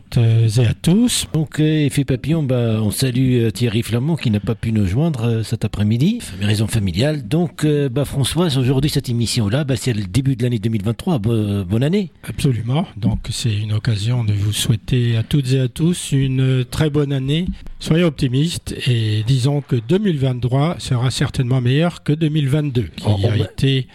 toutes 0.00 0.16
et 0.16 0.66
à 0.66 0.74
tous. 0.74 1.26
Donc, 1.32 1.60
euh, 1.60 1.86
Effet 1.86 2.04
Papillon, 2.04 2.42
bah, 2.42 2.80
on 2.82 2.90
salue 2.90 3.44
euh, 3.44 3.50
Thierry 3.50 3.82
Flamand 3.82 4.16
qui 4.16 4.30
n'a 4.30 4.40
pas 4.40 4.56
pu 4.56 4.72
nous 4.72 4.86
joindre 4.86 5.24
euh, 5.24 5.42
cet 5.44 5.64
après-midi, 5.64 6.20
raison 6.40 6.66
familiale. 6.66 7.28
Donc, 7.28 7.64
bah, 7.64 8.04
Françoise, 8.04 8.58
aujourd'hui, 8.58 8.90
cette 8.90 9.08
émission-là, 9.08 9.62
bah, 9.62 9.76
c'est 9.76 9.92
le 9.92 10.02
début 10.02 10.34
de 10.34 10.42
l'année 10.42 10.58
2023. 10.58 11.18
bonne 11.18 11.82
année. 11.84 12.10
Absolument. 12.24 12.86
Donc, 12.96 13.20
c'est 13.30 13.54
une 13.54 13.72
occasion 13.72 14.24
de 14.24 14.32
vous 14.32 14.52
souhaiter 14.52 15.16
à 15.16 15.22
toutes 15.22 15.52
et 15.52 15.60
à 15.60 15.68
tous 15.68 16.10
une 16.12 16.64
très 16.64 16.90
bonne 16.90 17.12
année. 17.12 17.46
Soyez 17.78 18.04
optimistes 18.04 18.74
et 18.88 19.22
disons 19.26 19.60
que 19.60 19.76
2023 19.76 20.76
sera 20.78 21.10
certainement 21.10 21.60
meilleur 21.60 22.02
que 22.02 22.12
2022, 22.12 22.88
qui 22.96 23.26
a 23.26 23.36
été 23.36 23.86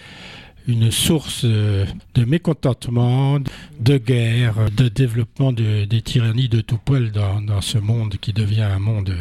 une 0.69 0.91
source 0.91 1.41
euh, 1.45 1.85
de 2.13 2.25
mécontentement, 2.25 3.39
de 3.79 3.97
guerre, 3.97 4.69
de 4.71 4.87
développement 4.87 5.51
de, 5.51 5.85
des 5.85 6.01
tyrannies 6.01 6.47
de 6.47 6.61
tout 6.61 6.77
poil 6.77 7.11
dans, 7.11 7.61
ce 7.61 7.77
monde 7.77 8.15
qui 8.21 8.31
devient 8.31 8.61
un 8.61 8.79
monde 8.79 9.13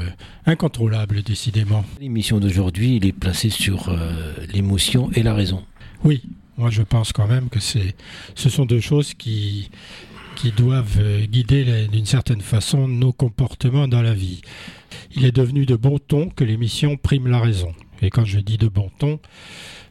incontrôlable 0.46 1.22
décidément. 1.22 1.84
L'émission 2.00 2.38
d'aujourd'hui, 2.38 2.96
il 2.96 3.06
est 3.06 3.12
placée 3.12 3.50
sur 3.50 3.88
euh, 3.88 4.34
l'émotion 4.52 5.10
et 5.14 5.22
la 5.22 5.34
raison. 5.34 5.64
Oui, 6.04 6.22
moi 6.58 6.70
je 6.70 6.82
pense 6.82 7.12
quand 7.12 7.26
même 7.26 7.48
que 7.48 7.60
c'est, 7.60 7.96
ce 8.34 8.50
sont 8.50 8.66
deux 8.66 8.80
choses 8.80 9.14
qui, 9.14 9.70
qui 10.36 10.52
doivent 10.52 10.98
euh, 11.00 11.24
guider 11.24 11.88
d'une 11.90 12.06
certaine 12.06 12.42
façon 12.42 12.86
nos 12.86 13.12
comportements 13.12 13.88
dans 13.88 14.02
la 14.02 14.14
vie. 14.14 14.42
Il 15.16 15.24
est 15.24 15.33
devenu 15.34 15.64
de 15.64 15.77
bon 15.77 15.98
ton 15.98 16.28
que 16.28 16.44
l'émission 16.44 16.96
prime 16.96 17.27
la 17.27 17.40
raison. 17.40 17.72
Et 18.02 18.10
quand 18.10 18.24
je 18.24 18.38
dis 18.38 18.58
de 18.58 18.68
bon 18.68 18.90
ton, 18.98 19.18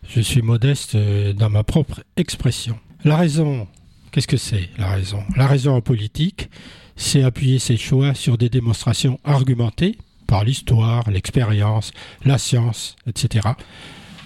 je 0.09 0.21
suis 0.21 0.41
modeste 0.41 0.95
euh, 0.95 1.33
dans 1.33 1.49
ma 1.49 1.63
propre 1.63 2.01
expression. 2.15 2.77
La 3.03 3.17
raison, 3.17 3.67
qu'est-ce 4.11 4.27
que 4.27 4.37
c'est 4.37 4.69
la 4.77 4.89
raison? 4.89 5.23
La 5.35 5.47
raison 5.47 5.75
en 5.75 5.81
politique, 5.81 6.49
c'est 6.95 7.23
appuyer 7.23 7.59
ses 7.59 7.77
choix 7.77 8.13
sur 8.13 8.37
des 8.37 8.49
démonstrations 8.49 9.19
argumentées 9.23 9.97
par 10.25 10.43
l'histoire, 10.43 11.09
l'expérience, 11.09 11.91
la 12.25 12.37
science, 12.37 12.95
etc. 13.07 13.49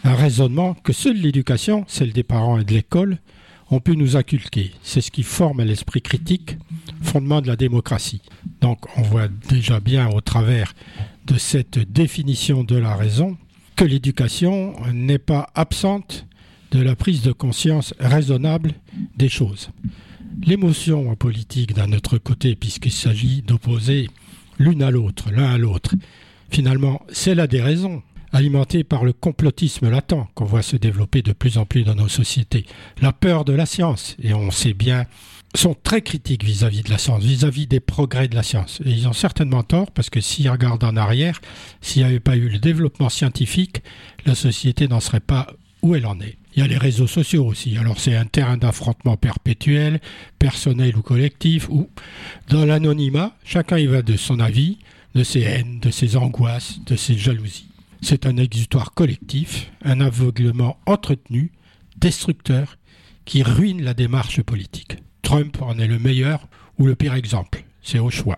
Un 0.03 0.15
raisonnement 0.15 0.73
que 0.73 0.93
seule 0.93 1.17
l'éducation, 1.17 1.85
celle 1.88 2.11
des 2.11 2.23
parents 2.23 2.59
et 2.59 2.63
de 2.63 2.73
l'école, 2.73 3.17
ont 3.69 3.79
pu 3.79 3.95
nous 3.95 4.17
inculquer. 4.17 4.71
C'est 4.83 5.01
ce 5.01 5.11
qui 5.11 5.23
forme 5.23 5.63
l'esprit 5.63 6.01
critique, 6.01 6.57
fondement 7.01 7.41
de 7.41 7.47
la 7.47 7.55
démocratie. 7.55 8.21
Donc 8.59 8.79
on 8.97 9.01
voit 9.01 9.27
déjà 9.27 9.79
bien 9.79 10.09
au 10.09 10.21
travers 10.21 10.73
de 11.25 11.38
cette 11.38 11.79
définition 11.79 12.63
de 12.63 12.75
la 12.75 12.95
raison 12.95 13.38
que 13.75 13.86
l'éducation 13.86 14.75
n'est 14.94 15.17
pas 15.17 15.50
absente 15.55 16.25
de 16.72 16.81
la 16.81 16.95
prise 16.95 17.22
de 17.22 17.31
conscience 17.31 17.94
raisonnable 18.00 18.73
des 19.17 19.30
choses. 19.30 19.69
L'émotion 20.44 21.09
en 21.09 21.16
politique 21.16 21.73
d'un 21.73 21.91
autre 21.91 22.17
côté, 22.17 22.55
puisqu'il 22.55 22.91
s'agit 22.91 23.41
d'opposer 23.41 24.09
l'une 24.58 24.83
à 24.83 24.91
l'autre, 24.91 25.31
l'un 25.31 25.52
à 25.52 25.58
l'autre, 25.58 25.95
finalement, 26.50 27.02
c'est 27.11 27.36
là 27.36 27.47
des 27.47 27.61
raisons, 27.61 28.02
alimentées 28.31 28.83
par 28.83 29.03
le 29.03 29.13
complotisme 29.13 29.89
latent 29.89 30.28
qu'on 30.35 30.45
voit 30.45 30.61
se 30.61 30.78
développer 30.78 31.22
de 31.22 31.33
plus 31.33 31.58
en 31.58 31.66
plus 31.66 31.83
dans 31.83 31.95
nos 31.95 32.08
sociétés, 32.08 32.66
la 33.02 33.11
peur 33.11 33.44
de 33.44 33.53
la 33.53 33.66
science, 33.66 34.16
et 34.22 34.33
on 34.33 34.52
sait 34.52 34.73
bien 34.73 35.06
sont 35.55 35.75
très 35.75 36.02
critiques 36.02 36.44
vis-à-vis 36.44 36.83
de 36.83 36.89
la 36.89 36.97
science, 36.97 37.23
vis-à-vis 37.23 37.67
des 37.67 37.80
progrès 37.80 38.27
de 38.27 38.35
la 38.35 38.44
science. 38.44 38.81
Et 38.85 38.91
ils 38.91 39.07
ont 39.07 39.13
certainement 39.13 39.63
tort 39.63 39.91
parce 39.91 40.09
que 40.09 40.21
s'ils 40.21 40.49
regardent 40.49 40.83
en 40.83 40.95
arrière, 40.95 41.41
s'il 41.81 42.03
n'y 42.03 42.09
avait 42.09 42.19
pas 42.19 42.38
eu 42.38 42.47
le 42.47 42.59
développement 42.59 43.09
scientifique, 43.09 43.81
la 44.25 44.35
société 44.35 44.88
n'en 44.88 45.00
serait 45.00 45.19
pas 45.19 45.47
où 45.81 45.95
elle 45.95 46.06
en 46.06 46.19
est. 46.19 46.38
Il 46.56 46.59
y 46.59 46.63
a 46.63 46.67
les 46.67 46.78
réseaux 46.78 47.07
sociaux 47.07 47.45
aussi. 47.45 47.78
Alors 47.78 48.00
c'est 48.00 48.16
un 48.16 48.25
terrain 48.25 48.57
d'affrontement 48.57 49.17
perpétuel, 49.17 50.01
personnel 50.38 50.95
ou 50.97 51.01
collectif, 51.01 51.69
où 51.69 51.89
dans 52.50 52.66
l'anonymat, 52.66 53.35
chacun 53.44 53.78
y 53.78 53.88
va 53.88 54.01
de 54.01 54.18
son 54.18 54.39
avis, 54.39 54.78
de 55.16 55.23
ses 55.23 55.41
haines, 55.41 55.79
de 55.79 55.91
ses 55.91 56.18
angoisses, 56.18 56.79
de 56.85 56.95
ses 56.95 57.18
jalousies. 57.18 57.68
C'est 58.01 58.25
un 58.25 58.38
exutoire 58.38 58.94
collectif, 58.94 59.72
un 59.83 60.01
aveuglement 60.01 60.78
entretenu, 60.85 61.51
destructeur, 61.97 62.78
qui 63.25 63.44
ruine 63.44 63.83
la 63.83 63.94
démarche 63.94 64.41
politique. 64.41 64.97
Trump 65.21 65.61
en 65.61 65.77
est 65.79 65.87
le 65.87 65.99
meilleur 65.99 66.47
ou 66.77 66.85
le 66.85 66.95
pire 66.95 67.13
exemple. 67.13 67.63
C'est 67.81 67.99
au 67.99 68.09
choix. 68.09 68.37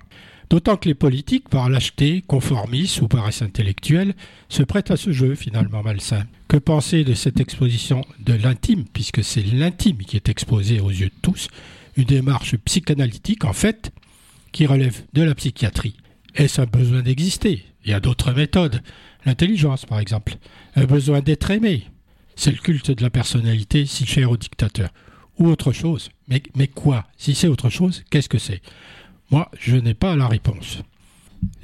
D'autant 0.50 0.78
que 0.78 0.88
les 0.88 0.94
politiques, 0.94 1.50
par 1.50 1.70
lâcheté, 1.70 2.24
conformisme 2.28 3.06
ou 3.06 3.08
paresse 3.08 3.42
intellectuelle, 3.42 4.14
se 4.50 4.62
prêtent 4.62 4.92
à 4.92 4.98
ce 4.98 5.12
jeu 5.12 5.36
finalement 5.36 5.82
malsain. 5.82 6.26
Que 6.48 6.58
penser 6.58 7.04
de 7.04 7.14
cette 7.14 7.40
exposition 7.40 8.06
de 8.20 8.34
l'intime, 8.34 8.86
puisque 8.94 9.24
c'est 9.24 9.42
l'intime 9.42 9.98
qui 9.98 10.16
est 10.16 10.30
exposé 10.30 10.80
aux 10.80 10.92
yeux 10.92 11.08
de 11.08 11.22
tous, 11.22 11.48
une 11.98 12.04
démarche 12.04 12.56
psychanalytique 12.58 13.46
en 13.46 13.54
fait, 13.54 13.92
qui 14.52 14.68
relève 14.68 15.02
de 15.14 15.24
la 15.24 15.34
psychiatrie 15.34 15.96
Est-ce 16.36 16.62
un 16.62 16.66
besoin 16.66 17.02
d'exister? 17.02 17.66
Il 17.84 17.92
y 17.92 17.94
a 17.94 18.00
d'autres 18.00 18.32
méthodes. 18.32 18.82
L'intelligence, 19.26 19.86
par 19.86 20.00
exemple. 20.00 20.36
Un 20.76 20.86
besoin 20.86 21.22
d'être 21.22 21.50
aimé. 21.50 21.88
C'est 22.36 22.52
le 22.52 22.58
culte 22.58 22.92
de 22.92 23.02
la 23.02 23.10
personnalité 23.10 23.86
si 23.86 24.06
cher 24.06 24.30
au 24.30 24.38
dictateur 24.38 24.90
ou 25.38 25.48
autre 25.48 25.72
chose. 25.72 26.10
Mais, 26.28 26.42
mais 26.56 26.68
quoi? 26.68 27.06
Si 27.18 27.36
c'est 27.36 27.48
autre 27.48 27.70
chose, 27.70 28.04
qu'est-ce 28.10 28.30
que 28.30 28.38
c'est? 28.38 28.62
Moi, 29.32 29.50
je 29.60 29.76
n'ai 29.76 29.94
pas 29.94 30.16
la 30.16 30.28
réponse. 30.28 30.82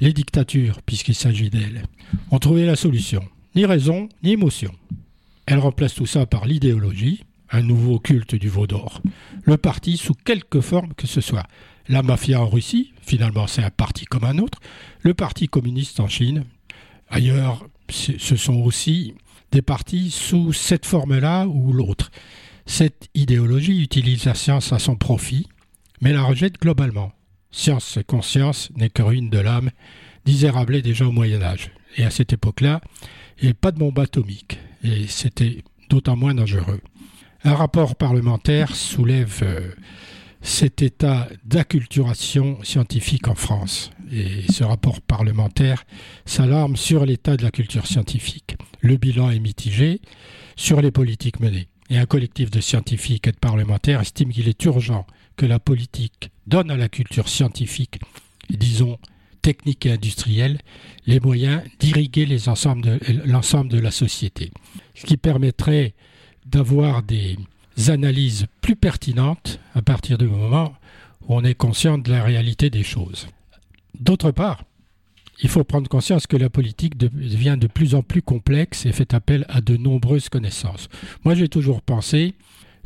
Les 0.00 0.12
dictatures, 0.12 0.82
puisqu'il 0.82 1.14
s'agit 1.14 1.50
d'elles, 1.50 1.84
ont 2.30 2.38
trouvé 2.38 2.66
la 2.66 2.76
solution. 2.76 3.22
Ni 3.54 3.64
raison, 3.64 4.08
ni 4.22 4.32
émotion. 4.32 4.72
Elles 5.46 5.58
remplacent 5.58 5.94
tout 5.94 6.06
ça 6.06 6.26
par 6.26 6.46
l'idéologie, 6.46 7.24
un 7.50 7.62
nouveau 7.62 7.98
culte 7.98 8.34
du 8.34 8.48
veau 8.48 8.66
d'or. 8.66 9.02
Le 9.44 9.56
parti 9.56 9.96
sous 9.96 10.14
quelque 10.14 10.60
forme 10.60 10.94
que 10.94 11.06
ce 11.06 11.20
soit. 11.20 11.46
La 11.88 12.02
mafia 12.02 12.40
en 12.40 12.48
Russie, 12.48 12.92
finalement 13.02 13.46
c'est 13.46 13.64
un 13.64 13.70
parti 13.70 14.04
comme 14.04 14.24
un 14.24 14.38
autre. 14.38 14.60
Le 15.00 15.14
parti 15.14 15.48
communiste 15.48 15.98
en 15.98 16.06
Chine. 16.06 16.44
Ailleurs, 17.08 17.66
ce 17.88 18.36
sont 18.36 18.62
aussi 18.62 19.14
des 19.50 19.62
partis 19.62 20.10
sous 20.10 20.52
cette 20.52 20.86
forme-là 20.86 21.46
ou 21.46 21.72
l'autre. 21.72 22.12
Cette 22.66 23.08
idéologie 23.14 23.82
utilise 23.82 24.24
la 24.24 24.34
science 24.34 24.72
à 24.72 24.78
son 24.78 24.96
profit, 24.96 25.48
mais 26.00 26.12
la 26.12 26.22
rejette 26.22 26.60
globalement. 26.60 27.12
Science 27.50 27.96
et 27.96 28.04
conscience 28.04 28.70
n'est 28.76 28.90
que 28.90 29.02
ruine 29.02 29.30
de 29.30 29.38
l'âme, 29.38 29.70
disait 30.24 30.50
Rabelais 30.50 30.82
déjà 30.82 31.06
au 31.06 31.12
Moyen 31.12 31.42
Âge. 31.42 31.72
Et 31.96 32.04
à 32.04 32.10
cette 32.10 32.32
époque-là, 32.32 32.80
il 33.38 33.44
n'y 33.44 33.48
avait 33.48 33.54
pas 33.54 33.72
de 33.72 33.78
bombe 33.78 33.98
atomique, 33.98 34.58
et 34.84 35.06
c'était 35.08 35.64
d'autant 35.88 36.16
moins 36.16 36.34
dangereux. 36.34 36.80
Un 37.42 37.54
rapport 37.54 37.96
parlementaire 37.96 38.76
soulève 38.76 39.40
euh, 39.42 39.72
cet 40.42 40.82
état 40.82 41.28
d'acculturation 41.44 42.62
scientifique 42.62 43.28
en 43.28 43.34
France. 43.34 43.90
Et 44.12 44.50
ce 44.52 44.62
rapport 44.62 45.00
parlementaire 45.00 45.84
s'alarme 46.26 46.76
sur 46.76 47.06
l'état 47.06 47.36
de 47.36 47.42
la 47.42 47.50
culture 47.50 47.86
scientifique. 47.86 48.56
Le 48.80 48.96
bilan 48.96 49.30
est 49.30 49.38
mitigé 49.38 50.00
sur 50.56 50.80
les 50.80 50.90
politiques 50.90 51.40
menées 51.40 51.68
et 51.90 51.98
un 51.98 52.06
collectif 52.06 52.50
de 52.50 52.60
scientifiques 52.60 53.26
et 53.26 53.32
de 53.32 53.36
parlementaires 53.36 54.00
estime 54.00 54.32
qu'il 54.32 54.48
est 54.48 54.64
urgent 54.64 55.06
que 55.36 55.44
la 55.44 55.58
politique 55.58 56.30
donne 56.46 56.70
à 56.70 56.76
la 56.76 56.88
culture 56.88 57.28
scientifique, 57.28 58.00
disons 58.48 58.98
technique 59.42 59.86
et 59.86 59.92
industrielle, 59.92 60.58
les 61.06 61.20
moyens 61.20 61.62
d'irriguer 61.78 62.26
l'ensemble 62.26 62.82
de, 62.82 63.76
de 63.76 63.82
la 63.82 63.90
société, 63.90 64.50
ce 64.94 65.06
qui 65.06 65.16
permettrait 65.16 65.94
d'avoir 66.46 67.02
des 67.02 67.38
analyses 67.88 68.46
plus 68.60 68.76
pertinentes 68.76 69.58
à 69.74 69.82
partir 69.82 70.18
du 70.18 70.26
moment 70.26 70.74
où 71.22 71.34
on 71.34 71.44
est 71.44 71.54
conscient 71.54 71.98
de 71.98 72.10
la 72.10 72.22
réalité 72.22 72.70
des 72.70 72.82
choses. 72.82 73.28
D'autre 73.98 74.30
part, 74.30 74.64
il 75.42 75.48
faut 75.48 75.64
prendre 75.64 75.88
conscience 75.88 76.26
que 76.26 76.36
la 76.36 76.50
politique 76.50 76.96
devient 76.96 77.56
de 77.58 77.66
plus 77.66 77.94
en 77.94 78.02
plus 78.02 78.22
complexe 78.22 78.86
et 78.86 78.92
fait 78.92 79.14
appel 79.14 79.46
à 79.48 79.60
de 79.60 79.76
nombreuses 79.76 80.28
connaissances. 80.28 80.88
Moi, 81.24 81.34
j'ai 81.34 81.48
toujours 81.48 81.82
pensé 81.82 82.34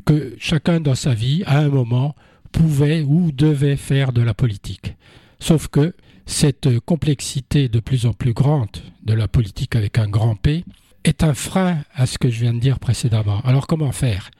que 0.04 0.34
chacun 0.38 0.80
dans 0.80 0.94
sa 0.94 1.14
vie, 1.14 1.42
à 1.46 1.58
un 1.58 1.68
moment, 1.68 2.14
pouvait 2.52 3.02
ou 3.02 3.32
devait 3.32 3.76
faire 3.76 4.12
de 4.12 4.22
la 4.22 4.34
politique. 4.34 4.94
Sauf 5.40 5.68
que 5.68 5.94
cette 6.26 6.78
complexité 6.80 7.68
de 7.68 7.80
plus 7.80 8.06
en 8.06 8.12
plus 8.12 8.32
grande 8.32 8.78
de 9.02 9.12
la 9.12 9.28
politique 9.28 9.76
avec 9.76 9.98
un 9.98 10.08
grand 10.08 10.36
P 10.36 10.64
est 11.04 11.22
un 11.22 11.34
frein 11.34 11.78
à 11.94 12.06
ce 12.06 12.18
que 12.18 12.30
je 12.30 12.40
viens 12.40 12.54
de 12.54 12.60
dire 12.60 12.78
précédemment. 12.78 13.40
Alors 13.40 13.66
comment 13.66 13.92
faire? 13.92 14.30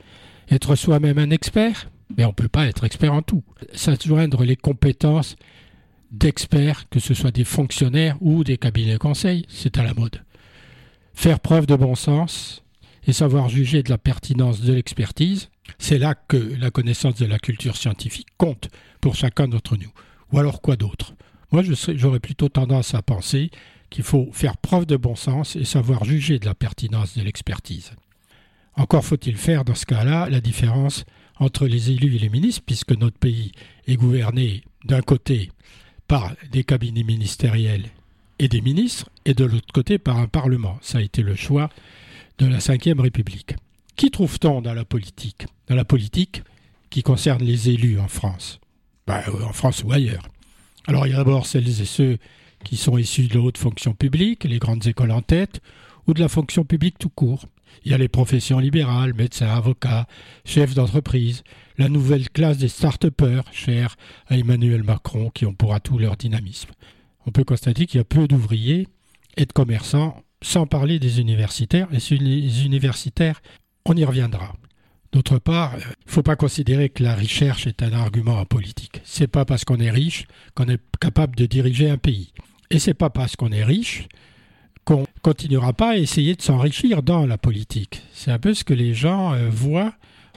Être 0.51 0.77
soi-même 0.77 1.19
un 1.19 1.31
expert? 1.31 1.91
Mais 2.17 2.25
on 2.25 2.29
ne 2.29 2.35
peut 2.35 2.49
pas 2.49 2.67
être 2.67 2.85
expert 2.85 3.13
en 3.13 3.23
tout. 3.23 3.43
S'adjoindre 3.73 4.45
les 4.45 4.57
compétences 4.57 5.37
d'experts, 6.11 6.89
que 6.89 7.01
ce 7.01 7.15
soit 7.15 7.31
des 7.31 7.45
fonctionnaires 7.45 8.17
ou 8.21 8.45
des 8.45 8.57
cabinets 8.57 8.95
de 8.95 8.99
conseil, 8.99 9.47
c'est 9.49 9.79
à 9.79 9.83
la 9.83 9.95
mode. 9.95 10.23
Faire 11.15 11.41
preuve 11.41 11.67
de 11.67 11.77
bon 11.77 11.95
sens 11.95 12.63
et 13.07 13.13
savoir 13.13 13.49
juger 13.49 13.83
de 13.83 13.91
la 13.91 13.99
pertinence 13.99 14.61
de 14.61 14.73
l'expertise, 14.73 15.51
c'est 15.79 15.99
là 15.99 16.15
que 16.15 16.37
la 16.37 16.71
connaissance 16.71 17.17
de 17.17 17.27
la 17.27 17.39
culture 17.39 17.77
scientifique 17.77 18.29
compte 18.39 18.69
pour 19.01 19.15
chacun 19.15 19.49
d'entre 19.49 19.77
nous. 19.77 19.93
Ou 20.33 20.39
alors 20.39 20.61
quoi 20.61 20.77
d'autre? 20.77 21.15
Moi, 21.53 21.63
j'aurais 21.63 22.21
plutôt 22.21 22.49
tendance 22.49 22.95
à 22.95 23.03
penser 23.03 23.51
qu'il 23.91 24.05
faut 24.05 24.29
faire 24.33 24.57
preuve 24.57 24.87
de 24.87 24.97
bon 24.97 25.15
sens 25.15 25.57
et 25.57 25.65
savoir 25.65 26.05
juger 26.05 26.39
de 26.39 26.47
la 26.47 26.55
pertinence 26.55 27.17
de 27.17 27.23
l'expertise. 27.23 27.93
Encore 28.77 29.05
faut-il 29.05 29.37
faire 29.37 29.65
dans 29.65 29.77
ce 29.77 29.87
cas-là 29.87 30.29
la 30.29 30.41
différence 30.41 31.05
entre 31.37 31.67
les 31.67 31.91
élus 31.91 32.17
et 32.17 32.19
les 32.19 32.29
ministres, 32.29 32.63
puisque 32.67 32.93
notre 32.93 33.19
pays 33.19 33.53
est 33.87 33.97
gouverné 33.97 34.63
d'un 34.85 35.01
côté 35.01 35.51
par 36.09 36.33
des 36.51 36.65
cabinets 36.65 37.03
ministériels 37.03 37.91
et 38.39 38.49
des 38.49 38.61
ministres, 38.61 39.11
et 39.25 39.35
de 39.35 39.45
l'autre 39.45 39.73
côté 39.73 39.99
par 39.99 40.19
un 40.19 40.27
Parlement. 40.27 40.79
Ça 40.83 40.99
a 40.99 41.03
été 41.03 41.23
le 41.23 41.37
choix 41.37 41.71
de 42.39 42.47
la 42.47 42.59
Ve 42.59 43.01
République. 43.01 43.55
Qui 43.97 44.11
trouve-t-on 44.11 44.61
dans 44.61 44.75
la 44.75 44.85
politique 44.85 45.47
Dans 45.69 45.77
la 45.77 45.85
politique 45.85 46.43
qui 46.91 47.03
concerne 47.03 47.43
les 47.43 47.71
élus 47.71 47.99
en 47.99 48.09
France? 48.09 48.61
Ben, 49.07 49.23
en 49.47 49.53
France 49.53 49.85
ou 49.85 49.93
ailleurs. 49.93 50.29
Alors 50.87 51.07
il 51.07 51.11
y 51.11 51.15
a 51.15 51.19
d'abord 51.19 51.47
celles 51.47 51.81
et 51.81 51.85
ceux 51.85 52.19
qui 52.65 52.77
sont 52.77 52.99
issus 52.99 53.29
de 53.29 53.35
la 53.35 53.41
haute 53.41 53.59
fonction 53.59 53.95
publique, 53.95 54.45
les 54.45 54.59
grandes 54.59 54.87
écoles 54.87 55.11
en 55.11 55.23
tête, 55.23 55.61
ou 56.07 56.15
de 56.15 56.21
la 56.21 56.29
fonction 56.29 56.65
publique 56.65 56.99
tout 56.99 57.09
court. 57.11 57.47
Il 57.85 57.91
y 57.91 57.95
a 57.95 57.99
les 57.99 58.09
professions 58.09 58.59
libérales, 58.59 59.15
médecins, 59.15 59.49
avocats, 59.49 60.07
chefs 60.45 60.75
d'entreprise, 60.75 61.43
la 61.79 61.89
nouvelle 61.89 62.31
classe 62.31 62.59
des 62.59 62.69
start-upers, 62.69 63.45
chers 63.53 63.97
à 64.29 64.37
Emmanuel 64.37 64.83
Macron, 64.83 65.31
qui 65.31 65.47
ont 65.47 65.55
pour 65.55 65.75
atout 65.75 65.99
leur 65.99 66.17
dynamisme. 66.17 66.71
On 67.27 67.31
peut 67.31 67.45
constater 67.45 67.87
qu'il 67.87 67.99
y 67.99 68.01
a 68.01 68.05
peu 68.05 68.29
d'ouvriers 68.29 68.89
et 69.37 69.47
de 69.47 69.53
commerçants, 69.53 70.23
sans 70.43 70.67
parler 70.67 70.99
des 70.99 71.21
universitaires. 71.21 71.89
Et 71.93 72.15
les 72.17 72.65
universitaires, 72.67 73.41
on 73.87 73.97
y 73.97 74.05
reviendra. 74.05 74.53
D'autre 75.13 75.39
part, 75.39 75.75
il 75.77 75.87
ne 76.07 76.11
faut 76.11 76.23
pas 76.23 76.37
considérer 76.37 76.89
que 76.89 77.03
la 77.03 77.15
recherche 77.15 77.67
est 77.67 77.83
un 77.83 77.93
argument 77.93 78.39
en 78.41 78.47
politique. 78.47 79.01
C'est 79.05 79.29
pas 79.29 79.45
parce 79.45 79.65
qu'on 79.65 79.79
est 79.79 79.91
riche 79.91 80.27
qu'on 80.55 80.69
est 80.69 80.81
capable 81.01 81.37
de 81.37 81.47
diriger 81.47 81.89
un 81.89 81.99
pays. 81.99 82.33
Et 82.71 82.79
c'est 82.79 82.95
pas 82.95 83.11
parce 83.11 83.37
qu'on 83.37 83.53
est 83.53 83.63
riche 83.63 84.09
continuera 85.25 85.73
pas 85.73 85.93
à 85.93 85.97
essayer 85.97 86.35
de 86.35 86.43
s'enrichir 86.43 87.03
dans 87.03 87.25
la 87.25 87.39
politique. 87.39 88.03
C'est 88.13 88.31
un 88.31 88.39
peu 88.39 88.53
ce 88.53 88.63
que 88.63 88.75
les 88.75 88.93
gens 88.93 89.33
euh, 89.33 89.49
voient 89.49 89.95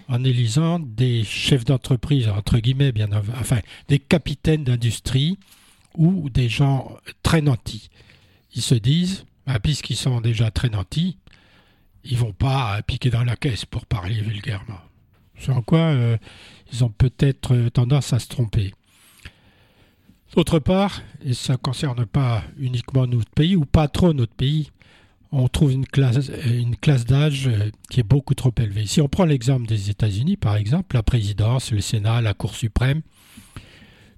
en 0.07 0.23
élisant 0.23 0.79
des 0.79 1.25
chefs 1.25 1.65
d'entreprise, 1.65 2.29
entre 2.29 2.59
guillemets, 2.59 2.93
bien, 2.93 3.09
enfin, 3.37 3.59
des 3.89 3.99
capitaines 3.99 4.63
d'industrie 4.63 5.37
ou 5.97 6.29
des 6.29 6.47
gens 6.47 6.95
très 7.21 7.41
nantis. 7.41 7.89
Ils 8.55 8.61
se 8.61 8.75
disent, 8.75 9.25
bah, 9.45 9.59
puisqu'ils 9.59 9.97
sont 9.97 10.21
déjà 10.21 10.51
très 10.51 10.69
nantis, 10.69 11.17
ils 12.05 12.17
vont 12.17 12.31
pas 12.31 12.81
piquer 12.83 13.09
dans 13.09 13.25
la 13.25 13.35
caisse 13.35 13.65
pour 13.65 13.85
parler 13.85 14.21
vulgairement. 14.21 14.79
Sans 15.37 15.61
quoi, 15.63 15.79
euh, 15.79 16.17
ils 16.71 16.85
ont 16.85 16.89
peut-être 16.89 17.53
euh, 17.53 17.69
tendance 17.69 18.13
à 18.13 18.19
se 18.19 18.29
tromper. 18.29 18.73
D'autre 20.33 20.59
part, 20.59 21.01
et 21.25 21.33
ça 21.33 21.53
ne 21.53 21.57
concerne 21.57 22.05
pas 22.05 22.43
uniquement 22.57 23.05
notre 23.05 23.31
pays, 23.31 23.57
ou 23.57 23.65
pas 23.65 23.89
trop 23.89 24.13
notre 24.13 24.33
pays, 24.33 24.69
on 25.31 25.47
trouve 25.47 25.73
une 25.73 25.85
classe, 25.85 26.31
classe 26.81 27.05
d'âge 27.05 27.47
euh, 27.47 27.69
qui 27.89 27.99
est 27.99 28.03
beaucoup 28.03 28.33
trop 28.33 28.53
élevée. 28.57 28.85
Si 28.85 29.01
on 29.01 29.07
prend 29.07 29.25
l'exemple 29.25 29.67
des 29.67 29.89
États-Unis, 29.89 30.37
par 30.37 30.55
exemple, 30.55 30.95
la 30.95 31.03
présidence, 31.03 31.71
le 31.71 31.81
Sénat, 31.81 32.21
la 32.21 32.33
Cour 32.33 32.55
suprême, 32.55 33.01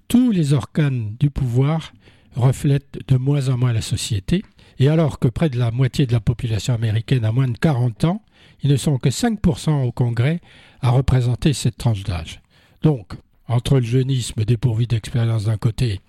tous 0.08 0.30
les 0.30 0.52
organes 0.52 1.14
du 1.18 1.30
pouvoir 1.30 1.92
reflètent 2.36 2.98
de 3.08 3.16
moins 3.16 3.48
en 3.48 3.56
moins 3.56 3.72
la 3.72 3.82
société, 3.82 4.42
et 4.78 4.88
alors 4.88 5.18
que 5.18 5.28
près 5.28 5.50
de 5.50 5.58
la 5.58 5.70
moitié 5.70 6.06
de 6.06 6.12
la 6.12 6.20
population 6.20 6.74
américaine 6.74 7.24
a 7.24 7.32
moins 7.32 7.48
de 7.48 7.58
40 7.58 8.04
ans, 8.04 8.22
ils 8.62 8.70
ne 8.70 8.76
sont 8.76 8.98
que 8.98 9.08
5% 9.08 9.84
au 9.84 9.92
Congrès 9.92 10.40
à 10.80 10.90
représenter 10.90 11.52
cette 11.52 11.76
tranche 11.76 12.04
d'âge. 12.04 12.40
Donc, 12.82 13.14
entre 13.48 13.78
le 13.78 13.84
jeunisme 13.84 14.44
dépourvu 14.44 14.86
d'expérience 14.86 15.44
d'un 15.44 15.56
côté 15.56 16.00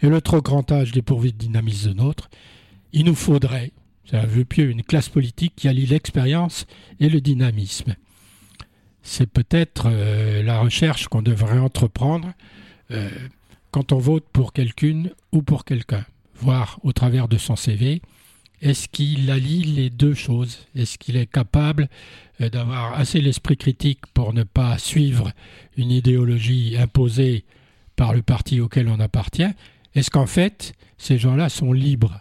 et 0.00 0.08
le 0.08 0.20
trop 0.20 0.40
grand 0.40 0.70
âge 0.72 0.92
dépourvu 0.92 1.32
de 1.32 1.36
dynamisme 1.36 1.92
de 1.92 1.98
l'autre, 1.98 2.30
il 2.92 3.04
nous 3.04 3.14
faudrait, 3.14 3.72
c'est 4.08 4.16
un 4.16 4.26
vœu 4.26 4.44
pieux, 4.44 4.70
une 4.70 4.82
classe 4.82 5.08
politique 5.08 5.54
qui 5.56 5.68
allie 5.68 5.86
l'expérience 5.86 6.66
et 6.98 7.08
le 7.08 7.20
dynamisme. 7.20 7.94
C'est 9.02 9.30
peut-être 9.30 9.86
euh, 9.86 10.42
la 10.42 10.60
recherche 10.60 11.08
qu'on 11.08 11.22
devrait 11.22 11.58
entreprendre 11.58 12.32
euh, 12.90 13.10
quand 13.70 13.92
on 13.92 13.98
vote 13.98 14.24
pour 14.32 14.52
quelqu'une 14.52 15.10
ou 15.32 15.42
pour 15.42 15.64
quelqu'un, 15.64 16.04
voir 16.34 16.78
au 16.82 16.92
travers 16.92 17.28
de 17.28 17.36
son 17.36 17.56
CV, 17.56 18.00
est-ce 18.62 18.88
qu'il 18.88 19.30
allie 19.30 19.62
les 19.62 19.90
deux 19.90 20.14
choses? 20.14 20.66
Est-ce 20.74 20.98
qu'il 20.98 21.16
est 21.16 21.30
capable 21.30 21.88
euh, 22.40 22.48
d'avoir 22.48 22.94
assez 22.94 23.20
l'esprit 23.20 23.56
critique 23.56 24.00
pour 24.14 24.32
ne 24.32 24.42
pas 24.42 24.78
suivre 24.78 25.32
une 25.76 25.90
idéologie 25.90 26.76
imposée 26.78 27.44
par 27.94 28.14
le 28.14 28.22
parti 28.22 28.60
auquel 28.60 28.88
on 28.88 29.00
appartient? 29.00 29.50
Est-ce 29.94 30.10
qu'en 30.10 30.26
fait, 30.26 30.72
ces 30.96 31.18
gens-là 31.18 31.50
sont 31.50 31.72
libres 31.72 32.20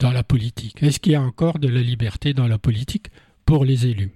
dans 0.00 0.10
la 0.10 0.24
politique 0.24 0.82
Est-ce 0.82 0.98
qu'il 0.98 1.12
y 1.12 1.16
a 1.16 1.22
encore 1.22 1.58
de 1.58 1.68
la 1.68 1.80
liberté 1.80 2.34
dans 2.34 2.48
la 2.48 2.58
politique 2.58 3.06
pour 3.44 3.64
les 3.64 3.86
élus? 3.86 4.10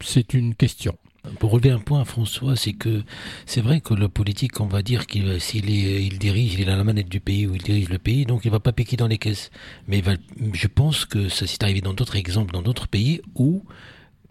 C'est 0.00 0.34
une 0.34 0.54
question. 0.54 0.96
Pour 1.40 1.50
relever 1.50 1.70
un 1.70 1.80
point, 1.80 2.04
François, 2.04 2.54
c'est 2.54 2.72
que 2.72 3.02
c'est 3.46 3.60
vrai 3.60 3.80
que 3.80 3.94
le 3.94 4.08
politique, 4.08 4.60
on 4.60 4.66
va 4.66 4.82
dire 4.82 5.06
qu'il 5.06 5.40
s'il 5.40 5.68
il 5.68 6.18
dirige, 6.18 6.54
il 6.54 6.70
à 6.70 6.76
la 6.76 6.84
manette 6.84 7.08
du 7.08 7.18
pays 7.18 7.48
ou 7.48 7.54
il 7.56 7.62
dirige 7.62 7.88
le 7.88 7.98
pays, 7.98 8.24
donc 8.24 8.44
il 8.44 8.50
va 8.50 8.60
pas 8.60 8.72
piquer 8.72 8.96
dans 8.96 9.08
les 9.08 9.18
caisses. 9.18 9.50
Mais 9.88 10.02
je 10.52 10.66
pense 10.68 11.04
que 11.04 11.28
ça 11.28 11.46
s'est 11.48 11.62
arrivé 11.64 11.80
dans 11.80 11.94
d'autres 11.94 12.16
exemples, 12.16 12.52
dans 12.52 12.62
d'autres 12.62 12.86
pays 12.86 13.20
où 13.34 13.64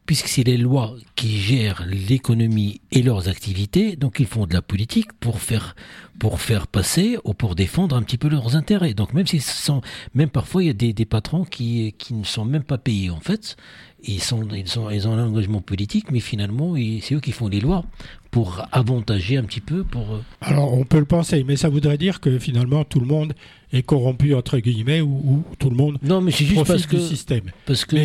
puisque 0.05 0.27
c'est 0.27 0.43
les 0.43 0.57
lois 0.57 0.95
qui 1.15 1.39
gèrent 1.39 1.85
l'économie 1.87 2.81
et 2.91 3.01
leurs 3.01 3.27
activités, 3.27 3.95
donc 3.95 4.19
ils 4.19 4.25
font 4.25 4.45
de 4.45 4.53
la 4.53 4.61
politique 4.61 5.13
pour 5.13 5.39
faire 5.39 5.75
pour 6.17 6.39
faire 6.39 6.67
passer 6.67 7.17
ou 7.25 7.33
pour 7.33 7.55
défendre 7.55 7.95
un 7.95 8.01
petit 8.01 8.17
peu 8.17 8.29
leurs 8.29 8.55
intérêts. 8.55 8.93
Donc 8.93 9.13
même 9.13 9.27
s'ils 9.27 9.41
sont, 9.41 9.81
même 10.13 10.29
parfois 10.29 10.63
il 10.63 10.67
y 10.67 10.69
a 10.69 10.73
des, 10.73 10.93
des 10.93 11.05
patrons 11.05 11.43
qui 11.43 11.93
qui 11.97 12.13
ne 12.13 12.23
sont 12.23 12.45
même 12.45 12.63
pas 12.63 12.77
payés 12.77 13.09
en 13.09 13.19
fait, 13.19 13.57
ils 14.03 14.21
sont 14.21 14.47
ils 14.53 14.67
sont 14.67 14.89
ils 14.89 15.07
ont 15.07 15.13
un 15.13 15.25
engagement 15.25 15.61
politique, 15.61 16.11
mais 16.11 16.19
finalement 16.19 16.75
c'est 17.01 17.15
eux 17.15 17.19
qui 17.19 17.31
font 17.31 17.47
les 17.47 17.59
lois 17.59 17.83
pour 18.31 18.65
avantager 18.71 19.37
un 19.37 19.43
petit 19.43 19.61
peu 19.61 19.83
pour. 19.83 20.13
Euh, 20.13 20.21
Alors 20.41 20.73
on 20.73 20.83
peut 20.83 20.99
le 20.99 21.05
penser, 21.05 21.43
mais 21.43 21.55
ça 21.55 21.69
voudrait 21.69 21.97
dire 21.97 22.19
que 22.19 22.37
finalement 22.37 22.83
tout 22.83 22.99
le 22.99 23.07
monde 23.07 23.33
est 23.73 23.83
corrompu 23.83 24.35
entre 24.35 24.59
guillemets 24.59 25.01
ou, 25.01 25.43
tout 25.59 25.69
le 25.69 25.75
monde 25.75 25.97
non 26.03 26.21
mais 26.21 26.31
c'est 26.31 26.45
juste 26.45 26.65
parce 26.65 26.85
que 26.85 26.99
système. 26.99 27.51
Parce 27.65 27.85
que 27.85 27.97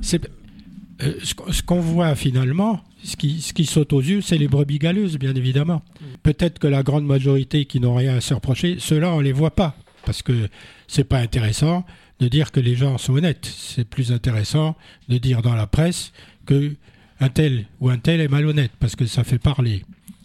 c'est 0.00 0.24
euh, 0.24 0.28
ce 1.00 1.62
qu'on 1.62 1.80
voit 1.80 2.14
finalement, 2.14 2.80
ce 3.04 3.16
qui, 3.16 3.40
ce 3.40 3.52
qui 3.52 3.66
saute 3.66 3.92
aux 3.92 4.00
yeux, 4.00 4.20
c'est 4.20 4.38
les 4.38 4.48
brebis 4.48 4.78
galeuses, 4.78 5.18
bien 5.18 5.34
évidemment. 5.34 5.82
Peut-être 6.22 6.58
que 6.58 6.66
la 6.66 6.82
grande 6.82 7.06
majorité 7.06 7.64
qui 7.64 7.80
n'ont 7.80 7.94
rien 7.94 8.16
à 8.16 8.20
se 8.20 8.34
reprocher, 8.34 8.76
ceux-là, 8.78 9.12
on 9.12 9.18
ne 9.18 9.24
les 9.24 9.32
voit 9.32 9.54
pas, 9.54 9.76
parce 10.04 10.22
que 10.22 10.48
c'est 10.88 11.04
pas 11.04 11.18
intéressant 11.18 11.84
de 12.20 12.28
dire 12.28 12.50
que 12.50 12.60
les 12.60 12.74
gens 12.74 12.98
sont 12.98 13.14
honnêtes. 13.14 13.46
C'est 13.46 13.84
plus 13.84 14.10
intéressant 14.10 14.76
de 15.08 15.18
dire 15.18 15.42
dans 15.42 15.54
la 15.54 15.66
presse 15.66 16.12
que 16.46 16.74
un 17.20 17.28
tel 17.28 17.66
ou 17.80 17.90
un 17.90 17.98
tel 17.98 18.20
est 18.20 18.28
malhonnête, 18.28 18.72
parce 18.80 18.96
que 18.96 19.06
ça 19.06 19.24
fait 19.24 19.38
parler. 19.38 19.84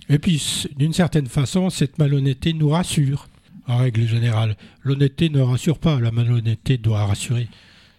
Et 0.10 0.20
puis, 0.20 0.68
d'une 0.76 0.94
certaine 0.94 1.28
façon, 1.28 1.70
cette 1.70 1.98
malhonnêteté 1.98 2.54
nous 2.54 2.70
rassure, 2.70 3.28
en 3.68 3.78
règle 3.78 4.08
générale. 4.08 4.58
L'honnêteté 4.84 5.30
ne 5.30 5.40
rassure 5.40 5.78
pas, 5.78 6.00
la 6.00 6.12
malhonnêteté 6.12 6.78
doit 6.78 7.06
rassurer. 7.06 7.48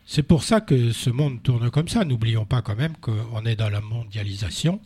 C'est 0.07 0.23
pour 0.23 0.45
ça 0.45 0.61
que 0.61 0.93
ce 0.93 1.11
monde 1.11 1.43
tourne 1.43 1.71
comme 1.71 1.89
ça. 1.89 2.05
N'oublions 2.05 2.45
pas 2.45 2.63
quand 2.63 2.77
même 2.77 2.95
qu'on 3.01 3.45
est 3.45 3.57
dans 3.57 3.71
la 3.71 3.81
mondialisation, 3.81 4.81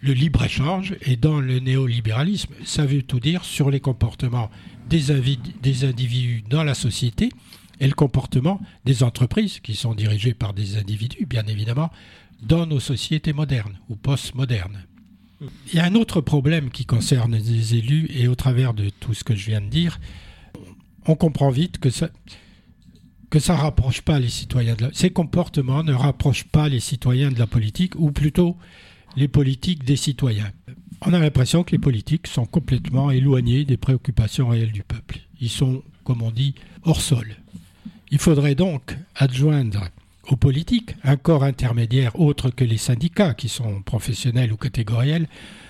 le 0.00 0.12
libre-échange 0.12 0.94
et 1.02 1.16
dans 1.16 1.40
le 1.40 1.58
néolibéralisme. 1.58 2.54
Ça 2.64 2.86
veut 2.86 3.02
tout 3.02 3.20
dire 3.20 3.44
sur 3.44 3.70
les 3.70 3.80
comportements 3.80 4.50
des, 4.88 5.04
des 5.62 5.84
individus 5.84 6.42
dans 6.48 6.64
la 6.64 6.74
société 6.74 7.30
et 7.80 7.86
le 7.86 7.94
comportement 7.94 8.60
des 8.84 9.02
entreprises 9.02 9.60
qui 9.60 9.74
sont 9.74 9.94
dirigées 9.94 10.34
par 10.34 10.54
des 10.54 10.76
individus, 10.78 11.26
bien 11.26 11.46
évidemment, 11.46 11.90
dans 12.42 12.66
nos 12.66 12.80
sociétés 12.80 13.32
modernes 13.32 13.78
ou 13.88 13.96
post-modernes. 13.96 14.84
Il 15.72 15.74
y 15.74 15.80
a 15.80 15.84
un 15.84 15.94
autre 15.94 16.20
problème 16.20 16.70
qui 16.70 16.86
concerne 16.86 17.36
les 17.36 17.74
élus 17.74 18.08
et 18.14 18.28
au 18.28 18.34
travers 18.34 18.74
de 18.74 18.88
tout 18.88 19.14
ce 19.14 19.24
que 19.24 19.34
je 19.34 19.46
viens 19.46 19.60
de 19.60 19.66
dire, 19.66 20.00
on 21.06 21.16
comprend 21.16 21.50
vite 21.50 21.78
que 21.78 21.90
ça, 21.90 22.10
que 23.32 23.38
ça 23.38 23.56
rapproche 23.56 24.02
pas 24.02 24.18
les 24.18 24.28
citoyens 24.28 24.74
de 24.74 24.82
la... 24.82 24.88
Ces 24.92 25.08
comportements 25.08 25.82
ne 25.82 25.94
rapprochent 25.94 26.44
pas 26.44 26.68
les 26.68 26.80
citoyens 26.80 27.30
de 27.30 27.38
la 27.38 27.46
politique, 27.46 27.94
ou 27.96 28.12
plutôt 28.12 28.58
les 29.16 29.26
politiques 29.26 29.84
des 29.84 29.96
citoyens. 29.96 30.52
On 31.00 31.14
a 31.14 31.18
l'impression 31.18 31.64
que 31.64 31.70
les 31.70 31.78
politiques 31.78 32.26
sont 32.26 32.44
complètement 32.44 33.10
éloignés 33.10 33.64
des 33.64 33.78
préoccupations 33.78 34.48
réelles 34.48 34.70
du 34.70 34.82
peuple. 34.82 35.20
Ils 35.40 35.48
sont, 35.48 35.82
comme 36.04 36.20
on 36.20 36.30
dit, 36.30 36.54
hors 36.82 37.00
sol. 37.00 37.36
Il 38.10 38.18
faudrait 38.18 38.54
donc 38.54 38.98
adjoindre 39.16 39.88
aux 40.28 40.36
politiques 40.36 40.94
un 41.02 41.16
corps 41.16 41.42
intermédiaire 41.42 42.20
autre 42.20 42.50
que 42.50 42.64
les 42.64 42.76
syndicats, 42.76 43.32
qui 43.32 43.48
sont 43.48 43.80
professionnels 43.80 44.52
ou 44.52 44.58
catégoriels, 44.58 45.26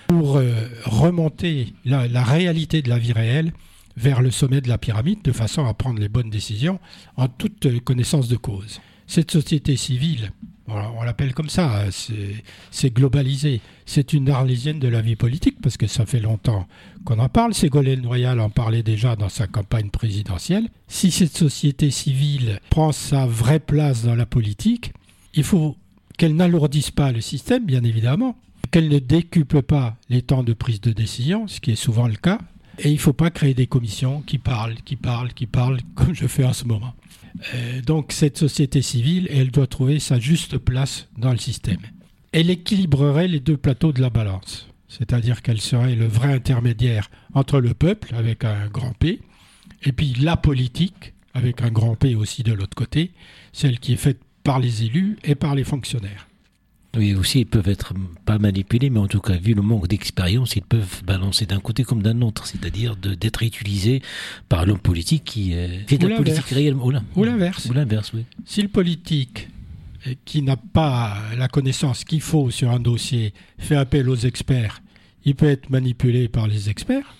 pour 0.07 0.35
euh, 0.35 0.67
remonter 0.83 1.73
la 1.85 2.23
réalité 2.25 2.81
de 2.81 2.89
la 2.89 2.99
vie 2.99 3.13
réelle 3.13 3.53
vers 3.97 4.21
le 4.21 4.31
sommet 4.31 4.61
de 4.61 4.69
la 4.69 4.77
pyramide 4.77 5.21
de 5.23 5.31
façon 5.31 5.65
à 5.65 5.73
prendre 5.73 5.99
les 5.99 6.09
bonnes 6.09 6.29
décisions 6.29 6.79
en 7.15 7.27
toute 7.27 7.83
connaissance 7.83 8.27
de 8.27 8.37
cause. 8.37 8.81
Cette 9.07 9.31
société 9.31 9.75
civile, 9.75 10.31
on 10.67 11.03
l'appelle 11.03 11.33
comme 11.33 11.49
ça, 11.49 11.83
c'est 12.71 12.93
globalisé. 12.93 13.59
C'est 13.85 14.13
une 14.13 14.29
arlésienne 14.29 14.79
de 14.79 14.87
la 14.87 15.01
vie 15.01 15.17
politique 15.17 15.57
parce 15.61 15.75
que 15.75 15.87
ça 15.87 16.05
fait 16.05 16.21
longtemps 16.21 16.67
qu'on 17.03 17.19
en 17.19 17.27
parle. 17.27 17.53
Ségolène 17.53 18.07
Royal 18.07 18.39
en 18.39 18.49
parlait 18.49 18.81
déjà 18.81 19.15
dans 19.15 19.29
sa 19.29 19.45
campagne 19.45 19.89
présidentielle. 19.89 20.69
Si 20.87 21.11
cette 21.11 21.37
société 21.37 21.91
civile 21.91 22.59
prend 22.69 22.93
sa 22.93 23.25
vraie 23.25 23.59
place 23.59 24.03
dans 24.03 24.15
la 24.15 24.25
politique, 24.25 24.93
il 25.33 25.43
faut 25.43 25.75
qu'elle 26.17 26.35
n'alourdisse 26.35 26.91
pas 26.91 27.11
le 27.11 27.21
système, 27.21 27.65
bien 27.65 27.83
évidemment, 27.83 28.37
qu'elle 28.71 28.87
ne 28.87 28.99
décuple 28.99 29.63
pas 29.63 29.97
les 30.09 30.21
temps 30.21 30.43
de 30.43 30.53
prise 30.53 30.79
de 30.79 30.91
décision, 30.91 31.47
ce 31.47 31.59
qui 31.59 31.71
est 31.71 31.75
souvent 31.75 32.07
le 32.07 32.15
cas, 32.15 32.39
Et 32.79 32.89
il 32.89 32.95
ne 32.95 32.99
faut 32.99 33.13
pas 33.13 33.29
créer 33.29 33.53
des 33.53 33.67
commissions 33.67 34.21
qui 34.21 34.37
parlent, 34.37 34.75
qui 34.83 34.95
parlent, 34.95 35.33
qui 35.33 35.45
parlent, 35.45 35.79
comme 35.95 36.13
je 36.13 36.27
fais 36.27 36.43
en 36.43 36.53
ce 36.53 36.65
moment. 36.65 36.93
Euh, 37.55 37.81
donc 37.81 38.11
cette 38.11 38.37
société 38.37 38.81
civile, 38.81 39.27
elle 39.31 39.51
doit 39.51 39.67
trouver 39.67 39.99
sa 39.99 40.19
juste 40.19 40.57
place 40.57 41.07
dans 41.17 41.31
le 41.31 41.37
système. 41.37 41.81
Elle 42.31 42.49
équilibrerait 42.49 43.27
les 43.27 43.39
deux 43.39 43.57
plateaux 43.57 43.91
de 43.91 44.01
la 44.01 44.09
balance, 44.09 44.67
c'est-à-dire 44.87 45.41
qu'elle 45.41 45.61
serait 45.61 45.95
le 45.95 46.07
vrai 46.07 46.33
intermédiaire 46.33 47.09
entre 47.33 47.59
le 47.59 47.73
peuple, 47.73 48.13
avec 48.15 48.43
un 48.43 48.67
grand 48.67 48.93
P, 48.93 49.19
et 49.83 49.91
puis 49.91 50.15
la 50.19 50.37
politique, 50.37 51.13
avec 51.33 51.61
un 51.61 51.69
grand 51.69 51.95
P 51.95 52.15
aussi 52.15 52.43
de 52.43 52.53
l'autre 52.53 52.75
côté, 52.75 53.11
celle 53.51 53.79
qui 53.79 53.93
est 53.93 53.97
faite 53.97 54.19
par 54.43 54.59
les 54.59 54.83
élus 54.83 55.17
et 55.23 55.35
par 55.35 55.55
les 55.55 55.63
fonctionnaires. 55.63 56.27
Oui, 56.95 57.15
aussi, 57.15 57.39
ils 57.39 57.45
peuvent 57.45 57.69
être 57.69 57.93
pas 58.25 58.37
manipulés, 58.37 58.91
mais 58.91 58.99
en 58.99 59.07
tout 59.07 59.19
cas, 59.19 59.35
vu 59.35 59.55
le 59.55 59.63
manque 59.63 59.87
d'expérience, 59.87 60.55
ils 60.55 60.61
peuvent 60.61 61.03
balancer 61.03 61.47
d'un 61.47 61.59
côté 61.59 61.83
comme 61.83 62.03
d'un 62.03 62.21
autre, 62.21 62.45
c'est-à-dire 62.45 62.95
d'être 62.95 63.41
utilisés 63.41 64.03
par 64.47 64.65
l'homme 64.65 64.79
politique 64.79 65.23
qui 65.23 65.55
fait 65.87 65.97
de 65.97 66.07
la 66.07 66.17
politique 66.17 66.45
réellement. 66.45 66.91
Ou 67.15 67.23
l'inverse. 67.23 67.65
Ou 67.65 67.73
l'inverse, 67.73 68.11
oui. 68.13 68.25
Si 68.45 68.61
le 68.61 68.67
politique 68.67 69.47
euh, 70.07 70.13
qui 70.25 70.41
n'a 70.41 70.57
pas 70.57 71.17
la 71.37 71.47
connaissance 71.47 72.03
qu'il 72.03 72.21
faut 72.21 72.51
sur 72.51 72.69
un 72.69 72.79
dossier 72.79 73.33
fait 73.57 73.75
appel 73.75 74.09
aux 74.09 74.15
experts, 74.15 74.81
il 75.25 75.35
peut 75.35 75.49
être 75.49 75.69
manipulé 75.69 76.27
par 76.27 76.47
les 76.47 76.69
experts, 76.69 77.15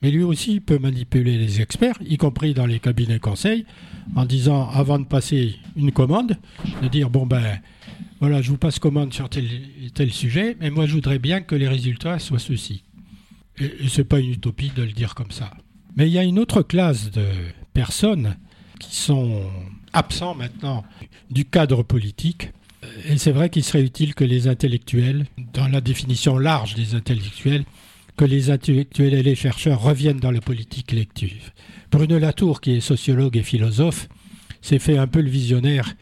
mais 0.00 0.10
lui 0.10 0.22
aussi 0.22 0.60
peut 0.60 0.78
manipuler 0.78 1.36
les 1.36 1.60
experts, 1.60 1.96
y 2.06 2.16
compris 2.16 2.54
dans 2.54 2.66
les 2.66 2.78
cabinets 2.78 3.18
conseils, 3.18 3.66
en 4.14 4.24
disant, 4.24 4.70
avant 4.70 4.98
de 4.98 5.04
passer 5.04 5.56
une 5.76 5.92
commande, 5.92 6.36
de 6.82 6.88
dire, 6.88 7.10
bon 7.10 7.26
ben, 7.26 7.60
voilà, 8.20 8.42
je 8.42 8.50
vous 8.50 8.58
passe 8.58 8.78
commande 8.78 9.14
sur 9.14 9.30
tel, 9.30 10.12
sujet, 10.12 10.56
mais 10.60 10.70
moi 10.70 10.86
je 10.86 10.92
voudrais 10.92 11.18
bien 11.18 11.40
que 11.40 11.54
les 11.54 11.68
résultats 11.68 12.18
soient 12.18 12.38
ceux-ci. 12.38 12.84
Et, 13.58 13.88
ce 13.88 13.98
n'est 13.98 14.04
pas 14.04 14.20
une 14.20 14.32
utopie 14.32 14.70
de 14.76 14.82
le 14.82 14.92
dire 14.92 15.14
comme 15.14 15.30
ça. 15.30 15.50
Mais 15.96 16.06
il 16.06 16.12
y 16.12 16.18
a 16.18 16.22
une 16.22 16.38
autre 16.38 16.62
classe 16.62 17.10
de 17.10 17.24
personnes 17.72 18.36
qui 18.78 18.94
sont 18.94 19.42
absents 19.92 20.34
maintenant 20.34 20.84
du 21.30 21.46
cadre 21.46 21.82
politique. 21.82 22.52
Et 23.08 23.16
c'est 23.16 23.32
vrai 23.32 23.48
qu'il 23.48 23.64
serait 23.64 23.82
utile 23.82 24.14
que 24.14 24.24
les 24.24 24.48
intellectuels, 24.48 25.26
dans 25.54 25.68
la 25.68 25.80
définition 25.80 26.38
large 26.38 26.74
des 26.74 26.94
intellectuels, 26.94 27.64
que 28.16 28.24
les 28.26 28.50
intellectuels 28.50 29.14
et 29.14 29.22
les 29.22 29.34
chercheurs 29.34 29.80
reviennent 29.80 30.20
dans 30.20 30.30
la 30.30 30.40
politique 30.40 30.88
collective. 30.88 31.52
Bruno 31.90 32.18
Latour, 32.18 32.60
qui 32.60 32.72
est 32.72 32.80
sociologue 32.80 33.36
et 33.36 33.42
philosophe, 33.42 34.08
s'est 34.60 34.78
fait 34.78 34.98
un 34.98 35.06
peu 35.06 35.22
le 35.22 35.30
visionnaire 35.30 35.94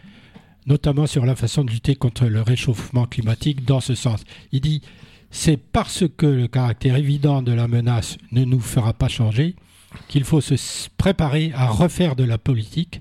notamment 0.68 1.06
sur 1.06 1.26
la 1.26 1.34
façon 1.34 1.64
de 1.64 1.70
lutter 1.70 1.96
contre 1.96 2.26
le 2.26 2.42
réchauffement 2.42 3.06
climatique 3.06 3.64
dans 3.64 3.80
ce 3.80 3.94
sens. 3.94 4.22
Il 4.52 4.60
dit 4.60 4.82
c'est 5.30 5.56
parce 5.56 6.04
que 6.16 6.26
le 6.26 6.46
caractère 6.46 6.96
évident 6.96 7.42
de 7.42 7.52
la 7.52 7.68
menace 7.68 8.16
ne 8.32 8.44
nous 8.44 8.60
fera 8.60 8.92
pas 8.92 9.08
changer 9.08 9.56
qu'il 10.08 10.24
faut 10.24 10.40
se 10.40 10.88
préparer 10.96 11.52
à 11.54 11.68
refaire 11.68 12.16
de 12.16 12.24
la 12.24 12.38
politique, 12.38 13.00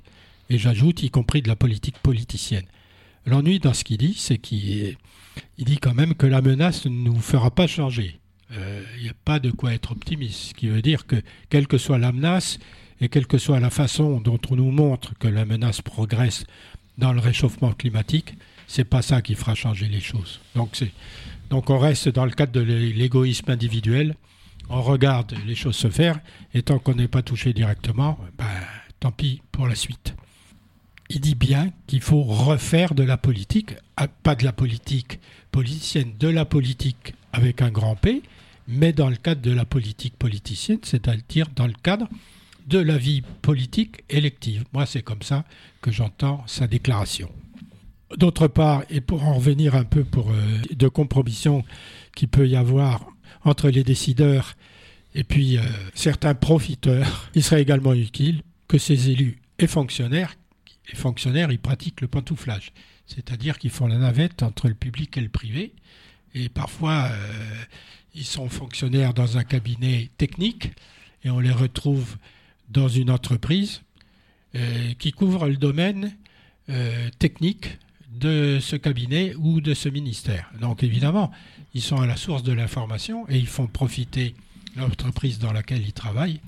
et 0.49 0.57
j'ajoute 0.57 1.03
y 1.03 1.09
compris 1.09 1.41
de 1.41 1.49
la 1.49 1.55
politique 1.57 1.97
politicienne. 1.99 2.65
L'ennui 3.25 3.59
dans 3.59 3.73
ce 3.73 3.83
qu'il 3.83 3.97
dit, 3.97 4.15
c'est 4.17 4.37
qu'il 4.37 4.97
dit 5.57 5.77
quand 5.77 5.93
même 5.93 6.15
que 6.15 6.25
la 6.25 6.41
menace 6.41 6.85
ne 6.85 6.91
nous 6.91 7.19
fera 7.19 7.51
pas 7.51 7.67
changer. 7.67 8.19
Euh, 8.53 8.81
il 8.97 9.03
n'y 9.03 9.09
a 9.09 9.15
pas 9.25 9.39
de 9.39 9.51
quoi 9.51 9.73
être 9.73 9.91
optimiste, 9.91 10.49
ce 10.49 10.53
qui 10.53 10.69
veut 10.69 10.81
dire 10.81 11.05
que 11.05 11.17
quelle 11.49 11.67
que 11.67 11.77
soit 11.77 11.97
la 11.97 12.13
menace 12.13 12.59
et 13.01 13.09
quelle 13.09 13.27
que 13.27 13.37
soit 13.37 13.59
la 13.59 13.69
façon 13.69 14.21
dont 14.21 14.39
on 14.49 14.55
nous 14.55 14.71
montre 14.71 15.13
que 15.19 15.27
la 15.27 15.45
menace 15.45 15.81
progresse 15.81 16.45
dans 16.97 17.13
le 17.13 17.19
réchauffement 17.19 17.73
climatique, 17.73 18.35
c'est 18.67 18.83
pas 18.83 19.01
ça 19.01 19.21
qui 19.21 19.35
fera 19.35 19.55
changer 19.55 19.87
les 19.87 20.01
choses. 20.01 20.39
Donc, 20.55 20.77
donc 21.49 21.69
on 21.69 21.79
reste 21.79 22.09
dans 22.09 22.25
le 22.25 22.31
cadre 22.31 22.51
de 22.51 22.61
l'égoïsme 22.61 23.49
individuel, 23.51 24.15
on 24.69 24.81
regarde 24.81 25.33
les 25.45 25.55
choses 25.55 25.75
se 25.75 25.89
faire, 25.89 26.19
et 26.53 26.61
tant 26.61 26.79
qu'on 26.79 26.95
n'est 26.95 27.07
pas 27.07 27.21
touché 27.21 27.53
directement, 27.53 28.19
ben, 28.37 28.45
tant 28.99 29.11
pis 29.11 29.41
pour 29.51 29.67
la 29.67 29.75
suite. 29.75 30.15
Il 31.09 31.21
dit 31.21 31.35
bien 31.35 31.71
qu'il 31.87 32.01
faut 32.01 32.23
refaire 32.23 32.93
de 32.93 33.03
la 33.03 33.17
politique, 33.17 33.75
pas 34.23 34.35
de 34.35 34.43
la 34.43 34.51
politique 34.51 35.19
politicienne, 35.51 36.13
de 36.19 36.27
la 36.27 36.43
politique 36.43 37.13
avec 37.31 37.61
un 37.61 37.69
grand 37.69 37.95
P, 37.95 38.23
mais 38.67 38.91
dans 38.91 39.09
le 39.09 39.15
cadre 39.15 39.41
de 39.41 39.51
la 39.51 39.63
politique 39.63 40.17
politicienne, 40.17 40.79
c'est-à-dire 40.83 41.47
dans 41.55 41.67
le 41.67 41.73
cadre 41.81 42.09
de 42.67 42.79
la 42.79 42.97
vie 42.97 43.21
politique 43.41 44.03
élective. 44.09 44.65
Moi, 44.73 44.85
c'est 44.85 45.01
comme 45.01 45.21
ça 45.21 45.45
que 45.81 45.91
j'entends 45.91 46.43
sa 46.47 46.67
déclaration. 46.67 47.31
D'autre 48.15 48.47
part, 48.47 48.83
et 48.89 49.01
pour 49.01 49.23
en 49.25 49.33
revenir 49.33 49.75
un 49.75 49.83
peu 49.83 50.05
euh, 50.17 50.61
de 50.73 50.87
compromission 50.87 51.63
qu'il 52.15 52.27
peut 52.27 52.47
y 52.47 52.55
avoir 52.55 53.07
entre 53.43 53.69
les 53.69 53.83
décideurs 53.83 54.55
et 55.15 55.23
puis 55.23 55.57
euh, 55.57 55.61
certains 55.93 56.35
profiteurs, 56.35 57.29
il 57.33 57.43
serait 57.43 57.61
également 57.61 57.93
utile 57.93 58.43
que 58.67 58.77
ces 58.77 59.09
élus 59.09 59.39
et 59.59 59.67
fonctionnaires, 59.67 60.35
les 60.89 60.95
fonctionnaires, 60.95 61.51
ils 61.51 61.59
pratiquent 61.59 62.01
le 62.01 62.07
pantouflage, 62.07 62.71
c'est-à-dire 63.07 63.57
qu'ils 63.57 63.71
font 63.71 63.87
la 63.87 63.97
navette 63.97 64.43
entre 64.43 64.67
le 64.67 64.75
public 64.75 65.17
et 65.17 65.21
le 65.21 65.29
privé, 65.29 65.73
et 66.35 66.49
parfois 66.49 67.09
euh, 67.11 67.55
ils 68.13 68.25
sont 68.25 68.47
fonctionnaires 68.47 69.13
dans 69.13 69.37
un 69.37 69.43
cabinet 69.43 70.11
technique 70.17 70.71
et 71.23 71.29
on 71.29 71.39
les 71.39 71.51
retrouve 71.51 72.17
dans 72.69 72.87
une 72.87 73.09
entreprise 73.09 73.81
euh, 74.55 74.93
qui 74.97 75.11
couvre 75.11 75.47
le 75.47 75.57
domaine 75.57 76.15
euh, 76.69 77.09
technique 77.19 77.77
de 78.19 78.59
ce 78.61 78.75
cabinet 78.75 79.35
ou 79.35 79.61
de 79.61 79.73
ce 79.73 79.89
ministère. 79.89 80.49
Donc 80.59 80.83
évidemment, 80.83 81.31
ils 81.73 81.81
sont 81.81 81.97
à 81.97 82.07
la 82.07 82.15
source 82.15 82.43
de 82.43 82.53
l'information 82.53 83.27
et 83.29 83.37
ils 83.37 83.47
font 83.47 83.67
profiter 83.67 84.35
l'entreprise 84.75 85.37
dans 85.37 85.53
laquelle 85.53 85.81
ils 85.81 85.93
travaillent 85.93 86.39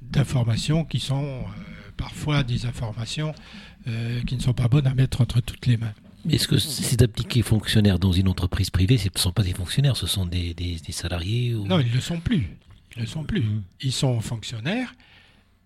d'informations 0.00 0.84
qui 0.84 1.00
sont 1.00 1.24
euh, 1.24 1.42
parfois 1.96 2.42
des 2.42 2.66
informations 2.66 3.34
qui 4.26 4.36
ne 4.36 4.40
sont 4.42 4.52
pas 4.52 4.68
bonnes 4.68 4.86
à 4.86 4.94
mettre 4.94 5.22
entre 5.22 5.40
toutes 5.40 5.66
les 5.66 5.78
mains. 5.78 5.94
Est-ce 6.28 6.46
que 6.46 6.58
c'est 6.58 6.98
d'appliquer 6.98 7.40
fonctionnaire 7.40 7.98
dans 7.98 8.12
une 8.12 8.28
entreprise 8.28 8.68
privée 8.68 8.98
Ce 8.98 9.08
ne 9.12 9.18
sont 9.18 9.32
pas 9.32 9.42
des 9.42 9.54
fonctionnaires, 9.54 9.96
ce 9.96 10.06
sont 10.06 10.26
des, 10.26 10.54
salariés 10.90 11.54
Non, 11.64 11.80
ils 11.80 11.88
ne 11.88 11.94
le 11.94 12.00
sont 12.00 12.20
plus. 12.20 12.46
Ils 12.94 12.98
ne 12.98 13.02
le 13.04 13.08
sont 13.08 13.24
plus. 13.24 13.40
Mmh. 13.40 13.62
Ils 13.80 13.92
sont 13.92 14.20
fonctionnaires 14.20 14.92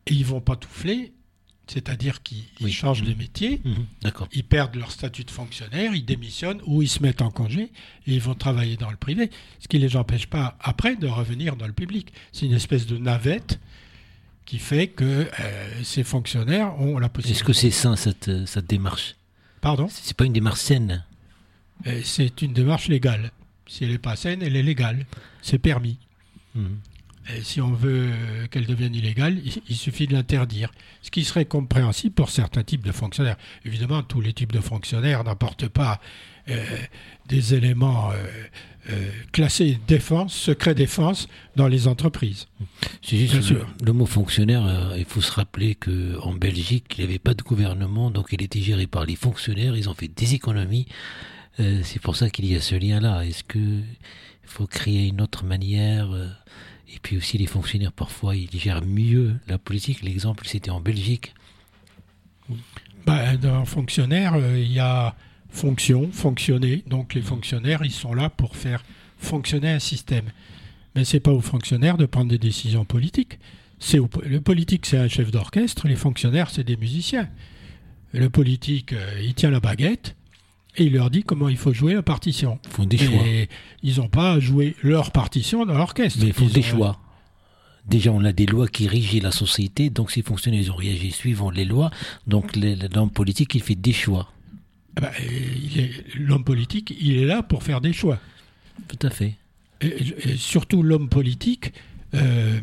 et 0.06 0.14
ils 0.14 0.24
vont 0.24 0.40
pantoufler, 0.40 1.12
c'est-à-dire 1.66 2.22
qu'ils 2.22 2.72
changent 2.72 3.02
de 3.02 3.14
métier, 3.14 3.60
mhm, 3.64 3.86
ils 4.32 4.44
perdent 4.44 4.76
leur 4.76 4.90
statut 4.90 5.24
de 5.24 5.30
fonctionnaire, 5.30 5.94
ils 5.94 6.04
démissionnent 6.04 6.60
ou 6.66 6.82
ils 6.82 6.88
se 6.88 7.02
mettent 7.02 7.22
en 7.22 7.30
congé 7.30 7.62
et 8.06 8.14
ils 8.14 8.20
vont 8.20 8.34
travailler 8.34 8.76
dans 8.76 8.90
le 8.90 8.96
privé, 8.96 9.30
ce 9.60 9.68
qui 9.68 9.78
ne 9.78 9.82
les 9.82 9.96
empêche 9.96 10.26
pas 10.26 10.58
après 10.60 10.96
de 10.96 11.06
revenir 11.06 11.56
dans 11.56 11.66
le 11.66 11.72
public. 11.72 12.12
C'est 12.32 12.46
une 12.46 12.52
espèce 12.52 12.86
de 12.86 12.98
navette 12.98 13.60
qui 14.44 14.58
fait 14.58 14.88
que 14.88 15.04
euh, 15.40 15.82
ces 15.82 16.04
fonctionnaires 16.04 16.78
ont 16.80 16.98
la 16.98 17.08
possibilité. 17.08 17.38
Est-ce 17.38 17.44
que 17.44 17.54
c'est 17.54 17.70
sain 17.70 17.96
cette, 17.96 18.28
euh, 18.28 18.44
cette 18.44 18.66
démarche? 18.66 19.16
Pardon? 19.62 19.88
C'est 19.90 20.16
pas 20.16 20.26
une 20.26 20.34
démarche 20.34 20.60
saine 20.60 21.04
euh, 21.86 22.02
C'est 22.04 22.42
une 22.42 22.52
démarche 22.52 22.88
légale. 22.88 23.30
Si 23.66 23.84
elle 23.84 23.90
n'est 23.92 23.98
pas 23.98 24.16
saine, 24.16 24.42
elle 24.42 24.56
est 24.56 24.62
légale. 24.62 25.06
C'est 25.40 25.58
permis. 25.58 25.98
Mhm 27.28 27.42
si 27.42 27.60
on 27.60 27.72
veut 27.72 28.10
qu'elle 28.50 28.66
devienne 28.66 28.94
illégale, 28.94 29.38
il, 29.68 29.76
suffit 29.76 30.06
de 30.06 30.12
l'interdire. 30.12 30.70
Ce 31.02 31.10
qui 31.10 31.24
serait 31.24 31.44
compréhensible 31.44 32.14
pour 32.14 32.30
certains 32.30 32.62
types 32.62 32.84
de 32.84 32.92
fonctionnaires. 32.92 33.36
Évidemment, 33.64 34.02
tous 34.02 34.20
les 34.20 34.32
types 34.32 34.52
de 34.52 34.60
fonctionnaires 34.60 35.24
n'apportent 35.24 35.68
pas 35.68 36.00
euh, 36.48 36.62
des 37.28 37.54
éléments 37.54 38.10
euh, 38.10 38.14
euh, 38.90 39.10
classés 39.32 39.78
défense, 39.86 40.34
secret 40.34 40.74
défense 40.74 41.28
dans 41.56 41.68
les 41.68 41.88
entreprises. 41.88 42.48
C'est 43.02 43.16
juste 43.16 43.50
le, 43.50 43.64
le, 43.82 43.92
mot 43.94 44.04
fonctionnaire, 44.04 44.92
il 44.96 45.06
faut 45.06 45.22
se 45.22 45.32
rappeler 45.32 45.74
qu'en 45.74 46.34
Belgique, 46.34 46.94
il 46.98 47.04
n'y 47.04 47.10
avait 47.10 47.18
pas 47.18 47.32
de 47.32 47.42
gouvernement, 47.42 48.10
donc 48.10 48.28
il 48.32 48.42
était 48.42 48.60
géré 48.60 48.86
par 48.86 49.06
les 49.06 49.16
fonctionnaires, 49.16 49.76
ils 49.76 49.88
ont 49.88 49.94
fait 49.94 50.08
des 50.08 50.34
économies. 50.34 50.86
C'est 51.56 52.02
pour 52.02 52.16
ça 52.16 52.30
qu'il 52.30 52.46
y 52.46 52.56
a 52.56 52.60
ce 52.60 52.74
lien-là. 52.74 53.24
Est-ce 53.24 53.44
qu'il 53.44 53.84
faut 54.42 54.66
créer 54.66 55.06
une 55.06 55.20
autre 55.20 55.44
manière 55.44 56.10
et 56.94 56.98
puis 57.02 57.16
aussi 57.16 57.38
les 57.38 57.46
fonctionnaires, 57.46 57.92
parfois, 57.92 58.36
ils 58.36 58.48
gèrent 58.52 58.84
mieux 58.84 59.34
la 59.48 59.58
politique. 59.58 60.02
L'exemple, 60.02 60.46
c'était 60.46 60.70
en 60.70 60.80
Belgique. 60.80 61.34
Bah, 63.04 63.36
dans 63.36 63.64
fonctionnaire, 63.64 64.34
euh, 64.34 64.58
il 64.58 64.72
y 64.72 64.78
a 64.78 65.16
fonction, 65.50 66.10
fonctionner. 66.12 66.84
Donc 66.86 67.14
les 67.14 67.22
fonctionnaires, 67.22 67.84
ils 67.84 67.92
sont 67.92 68.14
là 68.14 68.30
pour 68.30 68.56
faire 68.56 68.84
fonctionner 69.18 69.70
un 69.70 69.78
système. 69.78 70.26
Mais 70.94 71.04
c'est 71.04 71.20
pas 71.20 71.32
aux 71.32 71.40
fonctionnaires 71.40 71.96
de 71.96 72.06
prendre 72.06 72.30
des 72.30 72.38
décisions 72.38 72.84
politiques. 72.84 73.38
C'est 73.80 73.98
le 74.24 74.40
politique, 74.40 74.86
c'est 74.86 74.98
un 74.98 75.08
chef 75.08 75.30
d'orchestre. 75.30 75.88
Les 75.88 75.96
fonctionnaires, 75.96 76.50
c'est 76.50 76.64
des 76.64 76.76
musiciens. 76.76 77.28
Le 78.12 78.30
politique, 78.30 78.92
euh, 78.92 79.20
il 79.22 79.34
tient 79.34 79.50
la 79.50 79.60
baguette 79.60 80.14
et 80.76 80.84
il 80.84 80.92
leur 80.92 81.10
dit 81.10 81.22
comment 81.22 81.48
il 81.48 81.56
faut 81.56 81.72
jouer 81.72 81.94
la 81.94 82.02
partition. 82.02 82.58
Ils 82.64 82.70
font 82.70 82.84
des 82.84 82.98
choix. 82.98 83.26
Et 83.26 83.48
ils 83.82 83.98
n'ont 83.98 84.08
pas 84.08 84.32
à 84.32 84.40
jouer 84.40 84.76
leur 84.82 85.12
partition 85.12 85.64
dans 85.64 85.74
l'orchestre. 85.74 86.18
Mais 86.20 86.28
ils 86.28 86.32
font 86.32 86.46
des 86.46 86.62
choix. 86.62 87.00
Déjà, 87.86 88.12
on 88.12 88.24
a 88.24 88.32
des 88.32 88.46
lois 88.46 88.66
qui 88.66 88.88
régissent 88.88 89.22
la 89.22 89.30
société, 89.30 89.90
donc 89.90 90.10
ces 90.10 90.22
fonctionnaires, 90.22 90.60
ils 90.60 90.72
ont 90.72 90.76
réagi 90.76 91.10
suivant 91.10 91.50
les 91.50 91.66
lois. 91.66 91.90
Donc 92.26 92.56
l'homme 92.56 93.10
politique, 93.10 93.54
il 93.54 93.62
fait 93.62 93.74
des 93.74 93.92
choix. 93.92 94.32
Ah 94.96 95.02
bah, 95.02 95.12
l'homme 96.16 96.44
politique, 96.44 96.94
il 97.00 97.18
est 97.18 97.26
là 97.26 97.42
pour 97.42 97.62
faire 97.62 97.80
des 97.80 97.92
choix. 97.92 98.18
Tout 98.88 99.06
à 99.06 99.10
fait. 99.10 99.34
Et, 99.80 100.36
surtout 100.36 100.82
l'homme 100.82 101.08
politique, 101.08 101.72
euh, 102.14 102.58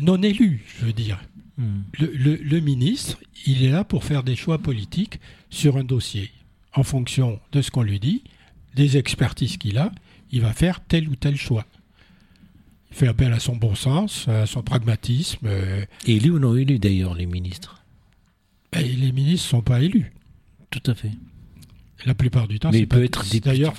non 0.00 0.20
élu, 0.22 0.64
je 0.78 0.86
veux 0.86 0.92
dire. 0.92 1.18
Hmm. 1.56 1.82
Le, 1.98 2.60
ministre, 2.60 3.18
il 3.46 3.64
est 3.64 3.70
là 3.70 3.82
pour 3.82 4.04
faire 4.04 4.22
des 4.22 4.36
choix 4.36 4.58
politiques 4.58 5.20
sur 5.48 5.76
un 5.76 5.84
dossier. 5.84 6.30
En 6.74 6.82
fonction 6.82 7.40
de 7.52 7.62
ce 7.62 7.70
qu'on 7.70 7.82
lui 7.82 7.98
dit, 7.98 8.22
des 8.74 8.96
expertises 8.96 9.56
qu'il 9.56 9.78
a, 9.78 9.90
il 10.30 10.42
va 10.42 10.52
faire 10.52 10.80
tel 10.80 11.08
ou 11.08 11.16
tel 11.16 11.36
choix. 11.36 11.64
Il 12.90 12.96
fait 12.96 13.08
appel 13.08 13.32
à 13.32 13.40
son 13.40 13.56
bon 13.56 13.74
sens, 13.74 14.28
à 14.28 14.46
son 14.46 14.62
pragmatisme. 14.62 15.46
Euh, 15.46 15.84
élus 16.06 16.30
ou 16.30 16.38
non 16.38 16.56
élus 16.56 16.78
d'ailleurs, 16.78 17.14
les 17.14 17.26
ministres? 17.26 17.82
Ben, 18.72 18.82
Les 18.82 19.12
ministres 19.12 19.46
ne 19.46 19.50
sont 19.58 19.62
pas 19.62 19.80
élus. 19.80 20.12
Tout 20.70 20.82
à 20.90 20.94
fait. 20.94 21.12
La 22.06 22.14
plupart 22.14 22.46
du 22.46 22.60
temps, 22.60 22.70
mais 22.70 22.80
il 22.80 22.88
peut 22.88 23.02
être 23.02 23.24
d'ailleurs. 23.40 23.74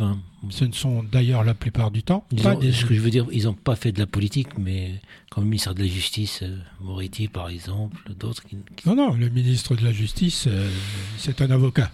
Ce 0.50 0.66
ne 0.66 0.74
sont 0.74 1.04
d'ailleurs 1.04 1.44
la 1.44 1.54
plupart 1.54 1.90
du 1.90 2.04
temps 2.04 2.26
pas 2.44 2.56
des... 2.56 2.72
Ce 2.72 2.86
que 2.86 2.94
je 2.94 3.00
veux 3.00 3.10
dire, 3.10 3.26
ils 3.32 3.44
n'ont 3.44 3.54
pas 3.54 3.76
fait 3.76 3.92
de 3.92 4.00
la 4.00 4.08
politique, 4.08 4.58
mais 4.58 4.96
comme 5.30 5.46
le 5.46 5.50
ministre 5.50 5.74
de 5.74 5.82
la 5.84 5.88
Justice, 5.88 6.40
euh, 6.44 6.58
Moretti 6.82 7.28
par 7.30 7.50
exemple, 7.50 7.98
d'autres. 8.20 8.44
Qui... 8.44 8.58
Non, 8.86 8.96
non, 8.96 9.14
le 9.14 9.30
ministre 9.30 9.76
de 9.76 9.84
la 9.84 9.94
Justice, 9.94 10.46
euh, 10.48 10.70
c'est 11.18 11.42
un 11.42 11.52
avocat. 11.52 11.92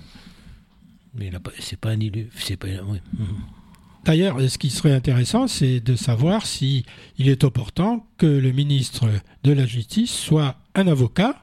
D'ailleurs, 4.05 4.39
ce 4.39 4.57
qui 4.57 4.69
serait 4.69 4.93
intéressant, 4.93 5.47
c'est 5.47 5.79
de 5.79 5.95
savoir 5.95 6.45
si 6.45 6.85
il 7.17 7.27
est 7.27 7.43
opportun 7.43 8.03
que 8.17 8.27
le 8.27 8.51
ministre 8.51 9.07
de 9.43 9.51
la 9.51 9.65
Justice 9.65 10.13
soit 10.13 10.57
un 10.75 10.87
avocat 10.87 11.41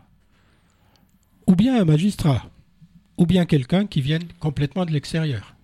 ou 1.47 1.57
bien 1.57 1.81
un 1.81 1.85
magistrat 1.85 2.49
ou 3.19 3.27
bien 3.27 3.47
quelqu'un 3.47 3.87
qui 3.87 4.01
vienne 4.01 4.25
complètement 4.41 4.85
de 4.85 4.93
l'extérieur. 4.93 5.55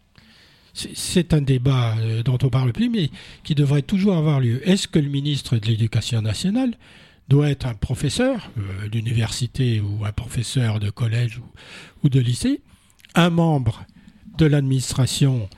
C'est 0.74 1.34
un 1.34 1.40
débat 1.40 1.96
euh, 1.98 2.22
dont 2.22 2.38
on 2.42 2.50
parle 2.50 2.72
plus, 2.72 2.88
mais 2.88 3.10
qui 3.42 3.54
devrait 3.56 3.82
toujours 3.82 4.16
avoir 4.16 4.38
lieu. 4.38 4.66
Est-ce 4.68 4.86
que 4.86 4.98
le 4.98 5.08
ministre 5.08 5.56
de 5.56 5.66
l'Éducation 5.66 6.22
nationale 6.22 6.74
doit 7.28 7.50
être 7.50 7.66
un 7.66 7.74
professeur 7.74 8.50
euh, 8.58 8.88
d'université 8.88 9.80
ou 9.80 10.04
un 10.04 10.12
professeur 10.12 10.78
de 10.78 10.90
collège 10.90 11.40
ou, 12.04 12.08
de 12.08 12.20
lycée, 12.20 12.60
un 13.14 13.30
membre 13.30 13.84
de 14.38 14.46
l'administration 14.46 15.48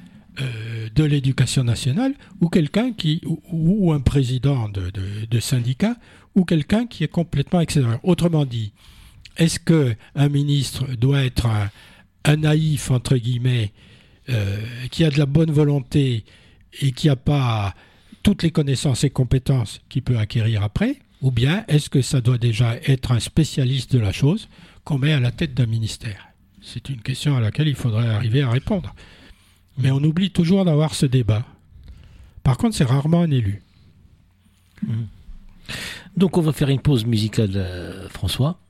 euh, 0.41 0.89
de 0.95 1.05
l'éducation 1.05 1.65
nationale 1.65 2.15
ou 2.41 2.49
quelqu'un 2.49 2.93
qui 2.93 3.21
ou, 3.53 3.93
un 3.93 4.01
président 4.01 4.69
de, 4.69 5.41
syndicat 5.41 5.97
ou 6.35 6.45
quelqu'un 6.45 6.87
qui 6.87 7.05
est 7.05 7.09
complètement 7.09 7.61
extérieur. 7.61 8.01
Autrement 8.03 8.45
dit, 8.45 8.73
est-ce 9.37 9.61
que 9.61 9.95
un 10.15 10.29
ministre 10.29 10.87
doit 10.97 11.25
être 11.25 11.47
un, 12.25 12.37
naïf 12.37 12.91
entre 12.91 13.17
guillemets 13.17 13.73
euh, 14.29 14.61
qui 14.91 15.05
a 15.05 15.11
de 15.11 15.19
la 15.19 15.27
bonne 15.27 15.51
volonté 15.51 16.25
et 16.81 16.93
qui 16.93 17.09
n'a 17.09 17.17
pas 17.17 17.75
toutes 18.23 18.43
les 18.43 18.51
connaissances 18.51 19.05
et 19.05 19.11
compétences 19.11 19.81
qu'il 19.89 20.03
peut 20.03 20.19
acquérir 20.19 20.63
après 20.63 20.97
Ou 21.23 21.31
bien 21.31 21.65
est-ce 21.69 21.91
que 21.91 22.03
ça 22.03 22.21
doit 22.21 22.39
déjà 22.39 22.77
être 22.87 23.13
un 23.13 23.21
spécialiste 23.21 23.93
de 23.93 23.99
la 23.99 24.13
chose 24.13 24.49
qu'on 24.85 24.99
met 24.99 25.13
à 25.13 25.21
la 25.21 25.33
tête 25.33 25.55
d'un 25.55 25.67
ministère? 25.67 26.30
C'est 26.73 26.89
une 26.89 27.03
question 27.03 27.37
à 27.37 27.41
laquelle 27.41 27.67
il 27.67 27.75
faudrait 27.75 28.09
arriver 28.09 28.43
à 28.43 28.51
répondre. 28.51 28.95
Mais 29.79 29.91
on 29.91 29.97
oublie 30.05 30.31
toujours 30.31 30.65
d'avoir 30.65 30.95
ce 30.95 31.05
débat. 31.05 31.45
Par 32.45 32.57
contre, 32.59 32.77
c'est 32.77 32.85
rarement 32.85 33.23
un 33.23 33.31
élu. 33.33 33.63
Mmh. 34.87 34.95
Donc 36.17 36.39
on 36.39 36.41
va 36.41 36.53
faire 36.53 36.69
une 36.69 36.81
pause 36.81 37.05
musicale, 37.07 37.51
euh, 37.57 38.09
François. 38.09 38.61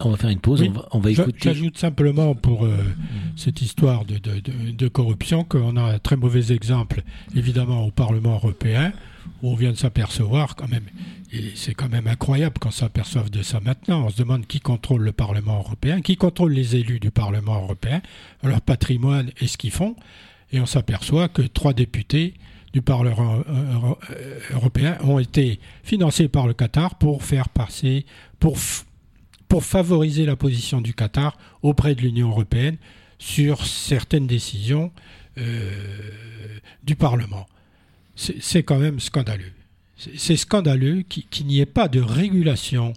On 0.00 0.10
va 0.10 0.16
faire 0.16 0.30
une 0.30 0.40
pause, 0.40 0.64
on, 0.90 0.98
va, 0.98 1.10
écouter. 1.10 1.38
J'ajoute 1.40 1.78
simplement 1.78 2.34
pour 2.34 2.64
euh, 2.64 2.76
cette 3.36 3.62
histoire 3.62 4.04
de, 4.04 4.18
de, 4.18 4.40
de, 4.72 4.88
corruption 4.88 5.44
qu'on 5.44 5.76
a 5.76 5.82
un 5.82 5.98
très 6.00 6.16
mauvais 6.16 6.52
exemple, 6.52 7.02
évidemment, 7.36 7.86
au 7.86 7.92
Parlement 7.92 8.34
européen, 8.34 8.92
où 9.42 9.50
on 9.50 9.54
vient 9.54 9.70
de 9.70 9.76
s'apercevoir 9.76 10.56
quand 10.56 10.68
même, 10.68 10.84
et 11.32 11.52
c'est 11.54 11.74
quand 11.74 11.88
même 11.88 12.08
incroyable 12.08 12.58
qu'on 12.58 12.72
s'aperçoive 12.72 13.30
de 13.30 13.42
ça 13.42 13.60
maintenant. 13.60 14.06
On 14.06 14.10
se 14.10 14.16
demande 14.16 14.46
qui 14.48 14.58
contrôle 14.58 15.02
le 15.02 15.12
Parlement 15.12 15.58
européen, 15.58 16.00
qui 16.00 16.16
contrôle 16.16 16.52
les 16.52 16.74
élus 16.74 16.98
du 16.98 17.12
Parlement 17.12 17.62
européen, 17.62 18.02
leur 18.42 18.62
patrimoine 18.62 19.30
et 19.40 19.46
ce 19.46 19.56
qu'ils 19.56 19.70
font, 19.70 19.94
et 20.50 20.60
on 20.60 20.66
s'aperçoit 20.66 21.28
que 21.28 21.42
trois 21.42 21.72
députés 21.72 22.34
du 22.72 22.82
Parlement 22.82 23.38
euh, 23.48 23.94
européen 24.52 24.98
ont 25.04 25.20
été 25.20 25.60
financés 25.84 26.26
par 26.26 26.48
le 26.48 26.54
Qatar 26.54 26.96
pour 26.96 27.22
faire 27.22 27.48
passer, 27.48 28.04
pour 28.40 28.58
pour 29.48 29.64
favoriser 29.64 30.26
la 30.26 30.36
position 30.36 30.80
du 30.80 30.94
Qatar 30.94 31.36
auprès 31.62 31.94
de 31.94 32.02
l'Union 32.02 32.28
européenne 32.28 32.76
sur 33.18 33.64
certaines 33.64 34.26
décisions 34.26 34.92
euh, 35.38 35.70
du 36.82 36.96
Parlement. 36.96 37.46
C'est 38.16 38.62
quand 38.62 38.78
même 38.78 39.00
scandaleux. 39.00 39.52
C'est 39.96 40.36
scandaleux 40.36 41.02
qu'il 41.02 41.46
n'y 41.46 41.60
ait 41.60 41.66
pas 41.66 41.88
de 41.88 42.00
régulation 42.00 42.92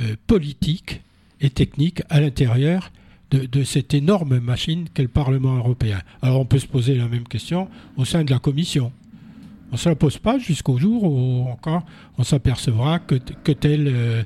euh, 0.00 0.16
politique 0.26 1.02
et 1.40 1.50
technique 1.50 2.02
à 2.08 2.20
l'intérieur 2.20 2.90
de, 3.30 3.64
cette 3.64 3.94
énorme 3.94 4.38
machine 4.38 4.88
qu'est 4.94 5.02
le 5.02 5.08
Parlement 5.08 5.56
européen. 5.56 6.00
Alors 6.22 6.40
on 6.40 6.44
peut 6.44 6.58
se 6.58 6.66
poser 6.66 6.94
la 6.94 7.08
même 7.08 7.26
question 7.26 7.68
au 7.96 8.04
sein 8.04 8.22
de 8.22 8.30
la 8.30 8.38
Commission. 8.38 8.92
On 9.70 9.74
ne 9.74 9.78
se 9.78 9.88
la 9.88 9.96
pose 9.96 10.18
pas 10.18 10.38
jusqu'au 10.38 10.78
jour 10.78 11.02
où 11.02 11.48
encore 11.48 11.84
on 12.16 12.22
s'apercevra 12.22 13.00
que, 13.00 13.16
que 13.16 13.52
tel 13.52 13.88
euh, 13.88 14.22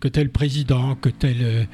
que 0.00 0.08
tel 0.08 0.30
président, 0.30 0.96
que 0.96 1.10
tel, 1.10 1.36
euh, 1.42 1.64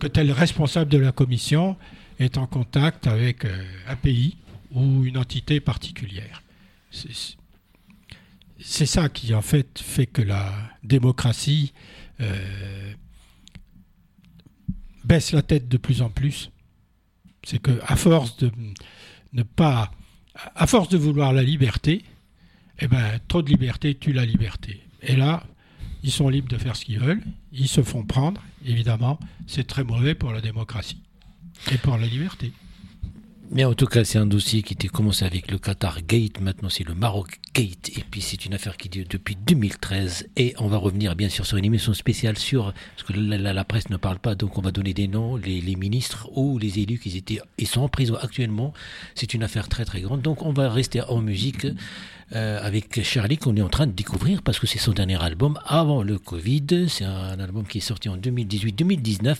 que 0.00 0.06
tel 0.06 0.32
responsable 0.32 0.90
de 0.90 0.98
la 0.98 1.12
commission 1.12 1.76
est 2.18 2.38
en 2.38 2.46
contact 2.46 3.06
avec 3.06 3.44
euh, 3.44 3.64
un 3.86 3.96
pays 3.96 4.36
ou 4.72 5.04
une 5.04 5.18
entité 5.18 5.60
particulière. 5.60 6.42
C'est 6.90 8.86
ça 8.86 9.08
qui 9.08 9.34
en 9.34 9.42
fait 9.42 9.78
fait 9.78 10.06
que 10.06 10.22
la 10.22 10.52
démocratie 10.82 11.72
euh, 12.20 12.92
baisse 15.04 15.32
la 15.32 15.42
tête 15.42 15.68
de 15.68 15.76
plus 15.76 16.02
en 16.02 16.10
plus. 16.10 16.50
C'est 17.44 17.60
que 17.60 17.80
à 17.86 17.96
force 17.96 18.36
de 18.38 18.50
ne 19.32 19.42
pas, 19.42 19.90
à 20.54 20.66
force 20.66 20.88
de 20.88 20.98
vouloir 20.98 21.32
la 21.32 21.42
liberté, 21.42 22.04
eh 22.80 22.88
ben 22.88 23.20
trop 23.28 23.42
de 23.42 23.48
liberté 23.48 23.94
tue 23.94 24.12
la 24.12 24.26
liberté. 24.26 24.82
Et 25.02 25.16
là, 25.16 25.44
ils 26.02 26.12
sont 26.12 26.28
libres 26.28 26.48
de 26.48 26.58
faire 26.58 26.76
ce 26.76 26.84
qu'ils 26.84 26.98
veulent, 26.98 27.22
ils 27.52 27.68
se 27.68 27.82
font 27.82 28.04
prendre, 28.04 28.42
évidemment, 28.64 29.18
c'est 29.46 29.66
très 29.66 29.84
mauvais 29.84 30.14
pour 30.14 30.32
la 30.32 30.40
démocratie 30.40 31.02
et 31.70 31.78
pour 31.78 31.96
la 31.96 32.06
liberté. 32.06 32.52
Mais 33.52 33.64
en 33.64 33.74
tout 33.74 33.86
cas, 33.86 34.04
c'est 34.04 34.18
un 34.18 34.26
dossier 34.26 34.62
qui 34.62 34.74
était 34.74 34.86
commencé 34.86 35.24
avec 35.24 35.50
le 35.50 35.58
Qatar 35.58 36.02
Gate, 36.02 36.40
maintenant 36.40 36.68
c'est 36.68 36.86
le 36.86 36.94
Maroc 36.94 37.40
Gate, 37.52 37.90
et 37.96 38.04
puis 38.08 38.20
c'est 38.20 38.46
une 38.46 38.54
affaire 38.54 38.76
qui 38.76 38.88
dure 38.88 39.06
depuis 39.10 39.34
2013. 39.34 40.28
Et 40.36 40.54
on 40.58 40.68
va 40.68 40.76
revenir 40.76 41.16
bien 41.16 41.28
sûr 41.28 41.44
sur 41.44 41.56
une 41.56 41.64
émission 41.64 41.92
spéciale 41.92 42.38
sur, 42.38 42.72
parce 42.94 43.08
que 43.08 43.12
la, 43.12 43.64
presse 43.64 43.90
ne 43.90 43.96
parle 43.96 44.20
pas, 44.20 44.36
donc 44.36 44.56
on 44.56 44.60
va 44.60 44.70
donner 44.70 44.94
des 44.94 45.08
noms, 45.08 45.34
les, 45.34 45.74
ministres 45.74 46.28
ou 46.36 46.58
les 46.58 46.78
élus 46.78 47.00
qui 47.00 47.16
étaient 47.16 47.40
et 47.58 47.64
sont 47.64 47.80
en 47.80 47.88
prison 47.88 48.14
actuellement. 48.22 48.72
C'est 49.16 49.34
une 49.34 49.42
affaire 49.42 49.68
très 49.68 49.84
très 49.84 50.00
grande, 50.00 50.22
donc 50.22 50.42
on 50.42 50.52
va 50.52 50.70
rester 50.70 51.02
en 51.02 51.20
musique. 51.20 51.66
Euh, 52.32 52.60
avec 52.62 53.02
Charlie 53.02 53.38
qu'on 53.38 53.56
est 53.56 53.62
en 53.62 53.68
train 53.68 53.88
de 53.88 53.92
découvrir 53.92 54.42
parce 54.42 54.60
que 54.60 54.66
c'est 54.68 54.78
son 54.78 54.92
dernier 54.92 55.20
album 55.20 55.58
avant 55.66 56.04
le 56.04 56.16
Covid. 56.16 56.88
C'est 56.88 57.04
un 57.04 57.40
album 57.40 57.66
qui 57.66 57.78
est 57.78 57.80
sorti 57.80 58.08
en 58.08 58.16
2018-2019 58.16 59.36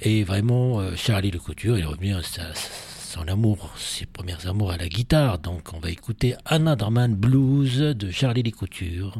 et 0.00 0.24
vraiment 0.24 0.80
euh, 0.80 0.92
Charlie 0.96 1.30
Le 1.30 1.38
Couture, 1.38 1.76
il 1.76 1.84
revient 1.84 2.12
à 2.12 2.22
son 2.54 3.28
amour, 3.28 3.74
ses 3.76 4.06
premiers 4.06 4.46
amours 4.46 4.72
à 4.72 4.78
la 4.78 4.88
guitare. 4.88 5.40
Donc 5.40 5.74
on 5.74 5.78
va 5.78 5.90
écouter 5.90 6.34
Another 6.46 6.90
Man 6.90 7.14
Blues 7.14 7.78
de 7.78 8.10
Charlie 8.10 8.42
Les 8.42 8.52
Coutures. 8.52 9.18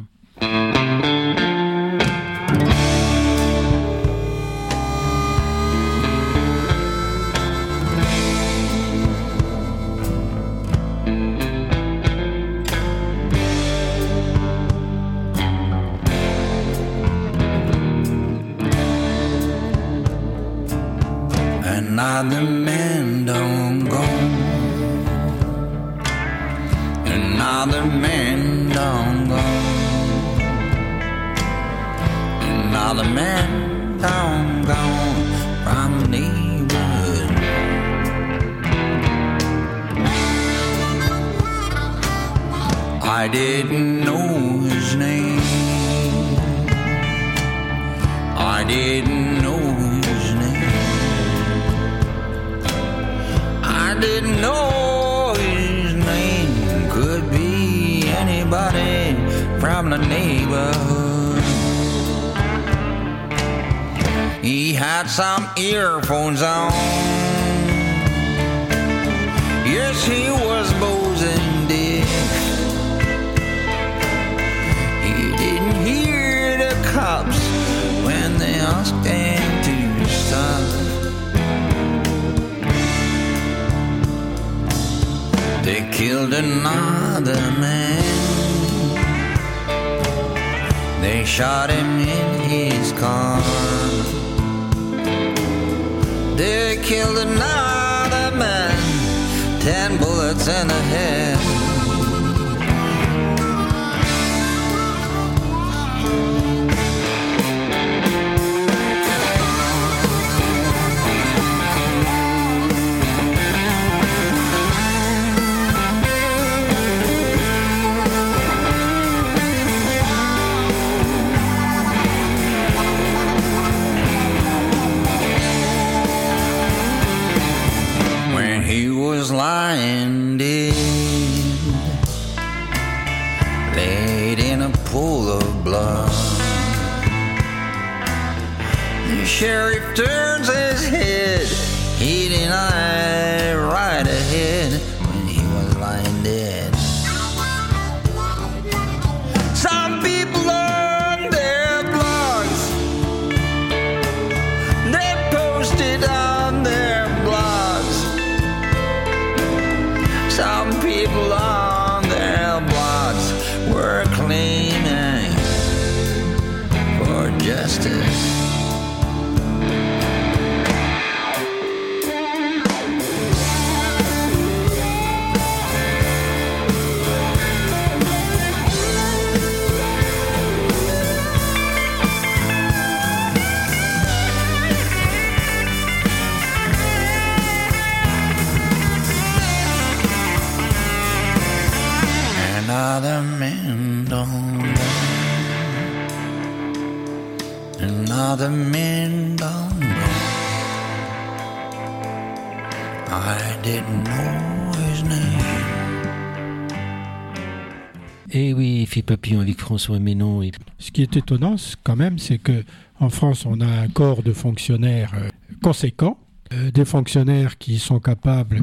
Ce 210.79 210.91
qui 210.91 211.01
est 211.01 211.17
étonnant, 211.17 211.55
quand 211.83 211.95
même, 211.95 212.19
c'est 212.19 212.37
que 212.37 212.63
en 212.99 213.09
France, 213.09 213.45
on 213.45 213.59
a 213.59 213.67
un 213.67 213.87
corps 213.89 214.23
de 214.23 214.31
fonctionnaires 214.31 215.11
euh, 215.15 215.29
conséquent, 215.61 216.17
euh, 216.53 216.71
des 216.71 216.85
fonctionnaires 216.85 217.57
qui 217.57 217.79
sont 217.79 217.99
capables 217.99 218.61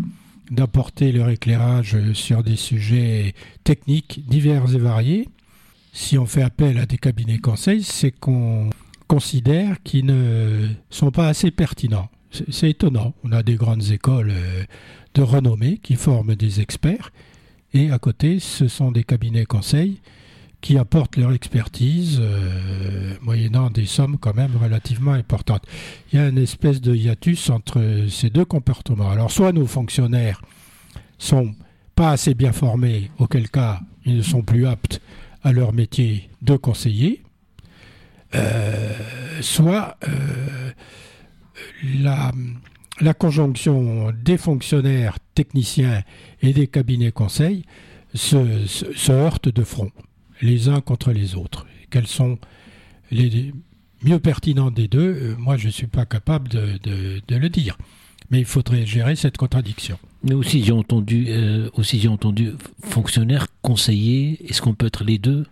d'apporter 0.50 1.12
leur 1.12 1.28
éclairage 1.28 1.94
euh, 1.94 2.14
sur 2.14 2.42
des 2.42 2.56
sujets 2.56 3.34
techniques 3.64 4.22
divers 4.28 4.74
et 4.74 4.78
variés. 4.78 5.28
Si 5.92 6.16
on 6.16 6.26
fait 6.26 6.42
appel 6.42 6.78
à 6.78 6.86
des 6.86 6.96
cabinets 6.96 7.38
conseils, 7.38 7.82
c'est 7.82 8.12
qu'on 8.12 8.70
considère 9.08 9.82
qu'ils 9.82 10.06
ne 10.06 10.68
sont 10.88 11.10
pas 11.10 11.28
assez 11.28 11.50
pertinents. 11.50 12.08
C'est 12.48 12.70
étonnant. 12.70 13.12
On 13.24 13.32
a 13.32 13.42
des 13.42 13.56
grandes 13.56 13.90
écoles 13.90 14.32
de 15.14 15.22
renommée 15.22 15.78
qui 15.82 15.96
forment 15.96 16.36
des 16.36 16.60
experts, 16.60 17.10
et 17.74 17.90
à 17.90 17.98
côté, 17.98 18.38
ce 18.38 18.68
sont 18.68 18.92
des 18.92 19.02
cabinets 19.02 19.46
conseils 19.46 20.00
qui 20.60 20.76
apportent 20.78 21.16
leur 21.16 21.32
expertise, 21.32 22.18
euh, 22.20 23.14
moyennant 23.22 23.70
des 23.70 23.86
sommes 23.86 24.18
quand 24.18 24.34
même 24.34 24.56
relativement 24.56 25.12
importantes. 25.12 25.64
Il 26.12 26.18
y 26.18 26.22
a 26.22 26.28
une 26.28 26.38
espèce 26.38 26.80
de 26.80 26.94
hiatus 26.94 27.48
entre 27.50 28.06
ces 28.10 28.30
deux 28.30 28.44
comportements. 28.44 29.10
Alors, 29.10 29.30
soit 29.30 29.52
nos 29.52 29.66
fonctionnaires 29.66 30.42
sont 31.18 31.54
pas 31.94 32.10
assez 32.10 32.34
bien 32.34 32.52
formés, 32.52 33.10
auquel 33.18 33.48
cas 33.48 33.80
ils 34.04 34.16
ne 34.18 34.22
sont 34.22 34.42
plus 34.42 34.66
aptes 34.66 35.00
à 35.42 35.52
leur 35.52 35.72
métier 35.72 36.28
de 36.42 36.56
conseiller, 36.56 37.22
euh, 38.34 38.92
soit 39.40 39.96
euh, 40.06 40.70
la, 42.00 42.32
conjonction 43.14 44.12
des 44.12 44.36
fonctionnaires 44.38 45.18
techniciens 45.34 46.02
et 46.42 46.52
des 46.52 46.66
cabinets 46.66 47.12
conseils 47.12 47.64
se, 48.14 48.66
se- 48.66 48.92
se 48.94 49.12
heurte 49.12 49.48
de 49.48 49.64
front, 49.64 49.90
les 50.40 50.68
uns 50.68 50.80
contre 50.80 51.12
les 51.12 51.34
autres. 51.34 51.66
Quels 51.90 52.06
sont 52.06 52.38
les 53.10 53.52
mieux 54.02 54.18
pertinents 54.18 54.70
des 54.70 54.88
deux 54.88 55.00
Euh, 55.20 55.34
Moi, 55.38 55.56
je 55.56 55.66
ne 55.66 55.72
suis 55.72 55.86
pas 55.86 56.06
capable 56.06 56.48
de, 56.48 56.78
de- 56.82 57.20
de 57.26 57.36
le 57.36 57.48
dire. 57.48 57.76
Mais 58.30 58.38
il 58.38 58.44
faudrait 58.44 58.86
gérer 58.86 59.16
cette 59.16 59.36
contradiction. 59.36 59.98
Mais 60.22 60.34
aussi 60.34 60.62
j'ai 60.62 60.70
entendu, 60.72 61.26
euh, 61.28 61.68
aussi 61.74 61.98
j'ai 61.98 62.08
entendu 62.08 62.52
fonctionnaire, 62.84 63.48
conseiller. 63.62 64.38
Est-ce 64.48 64.62
qu'on 64.62 64.74
peut 64.74 64.86
être 64.86 65.02
les 65.02 65.18
deux? 65.18 65.46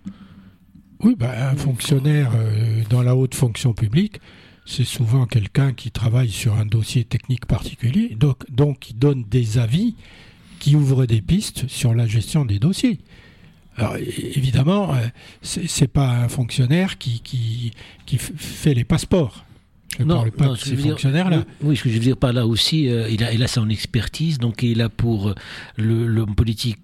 Oui, 1.01 1.17
bah, 1.19 1.51
un 1.51 1.57
fonctionnaire 1.57 2.31
euh, 2.37 2.83
dans 2.89 3.03
la 3.03 3.17
haute 3.17 3.35
fonction 3.35 3.73
publique, 3.73 4.21
c'est 4.65 4.85
souvent 4.85 5.27
quelqu'un 5.27 5.73
qui 5.73 5.91
travaille 5.91 6.31
sur 6.31 6.55
un 6.55 6.67
dossier 6.67 7.03
technique 7.05 7.47
particulier, 7.47 8.15
donc, 8.15 8.49
donc 8.51 8.81
qui 8.81 8.95
donne 8.95 9.25
des 9.25 9.59
avis 9.59 9.95
qui 10.61 10.77
ouvrent 10.77 11.07
des 11.07 11.23
pistes 11.23 11.67
sur 11.69 11.95
la 11.95 12.07
gestion 12.07 12.45
des 12.45 12.59
dossiers. 12.59 12.99
Alors 13.79 13.97
évidemment, 13.97 14.95
euh, 14.95 15.07
c'est 15.43 15.87
pas 15.87 16.09
un 16.09 16.29
fonctionnaire 16.29 16.99
qui, 16.99 17.21
qui, 17.21 17.73
qui 18.07 18.19
fait 18.19 18.75
les 18.75 18.85
passeports. 18.85 19.45
Je 19.99 20.05
ne 20.05 20.09
parle 20.13 20.31
pas 20.31 20.49
de 20.49 20.55
ce 20.55 20.65
que 20.65 20.71
ces 20.71 20.77
dire- 20.77 20.91
fonctionnaires-là. 20.93 21.45
Oui, 21.63 21.77
ce 21.77 21.83
que 21.83 21.89
je 21.91 21.95
veux 21.95 22.01
dire 22.01 22.17
par 22.17 22.33
là 22.33 22.47
aussi, 22.47 22.89
euh, 22.89 23.09
il, 23.09 23.23
a, 23.25 23.33
il 23.33 23.43
a 23.43 23.49
son 23.49 23.69
expertise, 23.69 24.39
donc 24.39 24.63
il 24.63 24.81
a 24.83 24.89
pour 24.89 25.29
euh, 25.31 25.35
le- 25.77 26.07
l'homme 26.07 26.35
politique 26.35 26.79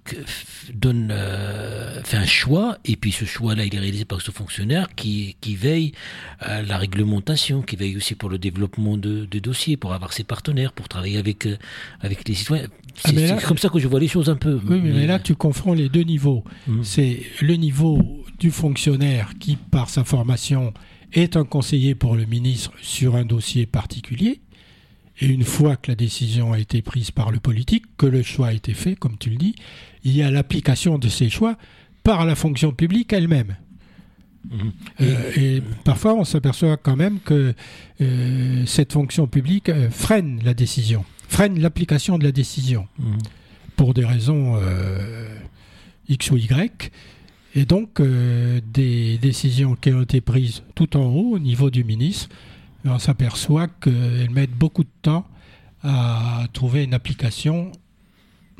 donne 0.73 1.09
euh, 1.11 2.03
fait 2.05 2.17
un 2.17 2.27
choix, 2.27 2.79
et 2.85 2.97
puis 2.97 3.13
ce 3.13 3.25
choix-là, 3.25 3.65
il 3.65 3.75
est 3.75 3.79
réalisé 3.79 4.05
par 4.05 4.21
ce 4.21 4.31
fonctionnaire 4.31 4.89
qui, 4.95 5.37
qui 5.41 5.55
veille 5.57 5.93
à 6.41 6.63
la 6.63 6.79
réglementation, 6.79 7.63
qui 7.63 7.77
veille 7.77 7.97
aussi 7.97 8.15
pour 8.15 8.29
le 8.29 8.39
développement 8.39 8.97
de, 8.97 9.27
de 9.31 9.39
dossiers, 9.39 9.77
pour 9.77 9.93
avoir 9.93 10.13
ses 10.13 10.25
partenaires, 10.25 10.73
pour 10.73 10.89
travailler 10.89 11.19
avec 11.19 11.47
euh, 11.47 11.57
avec 12.01 12.29
les 12.29 12.35
citoyens. 12.35 12.67
Ah, 13.05 13.11
C'est 13.15 13.45
comme 13.47 13.59
ça 13.59 13.69
que 13.69 13.79
je 13.79 13.89
vois 13.89 14.01
les 14.01 14.09
choses 14.09 14.31
un 14.31 14.37
peu. 14.37 14.61
Oui, 14.69 14.81
mais, 14.83 14.93
mais 14.93 15.07
là, 15.07 15.19
tu 15.19 15.35
confonds 15.35 15.75
les 15.75 15.89
deux 15.89 16.03
niveaux. 16.03 16.45
Mhm. 16.67 16.85
C'est 16.85 17.23
le 17.43 17.55
niveau 17.55 18.01
du 18.39 18.51
fonctionnaire 18.51 19.31
qui, 19.41 19.57
par 19.57 19.89
sa 19.91 20.05
formation, 20.05 20.73
est 21.15 21.37
un 21.37 21.45
conseiller 21.45 21.95
pour 21.95 22.17
le 22.17 22.27
ministre 22.27 22.73
sur 22.83 23.17
un 23.17 23.25
dossier 23.25 23.67
particulier. 23.67 24.41
Et 25.21 25.27
une 25.27 25.45
fois 25.45 25.77
que 25.77 25.93
la 25.93 25.95
décision 25.95 26.53
a 26.53 26.59
été 26.59 26.83
prise 26.83 27.13
par 27.13 27.31
le 27.31 27.39
politique, 27.39 27.85
que 27.97 28.07
le 28.07 28.23
choix 28.23 28.49
a 28.49 28.53
été 28.53 28.75
fait, 28.75 28.97
comme 28.97 29.17
tu 29.17 29.31
le 29.31 29.37
dis, 29.37 29.55
il 30.03 30.15
y 30.15 30.23
a 30.23 30.31
l'application 30.31 30.99
de 30.99 31.09
ces 31.09 31.31
choix 31.31 31.57
par 32.03 32.27
la 32.27 32.35
fonction 32.35 32.73
publique 32.73 33.13
elle-même. 33.13 33.57
Mhm. 34.51 34.73
Euh, 35.01 35.33
et 35.37 35.63
parfois, 35.85 36.15
on 36.15 36.25
s'aperçoit 36.25 36.77
quand 36.77 36.97
même 36.97 37.21
que 37.21 37.55
euh, 38.01 38.67
cette 38.67 38.93
fonction 38.93 39.27
publique 39.27 39.69
euh, 39.69 39.89
freine 39.89 40.41
la 40.45 40.53
décision, 40.53 41.05
freine 41.29 41.61
l'application 41.61 42.19
de 42.19 42.25
la 42.25 42.33
décision 42.33 42.87
Mhm. 42.99 43.19
pour 43.77 43.95
des 43.95 44.05
raisons 44.05 44.61
X 46.09 46.31
ou 46.31 46.37
Y. 46.37 46.91
Et 47.55 47.65
donc, 47.65 48.01
euh, 48.01 48.61
des 48.73 49.17
décisions 49.19 49.77
qui 49.77 49.93
ont 49.93 50.03
été 50.03 50.21
prises 50.21 50.63
tout 50.75 50.97
en 50.97 51.05
haut, 51.05 51.35
au 51.35 51.39
niveau 51.39 51.71
du 51.71 51.85
ministre, 51.85 52.29
on 52.85 52.99
s'aperçoit 52.99 53.69
qu'elles 53.69 54.31
mettent 54.31 54.57
beaucoup 54.57 54.83
de 54.83 54.91
temps 55.03 55.25
à 55.83 56.47
trouver 56.53 56.83
une 56.85 56.95
application 56.95 57.71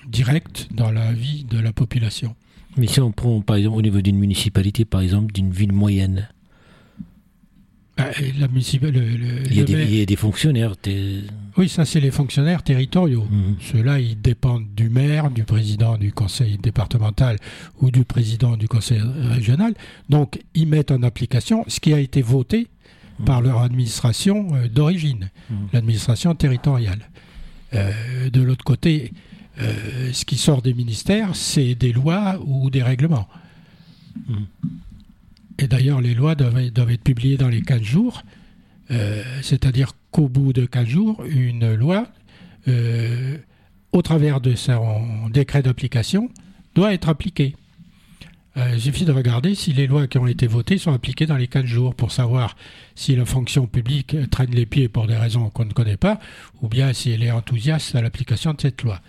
directe 0.07 0.69
dans 0.73 0.93
la 0.93 1.13
vie 1.13 1.45
de 1.45 1.59
la 1.59 1.73
population. 1.73 2.37
Mais 2.77 2.87
si 2.87 3.01
on 3.01 3.13
prend 3.13 3.41
par 3.41 3.57
exemple 3.57 3.79
au 3.79 3.83
niveau 3.83 4.01
d'une 4.01 4.19
municipalité, 4.19 4.85
par 4.85 5.01
exemple 5.01 5.33
d'une 5.33 5.51
ville 5.51 5.73
moyenne, 5.73 6.29
Bah, 7.97 8.11
et 8.21 8.33
la 8.41 8.49
municipale- 8.49 8.91
le- 8.93 9.01
le- 9.01 9.47
il 9.47 9.57
y 9.57 9.61
a, 9.61 9.65
des, 9.65 9.77
maire- 9.77 9.89
il 9.89 9.99
y 9.99 10.03
a 10.03 10.07
des 10.07 10.17
fonctionnaires. 10.17 10.77
t'es- 10.77 11.21
Oui, 11.57 11.69
ça 11.69 11.85
c'est 11.85 12.01
les 12.01 12.11
fonctionnaires 12.11 12.65
territoriaux. 12.65 13.25
Mhm. 13.31 13.57
Ceux-là, 13.61 14.01
ils 14.01 14.21
dépendent 14.21 14.67
du 14.75 14.89
maire, 14.89 15.31
du 15.31 15.45
président 15.45 15.97
du 15.97 16.13
conseil 16.13 16.59
départemental 16.59 17.37
ou 17.81 17.93
du 17.93 18.05
président 18.05 18.57
du 18.57 18.67
conseil 18.67 19.01
régional. 19.31 19.75
Donc, 20.09 20.41
ils 20.57 20.67
mettent 20.67 20.91
en 20.91 21.05
application 21.05 21.65
ce 21.69 21.79
qui 21.79 21.93
a 21.95 22.01
été 22.01 22.21
voté 22.21 22.67
par 23.25 23.41
leur 23.43 23.59
administration 23.63 24.49
euh, 24.57 24.67
d'origine, 24.69 25.31
Mhm. 25.49 25.57
l'administration 25.73 26.35
territoriale. 26.35 27.09
Euh, 27.75 27.93
de 28.31 28.43
l'autre 28.43 28.65
côté, 28.65 29.13
euh, 29.61 30.11
ce 30.13 30.25
qui 30.25 30.37
sort 30.37 30.63
des 30.63 30.75
ministères, 30.75 31.37
c'est 31.37 31.77
des 31.77 31.93
lois 31.93 32.41
ou 32.45 32.71
des 32.71 32.83
règlements. 32.83 33.29
Et 35.59 35.69
d'ailleurs, 35.69 36.01
les 36.01 36.15
lois 36.15 36.35
doivent, 36.35 36.71
doivent 36.71 36.91
être 36.91 37.03
publiées 37.03 37.37
dans 37.37 37.49
les 37.49 37.63
15 37.63 37.83
jours. 37.83 38.23
Euh, 38.91 39.23
C'est-à-dire 39.43 39.93
qu'au 40.11 40.29
bout 40.29 40.53
de 40.53 40.67
15 40.67 40.87
jours, 40.87 41.25
une 41.25 41.75
loi, 41.75 42.09
euh, 42.69 43.39
au 43.93 44.03
travers 44.03 44.41
de 44.41 44.55
son 44.55 45.29
décret 45.31 45.63
d'application, 45.63 46.31
doit 46.75 46.93
être 46.93 47.09
appliquée. 47.09 47.55
Euh, 48.57 48.73
il 48.75 48.81
suffit 48.81 49.05
de 49.05 49.13
regarder 49.13 49.55
si 49.55 49.73
les 49.73 49.87
lois 49.87 50.07
qui 50.07 50.19
ont 50.19 50.29
été 50.29 50.47
votées 50.47 50.79
sont 50.79 50.93
appliquées 50.93 51.27
dans 51.27 51.37
les 51.37 51.49
15 51.49 51.65
jours 51.65 51.95
pour 51.95 52.13
savoir 52.13 52.57
si 52.95 53.17
la 53.17 53.25
fonction 53.25 53.67
publique 53.67 54.17
traîne 54.31 54.53
les 54.53 54.67
pieds 54.67 54.89
pour 54.89 55.07
des 55.07 55.17
raisons 55.17 55.51
qu'on 55.51 55.65
ne 55.65 55.73
connaît 55.73 55.97
pas, 55.97 56.21
ou 56.63 56.69
bien 56.69 56.93
si 56.93 57.11
elle 57.11 57.25
est 57.25 57.33
enthousiaste 57.33 57.95
à 57.97 58.03
l'application 58.03 58.55
de 58.55 58.61
cette 58.61 58.83
loi. 58.83 59.01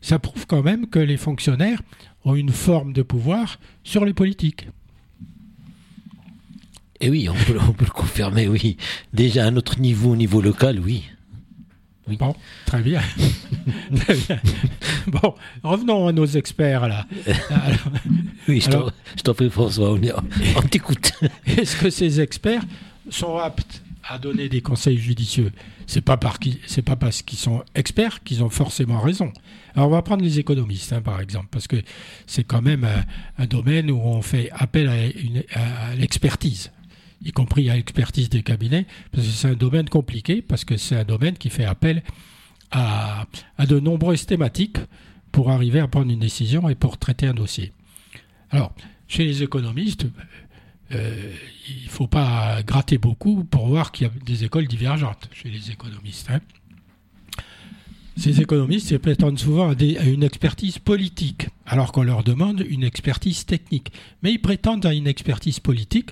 Ça 0.00 0.18
prouve 0.18 0.46
quand 0.46 0.62
même 0.62 0.88
que 0.88 0.98
les 0.98 1.16
fonctionnaires 1.16 1.82
ont 2.24 2.34
une 2.34 2.50
forme 2.50 2.92
de 2.92 3.02
pouvoir 3.02 3.58
sur 3.82 4.04
les 4.04 4.14
politiques. 4.14 4.68
Et 7.02 7.10
oui, 7.10 7.28
on 7.28 7.34
peut, 7.34 7.58
on 7.68 7.72
peut 7.72 7.84
le 7.84 7.90
confirmer, 7.90 8.48
oui. 8.48 8.76
Déjà 9.12 9.46
à 9.46 9.50
notre 9.50 9.78
niveau, 9.80 10.12
au 10.12 10.16
niveau 10.16 10.40
local, 10.40 10.80
oui. 10.80 11.04
Bon, 12.18 12.34
très 12.66 12.82
bien. 12.82 13.00
Très 13.96 14.14
bien. 14.16 14.40
Bon, 15.06 15.34
revenons 15.62 16.08
à 16.08 16.12
nos 16.12 16.26
experts 16.26 16.88
là. 16.88 17.06
Alors, 17.50 17.78
Oui, 18.48 18.60
je 18.60 18.68
t'en- 19.22 19.34
prie 19.34 19.48
François, 19.48 19.92
on, 19.92 20.62
t'écoute. 20.62 21.12
Est-ce 21.46 21.76
que 21.76 21.90
ces 21.90 22.20
experts 22.20 22.64
sont 23.08 23.36
aptes 23.38 23.82
à 24.08 24.18
donner 24.18 24.48
des 24.48 24.60
conseils 24.62 24.98
judicieux? 24.98 25.52
C'est 25.86 26.00
pas 26.00 26.16
par 26.16 26.40
qui, 26.40 26.58
c'est 26.66 26.82
pas 26.82 26.96
parce 26.96 27.22
qu'ils 27.22 27.38
sont 27.38 27.62
experts 27.76 28.22
qu'ils 28.24 28.42
ont 28.42 28.50
forcément 28.50 29.00
raison. 29.00 29.32
Alors 29.76 29.88
on 29.88 29.92
va 29.92 30.02
prendre 30.02 30.24
les 30.24 30.38
économistes, 30.40 30.92
hein, 30.92 31.02
par 31.02 31.20
exemple, 31.20 31.48
parce 31.52 31.68
que 31.68 31.76
c'est 32.26 32.44
quand 32.44 32.62
même 32.62 32.84
un, 32.84 33.42
un 33.42 33.46
domaine 33.46 33.90
où 33.92 34.00
on 34.02 34.22
fait 34.22 34.50
appel 34.52 34.88
à 35.54 35.94
l'expertise, 35.94 36.72
y 37.24 37.32
compris 37.32 37.70
à 37.70 37.76
l'expertise 37.76 38.28
des 38.28 38.42
cabinets, 38.42 38.86
parce 39.12 39.26
que 39.26 39.32
c'est 39.32 39.48
un 39.48 39.54
domaine 39.54 39.88
compliqué, 39.88 40.42
parce 40.42 40.64
que 40.64 40.76
c'est 40.76 40.96
un 40.96 41.04
domaine 41.04 41.36
qui 41.36 41.50
fait 41.50 41.64
appel 41.64 42.02
à, 42.70 43.26
de 43.68 43.78
nombreuses 43.78 44.26
thématiques 44.26 44.78
pour 45.30 45.50
arriver 45.50 45.80
à 45.80 45.88
prendre 45.88 46.10
une 46.10 46.20
décision 46.20 46.68
et 46.68 46.74
pour 46.74 46.98
traiter 46.98 47.26
un 47.26 47.34
dossier. 47.34 47.72
Alors, 48.50 48.74
chez 49.08 49.24
les 49.24 49.42
économistes, 49.42 50.06
euh, 50.92 51.32
il 51.68 51.84
ne 51.84 51.90
faut 51.90 52.06
pas 52.06 52.62
gratter 52.62 52.98
beaucoup 52.98 53.44
pour 53.44 53.66
voir 53.66 53.92
qu'il 53.92 54.06
y 54.06 54.10
a 54.10 54.12
des 54.24 54.44
écoles 54.44 54.66
divergentes 54.66 55.28
chez 55.32 55.48
les 55.48 55.70
économistes. 55.70 56.28
hein. 56.30 56.40
Ces 58.16 58.42
économistes 58.42 58.98
prétendent 58.98 59.38
souvent 59.38 59.70
à 59.70 60.04
une 60.04 60.22
expertise 60.22 60.78
politique, 60.78 61.48
alors 61.64 61.92
qu'on 61.92 62.02
leur 62.02 62.22
demande 62.22 62.60
une 62.68 62.84
expertise 62.84 63.46
technique. 63.46 63.90
Mais 64.22 64.32
ils 64.32 64.40
prétendent 64.40 64.84
à 64.84 64.92
une 64.92 65.06
expertise 65.06 65.60
politique 65.60 66.10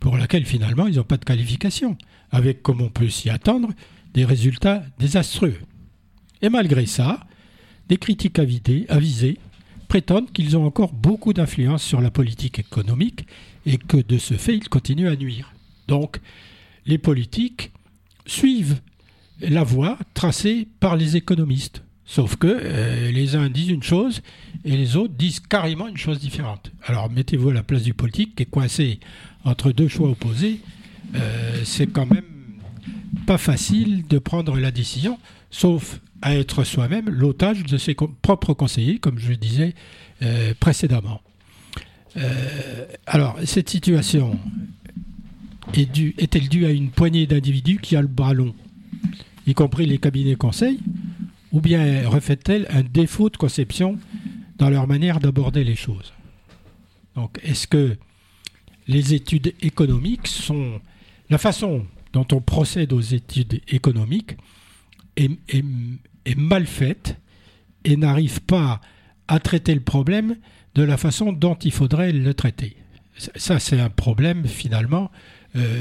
pour 0.00 0.16
laquelle 0.16 0.44
finalement 0.44 0.86
ils 0.86 0.96
n'ont 0.96 1.04
pas 1.04 1.18
de 1.18 1.24
qualification, 1.24 1.96
avec, 2.30 2.62
comme 2.62 2.80
on 2.80 2.88
peut 2.88 3.08
s'y 3.08 3.30
attendre, 3.30 3.70
des 4.14 4.24
résultats 4.24 4.82
désastreux. 4.98 5.54
Et 6.42 6.48
malgré 6.48 6.86
ça, 6.86 7.20
des 7.88 7.98
critiques 7.98 8.38
avisés 8.38 9.38
prétendent 9.88 10.32
qu'ils 10.32 10.56
ont 10.56 10.64
encore 10.64 10.92
beaucoup 10.92 11.32
d'influence 11.32 11.82
sur 11.82 12.00
la 12.00 12.10
politique 12.10 12.58
économique 12.58 13.26
et 13.66 13.76
que 13.76 13.98
de 13.98 14.18
ce 14.18 14.34
fait, 14.34 14.56
ils 14.56 14.68
continuent 14.68 15.08
à 15.08 15.16
nuire. 15.16 15.52
Donc, 15.88 16.20
les 16.86 16.98
politiques 16.98 17.72
suivent 18.26 18.80
la 19.40 19.64
voie 19.64 19.98
tracée 20.14 20.68
par 20.78 20.96
les 20.96 21.16
économistes. 21.16 21.82
Sauf 22.04 22.36
que 22.36 22.48
euh, 22.48 23.12
les 23.12 23.36
uns 23.36 23.48
disent 23.48 23.68
une 23.68 23.82
chose 23.82 24.20
et 24.64 24.76
les 24.76 24.96
autres 24.96 25.14
disent 25.14 25.40
carrément 25.40 25.86
une 25.86 25.96
chose 25.96 26.18
différente. 26.18 26.72
Alors 26.84 27.08
mettez-vous 27.08 27.50
à 27.50 27.54
la 27.54 27.62
place 27.62 27.82
du 27.82 27.94
politique 27.94 28.34
qui 28.34 28.42
est 28.42 28.46
coincé 28.46 28.98
entre 29.44 29.72
deux 29.72 29.88
choix 29.88 30.10
opposés. 30.10 30.60
Euh, 31.14 31.62
c'est 31.64 31.86
quand 31.86 32.06
même 32.06 32.24
pas 33.26 33.38
facile 33.38 34.06
de 34.06 34.18
prendre 34.18 34.56
la 34.58 34.70
décision, 34.70 35.18
sauf 35.50 36.00
à 36.22 36.36
être 36.36 36.64
soi-même 36.64 37.08
l'otage 37.08 37.64
de 37.64 37.78
ses 37.78 37.94
propres 37.94 38.54
conseillers, 38.54 38.98
comme 38.98 39.18
je 39.18 39.32
disais 39.32 39.74
euh, 40.22 40.52
précédemment. 40.60 41.20
Euh, 42.16 42.86
alors, 43.06 43.38
cette 43.44 43.70
situation 43.70 44.38
est 45.74 45.86
due- 45.86 46.14
est-elle 46.18 46.48
due 46.48 46.66
à 46.66 46.70
une 46.70 46.90
poignée 46.90 47.26
d'individus 47.26 47.78
qui 47.78 47.96
a 47.96 48.02
le 48.02 48.08
bras 48.08 48.34
long, 48.34 48.54
y 49.46 49.54
compris 49.54 49.86
les 49.86 49.98
cabinets 49.98 50.36
conseils, 50.36 50.80
ou 51.52 51.60
bien 51.60 52.08
reflète-t-elle 52.08 52.66
un 52.70 52.82
défaut 52.82 53.30
de 53.30 53.36
conception 53.36 53.98
dans 54.58 54.70
leur 54.70 54.86
manière 54.86 55.20
d'aborder 55.20 55.64
les 55.64 55.76
choses? 55.76 56.12
Donc, 57.16 57.40
est-ce 57.42 57.66
que 57.66 57.96
les 58.90 59.14
études 59.14 59.54
économiques 59.62 60.26
sont 60.26 60.80
la 61.30 61.38
façon 61.38 61.86
dont 62.12 62.26
on 62.32 62.40
procède 62.40 62.92
aux 62.92 63.00
études 63.00 63.60
économiques 63.68 64.36
est, 65.16 65.30
mal 66.36 66.66
faite 66.66 67.16
et 67.84 67.96
n'arrive 67.96 68.40
pas 68.42 68.80
à 69.28 69.38
traiter 69.38 69.74
le 69.74 69.80
problème 69.80 70.36
de 70.74 70.82
la 70.82 70.96
façon 70.96 71.32
dont 71.32 71.54
il 71.54 71.70
faudrait 71.72 72.12
le 72.12 72.34
traiter. 72.34 72.76
Ça- 73.36 73.58
c'est 73.60 73.78
un 73.80 73.90
problème 73.90 74.46
finalement 74.46 75.10
euh, 75.56 75.80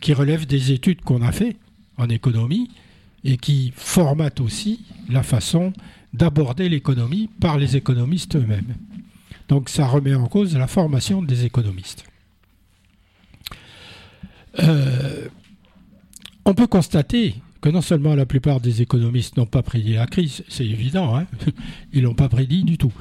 qui 0.00 0.12
relève 0.14 0.46
des 0.46 0.72
études 0.72 1.02
qu'on 1.02 1.22
a 1.22 1.32
fait 1.32 1.56
en 1.98 2.08
économie 2.08 2.70
et 3.24 3.36
qui 3.36 3.72
formatent 3.76 4.40
aussi 4.40 4.84
la 5.08 5.22
façon 5.22 5.72
d'aborder 6.14 6.68
l'économie 6.68 7.28
par 7.40 7.58
les 7.58 7.76
économistes 7.76 8.36
eux-mêmes. 8.36 8.74
Donc 9.48 9.68
ça 9.68 9.86
remet 9.86 10.14
en 10.14 10.28
cause 10.28 10.56
la 10.56 10.66
formation 10.66 11.22
des 11.22 11.44
économistes. 11.44 12.04
Euh, 14.60 15.28
on 16.44 16.54
peut 16.54 16.66
constater 16.66 17.34
que 17.60 17.68
non 17.68 17.82
seulement 17.82 18.14
la 18.14 18.26
plupart 18.26 18.60
des 18.60 18.82
économistes 18.82 19.36
n'ont 19.36 19.46
pas 19.46 19.62
prédit 19.62 19.94
la 19.94 20.06
crise, 20.06 20.44
c'est 20.48 20.64
évident, 20.64 21.16
hein, 21.16 21.26
ils 21.92 22.02
l'ont 22.02 22.14
pas 22.14 22.28
prédit 22.28 22.64
du 22.64 22.78
tout, 22.78 22.92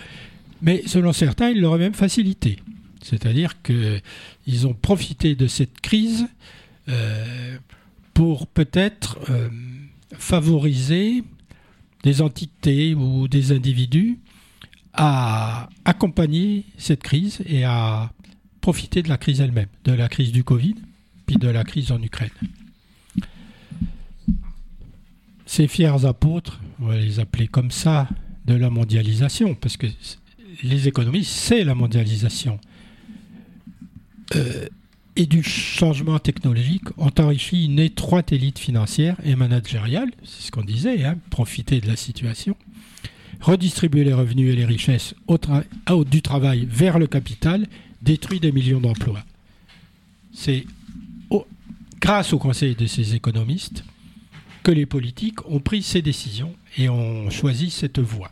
mais 0.62 0.84
selon 0.88 1.14
certains, 1.14 1.50
ils 1.50 1.62
l'auraient 1.62 1.78
même 1.80 1.94
facilité. 1.94 2.58
C'est-à-dire 3.02 3.62
qu'ils 3.62 4.68
ont 4.68 4.74
profité 4.74 5.36
de 5.36 5.48
cette 5.48 5.80
crise 5.82 6.28
euh, 6.90 7.58
pour 8.14 8.48
peut-être 8.48 9.20
euh, 9.30 9.50
favoriser 10.18 11.24
des 12.04 12.22
entités 12.22 12.96
ou 12.96 13.28
des 13.28 13.52
individus 13.52 14.18
à 14.94 15.70
accompagner 15.86 16.66
cette 16.78 17.04
crise 17.04 17.42
et 17.46 17.64
à 17.64 18.12
profiter 18.62 19.04
de 19.04 19.10
la 19.10 19.18
crise 19.18 19.42
elle-même, 19.42 19.68
de 19.84 19.94
la 19.94 20.10
crise 20.10 20.32
du 20.32 20.44
Covid, 20.44 20.76
de 21.36 21.50
la 21.50 21.64
crise 21.64 21.92
en 21.92 22.02
Ukraine. 22.02 22.30
Ces 25.46 25.68
fiers 25.68 26.06
apôtres, 26.06 26.60
on 26.80 26.88
va 26.88 26.98
les 26.98 27.20
appeler 27.20 27.48
comme 27.48 27.72
ça, 27.72 28.08
de 28.46 28.54
la 28.54 28.70
mondialisation, 28.70 29.56
parce 29.56 29.76
que 29.76 29.88
les 30.64 30.88
économistes, 30.88 31.32
c'est 31.32 31.64
la 31.66 31.76
mondialisation, 31.76 32.60
euh, 34.36 34.68
et 35.18 35.26
du 35.26 35.44
changement 35.44 36.20
technologique 36.20 36.86
ont 36.98 37.12
enrichi 37.20 37.66
une 37.66 37.80
étroite 37.80 38.32
élite 38.32 38.60
financière 38.60 39.18
et 39.26 39.36
managériale, 39.36 40.12
c'est 40.24 40.48
ce 40.48 40.52
qu'on 40.52 40.64
disait, 40.64 41.04
hein, 41.04 41.18
profiter 41.30 41.82
de 41.82 41.88
la 41.88 41.96
situation, 41.96 42.56
redistribuer 43.42 44.04
les 44.04 44.14
revenus 44.14 44.54
et 44.54 44.56
les 44.56 44.66
richesses 44.66 45.16
au 45.28 46.04
du 46.06 46.22
travail 46.22 46.68
vers 46.70 47.00
le 47.00 47.08
capital, 47.08 47.68
détruit 48.02 48.40
des 48.40 48.52
millions 48.52 48.80
d'emplois. 48.80 49.24
C'est 50.34 50.66
grâce 52.00 52.34
au 52.34 52.40
conseil 52.40 52.76
de 52.76 52.86
ces 52.86 53.16
économistes 53.16 53.84
que 54.64 54.72
les 54.72 54.86
politiques 54.86 55.48
ont 55.50 55.60
pris 55.60 55.82
ces 55.82 56.02
décisions 56.02 56.56
et 56.78 56.90
ont 56.90 57.30
choisi 57.30 57.70
cette 57.70 58.00
voie 58.00 58.32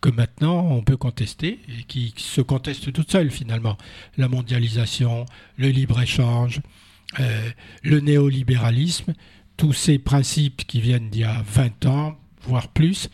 que 0.00 0.08
maintenant 0.08 0.66
on 0.70 0.82
peut 0.82 0.96
contester 0.96 1.60
et 1.68 1.82
qui 1.84 2.14
se 2.16 2.40
conteste 2.40 2.92
toute 2.92 3.10
seule 3.10 3.30
finalement. 3.30 3.76
La 4.16 4.28
mondialisation, 4.28 5.26
le 5.56 5.68
libre-échange, 5.68 6.60
euh, 7.18 7.50
le 7.82 8.00
néolibéralisme, 8.00 9.14
tous 9.56 9.72
ces 9.72 9.98
principes 9.98 10.66
qui 10.66 10.80
viennent 10.80 11.10
d'il 11.10 11.22
y 11.22 11.24
a 11.24 11.42
20 11.42 11.86
ans, 11.86 12.18
voire 12.42 12.68
plus, 12.68 13.10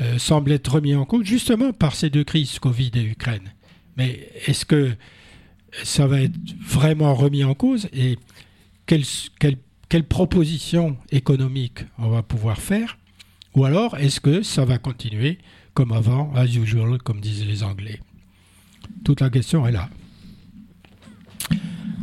euh, 0.00 0.18
semblent 0.18 0.52
être 0.52 0.74
remis 0.74 0.94
en 0.94 1.04
cause 1.04 1.24
justement 1.24 1.72
par 1.72 1.94
ces 1.94 2.10
deux 2.10 2.24
crises, 2.24 2.58
Covid 2.58 2.90
et 2.94 3.04
Ukraine. 3.04 3.52
Mais 3.96 4.28
est-ce 4.46 4.64
que 4.64 4.96
ça 5.82 6.06
va 6.06 6.22
être 6.22 6.36
vraiment 6.60 7.14
remis 7.14 7.44
en 7.44 7.54
cause 7.54 7.88
et 7.92 8.18
quelle, 8.86 10.04
propositions 10.08 10.96
économiques 11.10 11.84
on 11.98 12.08
va 12.08 12.22
pouvoir 12.22 12.58
faire 12.58 12.98
Ou 13.54 13.64
alors 13.64 13.96
est-ce 13.96 14.20
que 14.20 14.42
ça 14.42 14.64
va 14.64 14.78
continuer 14.78 15.38
comme 15.72 15.92
avant, 15.92 16.32
as 16.34 16.46
usual, 16.46 16.98
comme 16.98 17.20
disent 17.20 17.46
les 17.46 17.62
Anglais? 17.62 18.00
Toute 19.04 19.20
la 19.20 19.30
question 19.30 19.66
est 19.66 19.72
là. 19.72 19.88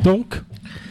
Donc, 0.02 0.42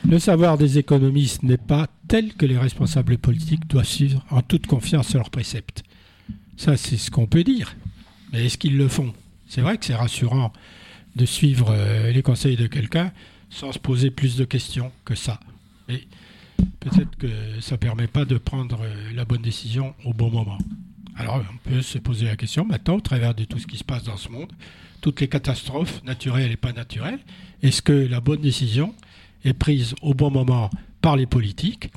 le 0.08 0.20
savoir 0.20 0.58
des 0.58 0.78
économistes 0.78 1.44
n'est 1.44 1.58
pas 1.58 1.88
tel 2.08 2.34
que 2.34 2.46
les 2.46 2.58
responsables 2.58 3.18
politiques 3.18 3.68
doivent 3.68 3.86
suivre 3.86 4.26
en 4.30 4.42
toute 4.42 4.68
confiance 4.68 5.14
leurs 5.14 5.30
préceptes. 5.30 5.84
Ça, 6.58 6.78
c'est 6.78 6.98
ce 6.98 7.12
qu'on 7.12 7.28
peut 7.28 7.44
dire. 7.44 7.76
Mais 8.32 8.46
est-ce 8.46 8.58
qu'ils 8.58 8.78
le 8.78 8.88
font? 8.88 9.14
C'est 9.48 9.62
vrai 9.62 9.78
que 9.78 9.86
c'est 9.86 9.96
rassurant 9.96 10.54
de 11.16 11.26
suivre 11.26 11.72
euh, 11.72 12.12
les 12.12 12.22
conseils 12.22 12.56
de 12.56 12.68
quelqu'un 12.68 13.12
sans 13.50 13.74
se 13.74 13.80
poser 13.80 14.12
plus 14.12 14.38
de 14.38 14.46
questions 14.46 14.92
que 15.04 15.16
ça. 15.16 15.40
Mais 15.92 16.08
peut-être 16.80 17.18
que 17.18 17.28
ça 17.60 17.76
ne 17.76 17.80
permet 17.80 18.08
pas 18.08 18.26
de 18.26 18.38
prendre 18.38 18.82
euh, 18.82 19.12
la 19.14 19.26
bonne 19.26 19.42
décision 19.42 19.94
au 20.06 20.14
bon 20.14 20.30
moment. 20.30 20.58
Alors 21.18 21.44
on 21.54 21.70
peut 21.70 21.82
se 21.82 21.98
poser 21.98 22.26
la 22.26 22.38
question 22.38 22.66
maintenant, 22.66 22.96
au 22.96 23.02
travers 23.02 23.36
de 23.36 23.44
tout 23.44 23.60
ce 23.60 23.68
qui 23.68 23.78
se 23.78 23.84
passe 23.84 24.04
dans 24.04 24.18
ce 24.18 24.30
monde, 24.30 24.52
toutes 25.02 25.20
les 25.20 25.28
catastrophes 25.28 26.02
naturelles 26.04 26.52
et 26.52 26.58
pas 26.58 26.72
naturelles, 26.72 27.20
est-ce 27.62 27.82
que 27.82 27.92
la 27.92 28.22
bonne 28.22 28.42
décision 28.42 28.96
est 29.44 29.54
prise 29.54 29.96
au 30.02 30.14
bon 30.14 30.32
moment 30.32 30.70
par 31.02 31.18
les 31.18 31.26
politiques? 31.26 31.92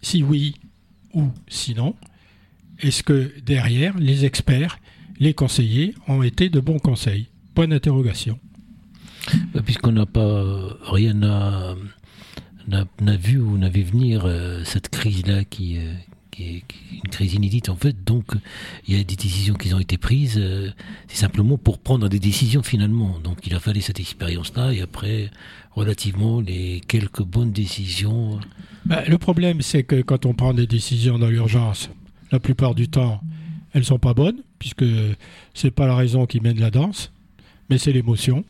Si 0.00 0.22
oui 0.22 0.54
ou 1.12 1.30
sinon, 1.48 1.94
est-ce 2.78 3.02
que 3.02 3.32
derrière, 3.44 3.98
les 3.98 4.24
experts, 4.24 4.78
les 5.18 5.34
conseillers 5.34 5.94
ont 6.08 6.22
été 6.22 6.48
de 6.48 6.60
bons 6.60 6.78
conseils? 6.78 7.28
Point 7.54 7.68
d'interrogation. 7.68 8.38
Bah, 9.52 9.62
puisqu'on 9.64 9.92
n'a 9.92 10.06
pas 10.06 10.76
rien 10.84 11.22
n'a 12.68 13.16
vu 13.16 13.38
ou 13.38 13.58
n'a 13.58 13.68
vu 13.68 13.82
venir 13.82 14.22
euh, 14.24 14.62
cette 14.64 14.88
crise-là 14.88 15.44
qui, 15.44 15.78
euh, 15.78 15.92
qui, 16.30 16.44
est, 16.44 16.62
une 16.92 17.10
crise 17.10 17.34
inédite 17.34 17.68
en 17.68 17.76
fait. 17.76 18.04
Donc 18.04 18.24
il 18.86 18.96
y 18.96 19.00
a 19.00 19.04
des 19.04 19.16
décisions 19.16 19.54
qui 19.54 19.72
ont 19.72 19.78
été 19.78 19.98
prises. 19.98 20.36
Euh, 20.38 20.70
c'est 21.08 21.18
simplement 21.18 21.58
pour 21.58 21.78
prendre 21.78 22.08
des 22.08 22.18
décisions 22.18 22.62
finalement. 22.62 23.18
Donc 23.22 23.46
il 23.46 23.54
a 23.54 23.60
fallu 23.60 23.80
cette 23.80 24.00
expérience-là 24.00 24.72
et 24.72 24.80
après 24.80 25.30
relativement 25.72 26.40
les 26.40 26.80
quelques 26.86 27.22
bonnes 27.22 27.52
décisions. 27.52 28.40
Bah, 28.84 29.02
le 29.06 29.18
problème 29.18 29.62
c'est 29.62 29.82
que 29.82 30.02
quand 30.02 30.26
on 30.26 30.34
prend 30.34 30.54
des 30.54 30.66
décisions 30.66 31.18
dans 31.18 31.28
l'urgence, 31.28 31.90
la 32.32 32.40
plupart 32.40 32.74
du 32.74 32.88
temps, 32.88 33.20
elles 33.72 33.84
sont 33.84 33.98
pas 33.98 34.14
bonnes 34.14 34.40
puisque 34.58 34.84
c'est 35.54 35.70
pas 35.70 35.86
la 35.86 35.94
raison 35.94 36.26
qui 36.26 36.40
mène 36.40 36.58
la 36.58 36.70
danse, 36.70 37.12
mais 37.68 37.78
c'est 37.78 37.92
l'émotion. 37.92 38.44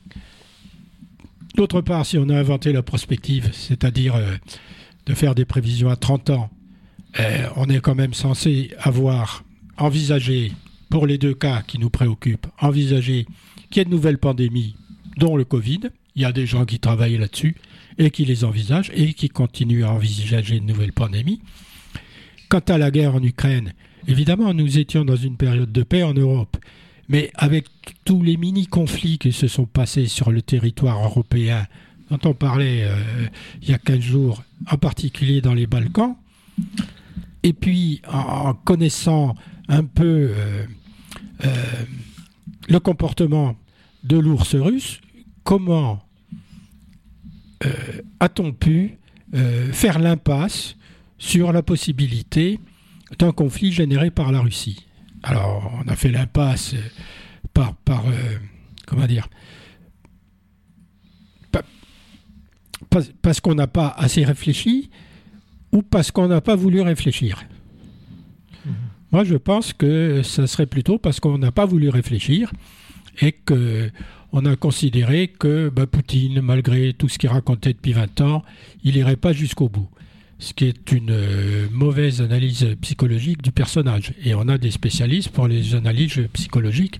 D'autre 1.56 1.80
part, 1.80 2.04
si 2.04 2.18
on 2.18 2.28
a 2.28 2.38
inventé 2.38 2.70
la 2.70 2.82
prospective, 2.82 3.48
c'est-à-dire 3.52 4.14
euh, 4.14 4.34
de 5.06 5.14
faire 5.14 5.34
des 5.34 5.46
prévisions 5.46 5.88
à 5.88 5.96
30 5.96 6.28
ans, 6.28 6.50
euh, 7.18 7.48
on 7.56 7.64
est 7.70 7.80
quand 7.80 7.94
même 7.94 8.12
censé 8.12 8.72
avoir 8.78 9.42
envisagé, 9.78 10.52
pour 10.90 11.06
les 11.06 11.16
deux 11.16 11.32
cas 11.32 11.62
qui 11.66 11.78
nous 11.78 11.88
préoccupent, 11.88 12.46
envisagé 12.60 13.26
qu'il 13.70 13.78
y 13.78 13.80
ait 13.80 13.84
de 13.86 13.90
nouvelles 13.90 14.18
pandémies, 14.18 14.76
dont 15.16 15.34
le 15.34 15.44
Covid. 15.46 15.80
Il 16.14 16.22
y 16.22 16.24
a 16.26 16.32
des 16.32 16.44
gens 16.44 16.66
qui 16.66 16.78
travaillent 16.78 17.16
là-dessus 17.16 17.56
et 17.96 18.10
qui 18.10 18.26
les 18.26 18.44
envisagent 18.44 18.92
et 18.94 19.14
qui 19.14 19.30
continuent 19.30 19.84
à 19.84 19.92
envisager 19.92 20.60
de 20.60 20.64
nouvelles 20.66 20.92
pandémies. 20.92 21.40
Quant 22.50 22.60
à 22.68 22.76
la 22.76 22.90
guerre 22.90 23.14
en 23.14 23.22
Ukraine, 23.22 23.72
évidemment, 24.06 24.52
nous 24.52 24.78
étions 24.78 25.06
dans 25.06 25.16
une 25.16 25.38
période 25.38 25.72
de 25.72 25.82
paix 25.82 26.02
en 26.02 26.12
Europe. 26.12 26.58
Mais 27.08 27.30
avec 27.34 27.66
tous 28.04 28.22
les 28.22 28.36
mini-conflits 28.36 29.18
qui 29.18 29.32
se 29.32 29.48
sont 29.48 29.66
passés 29.66 30.06
sur 30.06 30.30
le 30.30 30.42
territoire 30.42 31.02
européen, 31.04 31.66
dont 32.10 32.18
on 32.24 32.34
parlait 32.34 32.84
euh, 32.84 33.28
il 33.62 33.68
y 33.68 33.74
a 33.74 33.78
15 33.78 34.00
jours, 34.00 34.42
en 34.70 34.76
particulier 34.76 35.40
dans 35.40 35.54
les 35.54 35.66
Balkans, 35.66 36.16
et 37.42 37.52
puis 37.52 38.02
en, 38.08 38.54
connaissant 38.54 39.34
un 39.68 39.84
peu 39.84 40.30
euh, 40.32 40.66
euh, 41.44 41.54
le 42.68 42.80
comportement 42.80 43.56
de 44.04 44.18
l'ours 44.18 44.54
russe, 44.54 45.00
comment 45.44 46.02
a-t-on 48.20 48.52
pu 48.52 48.98
faire 49.72 49.98
l'impasse 49.98 50.76
sur 51.18 51.52
la 51.52 51.62
possibilité 51.62 52.60
d'un 53.18 53.32
conflit 53.32 53.72
généré 53.72 54.10
par 54.10 54.30
la 54.30 54.40
Russie 54.40 54.85
alors, 55.26 55.72
on 55.84 55.88
a 55.88 55.96
fait 55.96 56.10
l'impasse 56.10 56.76
par, 57.52 57.74
par 57.74 58.06
euh, 58.06 58.12
comment 58.86 59.06
dire, 59.06 59.28
parce 63.20 63.40
qu'on 63.40 63.56
n'a 63.56 63.66
pas 63.66 63.88
assez 63.88 64.24
réfléchi 64.24 64.88
ou 65.72 65.82
parce 65.82 66.12
qu'on 66.12 66.28
n'a 66.28 66.40
pas 66.40 66.54
voulu 66.54 66.80
réfléchir. 66.80 67.42
Mhm. 68.64 68.72
Moi, 69.10 69.24
je 69.24 69.34
pense 69.34 69.72
que 69.72 70.22
ça 70.22 70.46
serait 70.46 70.66
plutôt 70.66 70.96
parce 70.96 71.18
qu'on 71.18 71.38
n'a 71.38 71.50
pas 71.50 71.66
voulu 71.66 71.88
réfléchir 71.88 72.52
et 73.20 73.32
que 73.32 73.90
on 74.32 74.44
a 74.44 74.54
considéré 74.54 75.28
que 75.28 75.70
bah, 75.70 75.86
Poutine, 75.86 76.40
malgré 76.40 76.92
tout 76.92 77.08
ce 77.08 77.18
qu'il 77.18 77.30
racontait 77.30 77.72
depuis 77.72 77.92
20 77.92 78.20
ans, 78.20 78.44
il 78.84 78.94
n'irait 78.94 79.16
pas 79.16 79.32
jusqu'au 79.32 79.68
bout 79.68 79.88
ce 80.38 80.52
qui 80.52 80.66
est 80.66 80.92
une 80.92 81.10
euh, 81.10 81.68
mauvaise 81.70 82.20
analyse 82.20 82.66
psychologique 82.80 83.42
du 83.42 83.52
personnage. 83.52 84.12
Et 84.24 84.34
on 84.34 84.48
a 84.48 84.58
des 84.58 84.70
spécialistes 84.70 85.30
pour 85.30 85.48
les 85.48 85.74
analyses 85.74 86.20
psychologiques, 86.32 86.98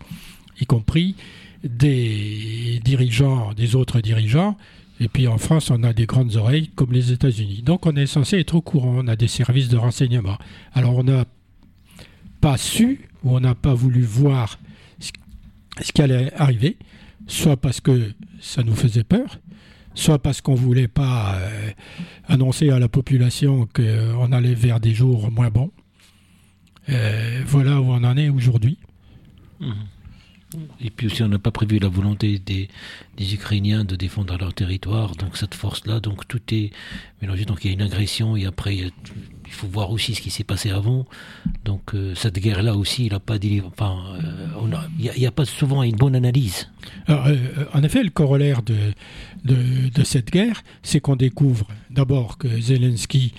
y 0.60 0.66
compris 0.66 1.16
des 1.64 2.80
dirigeants, 2.84 3.52
des 3.52 3.74
autres 3.74 4.00
dirigeants. 4.00 4.56
Et 5.00 5.08
puis 5.08 5.28
en 5.28 5.36
France, 5.36 5.70
on 5.70 5.82
a 5.82 5.92
des 5.92 6.06
grandes 6.06 6.36
oreilles 6.36 6.70
comme 6.74 6.92
les 6.92 7.12
États-Unis. 7.12 7.62
Donc 7.62 7.84
on 7.86 7.94
est 7.96 8.06
censé 8.06 8.38
être 8.38 8.54
au 8.54 8.62
courant, 8.62 8.94
on 8.98 9.08
a 9.08 9.16
des 9.16 9.28
services 9.28 9.68
de 9.68 9.76
renseignement. 9.76 10.38
Alors 10.72 10.96
on 10.96 11.04
n'a 11.04 11.26
pas 12.40 12.56
su 12.56 13.08
ou 13.22 13.36
on 13.36 13.40
n'a 13.40 13.54
pas 13.54 13.74
voulu 13.74 14.02
voir 14.02 14.58
ce 14.98 15.92
qui 15.92 16.00
allait 16.00 16.32
arriver, 16.34 16.76
soit 17.26 17.58
parce 17.58 17.80
que 17.80 18.12
ça 18.40 18.62
nous 18.62 18.74
faisait 18.74 19.04
peur, 19.04 19.38
soit 19.96 20.18
parce 20.20 20.40
qu'on 20.40 20.52
ne 20.52 20.58
voulait 20.58 20.88
pas 20.88 21.36
euh, 21.36 21.70
annoncer 22.28 22.70
à 22.70 22.78
la 22.78 22.88
population 22.88 23.66
qu'on 23.74 24.32
allait 24.32 24.54
vers 24.54 24.78
des 24.78 24.94
jours 24.94 25.30
moins 25.32 25.50
bons. 25.50 25.72
Euh, 26.88 27.42
voilà 27.46 27.80
où 27.80 27.86
on 27.86 28.04
en 28.04 28.16
est 28.16 28.28
aujourd'hui. 28.28 28.78
Et 30.80 30.90
puis 30.90 31.08
aussi, 31.08 31.22
on 31.22 31.28
n'a 31.28 31.38
pas 31.38 31.50
prévu 31.50 31.78
la 31.78 31.88
volonté 31.88 32.38
des, 32.38 32.68
Ukrainiens 33.18 33.84
de 33.84 33.96
défendre 33.96 34.36
leur 34.38 34.54
territoire, 34.54 35.16
donc 35.16 35.36
cette 35.36 35.54
force-là, 35.54 35.98
donc 35.98 36.28
tout 36.28 36.40
est 36.52 36.70
mélangé. 37.20 37.44
Donc 37.44 37.64
il 37.64 37.68
y 37.68 37.70
a 37.70 37.74
une 37.74 37.82
agression 37.82 38.36
et 38.36 38.46
après 38.46 38.76
il, 38.76 38.92
faut 39.52 39.66
voir 39.66 39.90
aussi 39.90 40.14
ce 40.14 40.20
qui 40.20 40.30
s'est 40.30 40.44
passé 40.44 40.70
avant. 40.70 41.06
Donc 41.64 41.94
euh, 41.94 42.14
cette 42.14 42.38
guerre-là 42.38 42.76
aussi, 42.76 43.06
il 43.06 43.12
n'a 43.12 43.20
pas 43.20 43.36
enfin, 43.66 43.96
euh, 44.22 44.76
il 44.98 45.10
n'y 45.18 45.26
a, 45.26 45.30
pas 45.30 45.44
souvent 45.44 45.82
une 45.82 45.96
bonne 45.96 46.14
analyse. 46.14 46.68
Euh, 47.08 47.36
en 47.72 47.82
effet, 47.82 48.02
le 48.02 48.10
corollaire 48.10 48.62
de, 48.62 48.76
de, 49.44 50.04
cette 50.04 50.30
guerre, 50.30 50.62
c'est 50.82 51.00
qu'on 51.00 51.16
découvre 51.16 51.66
d'abord 51.90 52.38
que 52.38 52.48
Zelensky, 52.60 53.34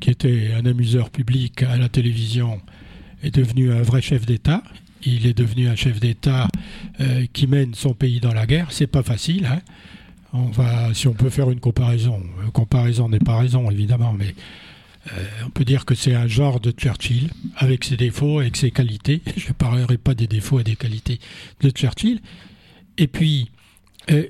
qui 0.00 0.10
était 0.10 0.50
un 0.56 0.66
amuseur 0.66 1.10
public 1.10 1.62
à 1.62 1.76
la 1.76 1.88
télévision, 1.88 2.60
est 3.22 3.34
devenu 3.34 3.72
un 3.72 3.82
vrai 3.82 4.02
chef 4.02 4.26
d'État 4.26 4.62
il 5.04 5.26
est 5.26 5.36
devenu 5.36 5.66
un 5.66 5.74
chef 5.74 5.98
d'État 5.98 6.46
qui 7.32 7.48
mène 7.48 7.74
son 7.74 7.92
pays 7.92 8.20
dans 8.20 8.32
la 8.32 8.46
guerre. 8.46 8.68
C'est 8.70 8.86
pas 8.86 9.02
facile. 9.02 9.46
Hein. 9.46 9.58
on 10.32 10.44
va, 10.44 10.94
si 10.94 11.08
on 11.08 11.12
peut 11.12 11.28
faire 11.28 11.50
une 11.50 11.58
comparaison, 11.58 12.22
comparaison 12.52 13.08
n'est 13.08 13.18
pas 13.18 13.36
raison 13.36 13.68
évidemment, 13.68 14.12
mais 14.12 14.32
on 15.44 15.50
peut 15.50 15.64
dire 15.64 15.84
que 15.84 15.94
c'est 15.94 16.14
un 16.14 16.28
genre 16.28 16.60
de 16.60 16.70
Churchill 16.70 17.30
avec 17.56 17.84
ses 17.84 17.96
défauts, 17.96 18.38
avec 18.38 18.56
ses 18.56 18.70
qualités. 18.70 19.20
Je 19.36 19.48
ne 19.48 19.52
parlerai 19.52 19.98
pas 19.98 20.14
des 20.14 20.26
défauts 20.26 20.60
et 20.60 20.64
des 20.64 20.76
qualités 20.76 21.18
de 21.60 21.70
Churchill. 21.70 22.20
Et 22.98 23.08
puis, 23.08 23.50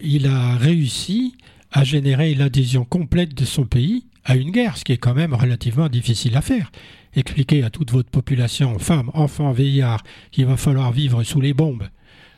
il 0.02 0.26
a 0.26 0.56
réussi 0.56 1.34
à 1.72 1.84
générer 1.84 2.34
l'adhésion 2.34 2.84
complète 2.84 3.34
de 3.34 3.44
son 3.44 3.64
pays 3.64 4.04
à 4.24 4.36
une 4.36 4.50
guerre, 4.50 4.78
ce 4.78 4.84
qui 4.84 4.92
est 4.92 4.98
quand 4.98 5.14
même 5.14 5.34
relativement 5.34 5.88
difficile 5.88 6.36
à 6.36 6.42
faire 6.42 6.70
expliquer 7.14 7.62
à 7.62 7.70
toute 7.70 7.90
votre 7.90 8.10
population, 8.10 8.78
femmes, 8.78 9.10
enfants, 9.14 9.52
vieillards, 9.52 10.02
qu'il 10.30 10.46
va 10.46 10.56
falloir 10.56 10.92
vivre 10.92 11.22
sous 11.24 11.40
les 11.40 11.54
bombes, 11.54 11.84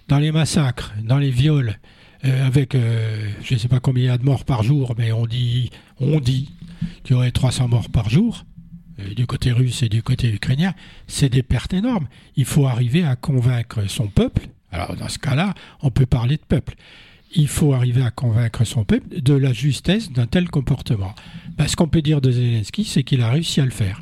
dans 0.09 0.19
les 0.19 0.33
massacres, 0.33 0.93
dans 1.03 1.19
les 1.19 1.31
viols, 1.31 1.79
euh, 2.25 2.47
avec 2.47 2.75
euh, 2.75 3.29
je 3.43 3.55
ne 3.55 3.59
sais 3.59 3.69
pas 3.69 3.81
combien 3.81 4.17
de 4.17 4.25
morts 4.25 4.45
par 4.45 4.63
jour, 4.63 4.95
mais 4.99 5.13
on 5.13 5.27
dit, 5.27 5.71
on 6.01 6.21
dit 6.21 6.51
qu'il 7.03 7.15
y 7.15 7.17
aurait 7.17 7.31
300 7.31 7.69
morts 7.69 7.89
par 7.89 8.11
jour, 8.11 8.45
euh, 9.01 9.15
du 9.15 9.27
côté 9.27 9.53
russe 9.53 9.83
et 9.83 9.89
du 9.89 10.03
côté 10.03 10.33
ukrainien, 10.33 10.75
c'est 11.07 11.29
des 11.29 11.43
pertes 11.43 11.75
énormes. 11.75 12.07
Il 12.37 12.45
faut 12.45 12.67
arriver 12.67 13.05
à 13.05 13.17
convaincre 13.17 13.89
son 13.89 14.07
peuple. 14.07 14.49
Alors 14.71 14.97
dans 14.97 15.09
ce 15.09 15.19
cas-là, 15.19 15.55
on 15.83 15.91
peut 15.91 16.07
parler 16.07 16.37
de 16.37 16.43
peuple. 16.43 16.75
Il 17.35 17.49
faut 17.49 17.75
arriver 17.75 18.03
à 18.03 18.11
convaincre 18.11 18.65
son 18.65 18.85
peuple 18.85 19.21
de 19.21 19.35
la 19.35 19.53
justesse 19.53 20.13
d'un 20.13 20.27
tel 20.27 20.49
comportement. 20.49 21.15
ce 21.67 21.75
qu'on 21.75 21.89
peut 21.89 22.03
dire 22.03 22.21
de 22.21 22.31
Zelensky, 22.31 22.85
c'est 22.85 23.03
qu'il 23.03 23.23
a 23.23 23.31
réussi 23.31 23.61
à 23.61 23.65
le 23.65 23.73
faire. 23.73 24.01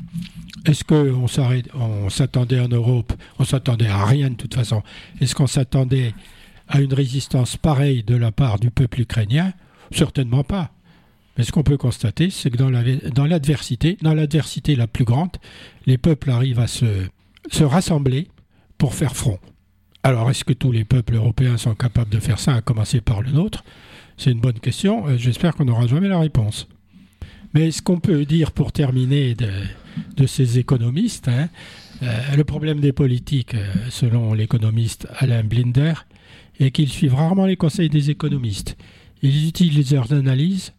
Est-ce 0.65 0.83
qu'on 0.83 1.27
on 1.73 2.09
s'attendait 2.09 2.59
en 2.59 2.67
Europe 2.67 3.11
On 3.39 3.43
s'attendait 3.43 3.87
à 3.87 4.05
rien 4.05 4.29
de 4.29 4.35
toute 4.35 4.53
façon. 4.53 4.83
Est-ce 5.19 5.33
qu'on 5.33 5.47
s'attendait 5.47 6.13
à 6.67 6.79
une 6.79 6.93
résistance 6.93 7.57
pareille 7.57 8.03
de 8.03 8.15
la 8.15 8.31
part 8.31 8.59
du 8.59 8.69
peuple 8.69 9.01
ukrainien? 9.01 9.53
Certainement 9.91 10.43
pas. 10.43 10.71
Mais 11.37 11.43
ce 11.43 11.51
qu'on 11.51 11.63
peut 11.63 11.77
constater, 11.77 12.29
c'est 12.29 12.51
que 12.51 12.57
dans 12.57 13.25
l'adversité, 13.25 13.97
dans 14.01 14.13
l'adversité 14.13 14.75
la 14.75 14.87
plus 14.87 15.05
grande, 15.05 15.31
les 15.85 15.97
peuples 15.97 16.29
arrivent 16.29 16.59
à 16.59 16.67
se, 16.67 16.85
se 17.51 17.63
rassembler 17.63 18.27
pour 18.77 18.93
faire 18.93 19.15
front. 19.15 19.39
Alors, 20.03 20.29
est-ce 20.29 20.43
que 20.43 20.53
tous 20.53 20.71
les 20.71 20.83
peuples 20.83 21.15
européens 21.15 21.57
sont 21.57 21.75
capables 21.75 22.09
de 22.09 22.19
faire 22.19 22.39
ça, 22.39 22.55
à 22.55 22.61
commencer 22.61 23.01
par 23.01 23.21
le 23.21 23.31
nôtre? 23.31 23.63
C'est 24.17 24.31
une 24.31 24.41
bonne 24.41 24.59
question. 24.59 25.17
J'espère 25.17 25.55
qu'on 25.55 25.65
n'aura 25.65 25.87
jamais 25.87 26.09
la 26.09 26.19
réponse. 26.19 26.67
Mais 27.53 27.71
ce 27.71 27.81
qu'on 27.81 27.99
peut 27.99 28.25
dire 28.25 28.51
pour 28.51 28.71
terminer 28.71 29.35
de, 29.35 30.25
ces 30.27 30.59
économistes, 30.59 31.27
hein, 31.27 31.49
euh, 32.01 32.35
le 32.35 32.43
problème 32.43 32.79
des 32.79 32.91
politiques, 32.91 33.53
euh, 33.53 33.71
selon 33.89 34.33
l'économiste 34.33 35.07
Alain 35.19 35.43
Blinder, 35.43 35.93
est 36.59 36.71
qu'ils 36.71 36.89
suivent 36.89 37.15
rarement 37.15 37.45
les 37.45 37.55
conseils 37.55 37.89
des 37.89 38.09
économistes. 38.09 38.75
Ils 39.21 39.47
utilisent 39.47 39.93
leurs 39.93 40.11
analyses 40.13 40.73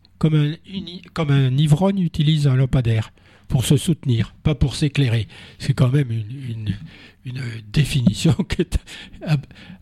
comme 1.13 1.31
un, 1.31 1.57
ivrogne 1.57 2.01
utilise 2.01 2.47
un 2.47 2.57
lampadaire 2.57 3.13
pour 3.49 3.65
se 3.65 3.77
soutenir, 3.77 4.35
pas 4.43 4.55
pour 4.55 4.75
s'éclairer. 4.75 5.29
C'est 5.59 5.75
quand 5.75 5.91
même 5.91 6.11
une, 6.11 6.75
définition 7.73 8.33
qui 8.49 8.63
est 8.63 8.79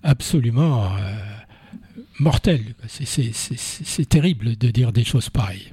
absolument 0.02 0.94
euh, 0.96 1.14
mortelle. 2.18 2.74
C'est 2.86 4.08
terrible 4.08 4.56
de 4.56 4.70
dire 4.70 4.92
des 4.92 5.04
choses 5.04 5.28
pareilles. 5.28 5.72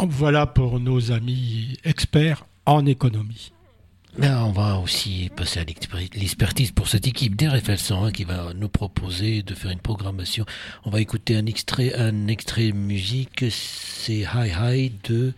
Voilà 0.00 0.46
pour 0.46 0.80
nos 0.80 1.12
amis 1.12 1.76
experts 1.84 2.46
en 2.66 2.86
économie. 2.86 3.52
On 4.22 4.52
va 4.52 4.78
aussi 4.78 5.30
passer 5.34 5.60
à 5.60 5.64
l'expertise 5.64 6.70
pour 6.70 6.88
cette 6.88 7.06
équipe 7.06 7.36
d'RFL 7.36 7.78
101 7.78 8.12
qui 8.12 8.24
va 8.24 8.52
nous 8.54 8.68
proposer 8.68 9.42
de 9.42 9.54
faire 9.54 9.70
une 9.70 9.80
programmation. 9.80 10.44
On 10.84 10.90
va 10.90 11.00
écouter 11.00 11.36
un 11.36 11.46
extrait, 11.46 11.94
un 11.94 12.28
extrait 12.28 12.72
musique, 12.72 13.44
c'est 13.50 14.24
High 14.34 14.54
High 14.60 14.92
de 15.08 15.32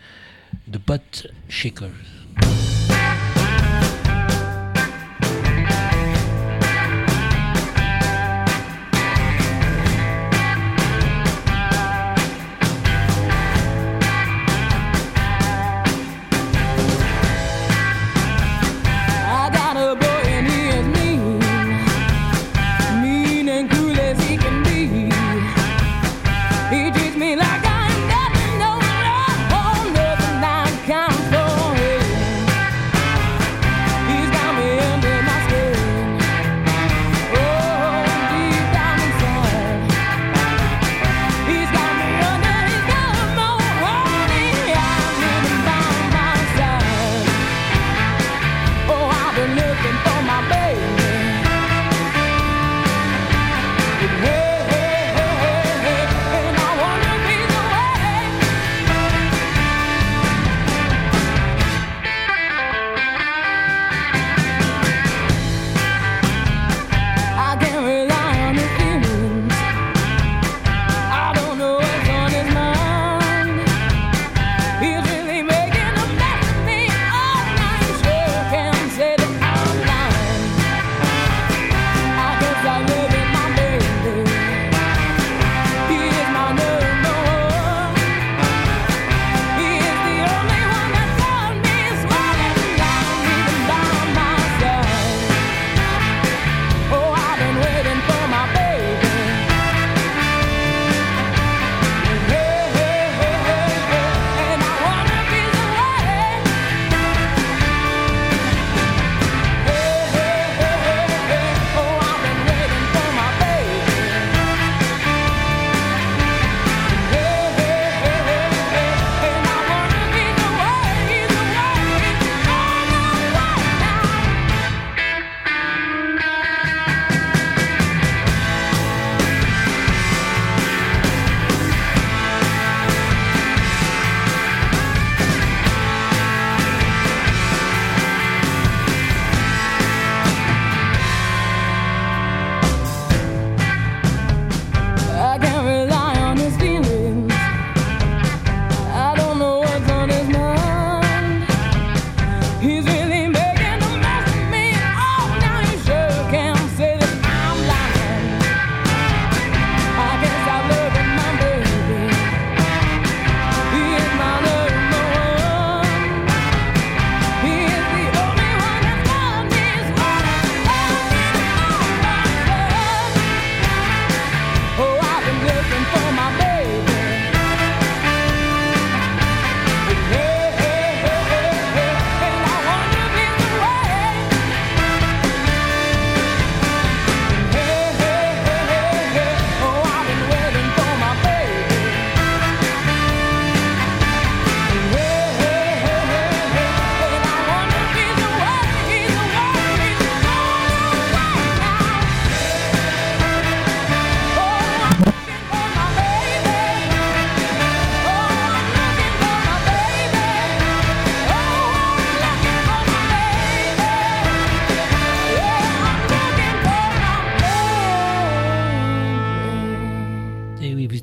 The 0.70 0.78
Butt 0.86 1.28
Shakers. 1.48 2.75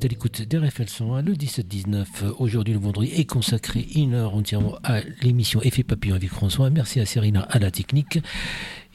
d'RFL 0.07 0.89
101, 0.89 1.21
le 1.21 1.33
17-19, 1.33 2.05
aujourd'hui 2.39 2.73
le 2.73 2.79
vendredi, 2.79 3.11
est 3.15 3.25
consacré 3.25 3.87
une 3.95 4.13
heure 4.13 4.35
entièrement 4.35 4.77
à 4.83 4.99
l'émission 5.21 5.61
Effet 5.61 5.83
Papillon 5.83 6.15
avec 6.15 6.29
François. 6.29 6.69
Merci 6.69 6.99
à 6.99 7.05
Serena 7.05 7.41
à 7.49 7.59
la 7.59 7.71
technique. 7.71 8.19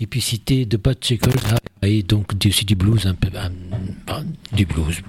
Et 0.00 0.06
puis 0.06 0.20
cité 0.20 0.66
de 0.66 0.76
Pat 0.76 1.02
Checkers 1.02 1.58
et 1.82 2.02
donc 2.02 2.32
aussi 2.46 2.64
du 2.64 2.74
blues, 2.74 3.06
un 3.06 3.14
peu, 3.14 3.30
du 4.52 4.66
blues 4.66 5.00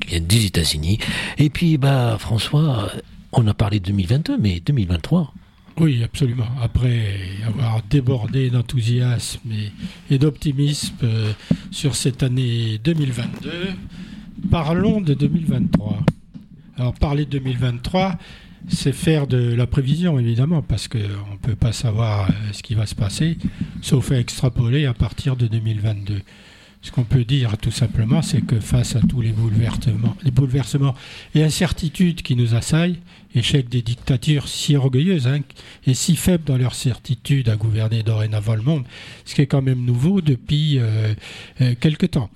qui 0.00 0.08
vient 0.08 0.20
des 0.20 0.46
États-Unis. 0.46 0.98
Et 1.38 1.50
puis, 1.50 1.78
bah, 1.78 2.16
François, 2.20 2.92
on 3.32 3.46
a 3.48 3.54
parlé 3.54 3.80
de 3.80 3.86
2022, 3.86 4.38
mais 4.38 4.60
2023. 4.60 5.34
Oui, 5.78 6.04
absolument. 6.04 6.46
Après 6.62 7.16
avoir 7.44 7.82
débordé 7.90 8.50
d'enthousiasme 8.50 9.50
et, 10.08 10.18
d'optimisme 10.18 10.94
euh, 11.02 11.32
sur 11.72 11.96
cette 11.96 12.22
année 12.22 12.78
2022, 12.84 13.50
parlons 14.50 15.00
de 15.00 15.14
2023. 15.14 15.98
Alors 16.76 16.94
parler 16.94 17.24
de 17.24 17.30
2023, 17.38 18.16
c'est 18.68 18.92
faire 18.92 19.26
de 19.26 19.54
la 19.54 19.66
prévision, 19.66 20.18
évidemment, 20.18 20.62
parce 20.62 20.88
qu'on 20.88 20.98
ne 20.98 21.38
peut 21.42 21.54
pas 21.54 21.72
savoir 21.72 22.28
euh, 22.28 22.32
ce 22.52 22.62
qui 22.62 22.74
va 22.74 22.86
se 22.86 22.94
passer, 22.94 23.38
sauf 23.82 24.10
à 24.12 24.18
extrapoler 24.18 24.86
à 24.86 24.94
partir 24.94 25.36
de 25.36 25.46
2022. 25.46 26.22
Ce 26.84 26.90
qu'on 26.90 27.04
peut 27.04 27.24
dire 27.24 27.56
tout 27.56 27.70
simplement, 27.70 28.20
c'est 28.20 28.42
que 28.42 28.60
face 28.60 28.94
à 28.94 29.00
tous 29.00 29.22
les 29.22 29.32
bouleversements, 29.32 30.14
les 30.22 31.40
et 31.40 31.42
incertitudes 31.42 32.20
qui 32.20 32.36
nous 32.36 32.54
assaillent, 32.54 32.98
échec 33.34 33.70
des 33.70 33.80
dictatures 33.80 34.48
si 34.48 34.76
orgueilleuses 34.76 35.26
hein, 35.26 35.40
et 35.86 35.94
si 35.94 36.14
faibles 36.14 36.44
dans 36.44 36.58
leur 36.58 36.74
certitude 36.74 37.48
à 37.48 37.56
gouverner 37.56 38.02
dorénavant 38.02 38.54
le 38.54 38.60
monde, 38.60 38.84
ce 39.24 39.34
qui 39.34 39.40
est 39.40 39.46
quand 39.46 39.62
même 39.62 39.82
nouveau 39.82 40.20
depuis 40.20 40.78
euh, 40.78 41.14
euh, 41.62 41.74
quelque 41.80 42.04
temps 42.04 42.28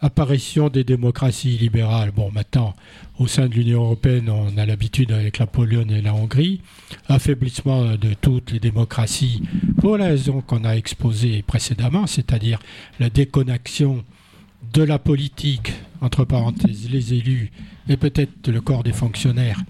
apparition 0.00 0.68
des 0.68 0.84
démocraties 0.84 1.58
libérales. 1.58 2.10
Bon, 2.10 2.30
maintenant, 2.32 2.74
au 3.18 3.26
sein 3.26 3.48
de 3.48 3.54
l'Union 3.54 3.82
européenne, 3.82 4.30
on 4.30 4.56
a 4.56 4.66
l'habitude 4.66 5.12
avec 5.12 5.38
la 5.38 5.46
Pologne 5.46 5.90
et 5.90 6.02
la 6.02 6.14
Hongrie. 6.14 6.60
Affaiblissement 7.08 7.96
de 7.96 8.14
toutes 8.14 8.52
les 8.52 8.60
démocraties 8.60 9.42
pour 9.78 9.98
la 9.98 10.06
raison 10.06 10.40
qu'on 10.40 10.64
a 10.64 10.74
exposée 10.74 11.42
précédemment, 11.42 12.06
c'est-à-dire 12.06 12.58
la 12.98 13.10
déconnexion 13.10 14.04
de 14.72 14.82
la 14.82 14.98
politique, 14.98 15.72
entre 16.00 16.24
parenthèses, 16.24 16.88
les 16.90 17.14
élus 17.14 17.50
et 17.88 17.96
peut-être 17.96 18.50
le 18.50 18.60
corps 18.60 18.82
des 18.82 18.92
fonctionnaires, 18.92 19.60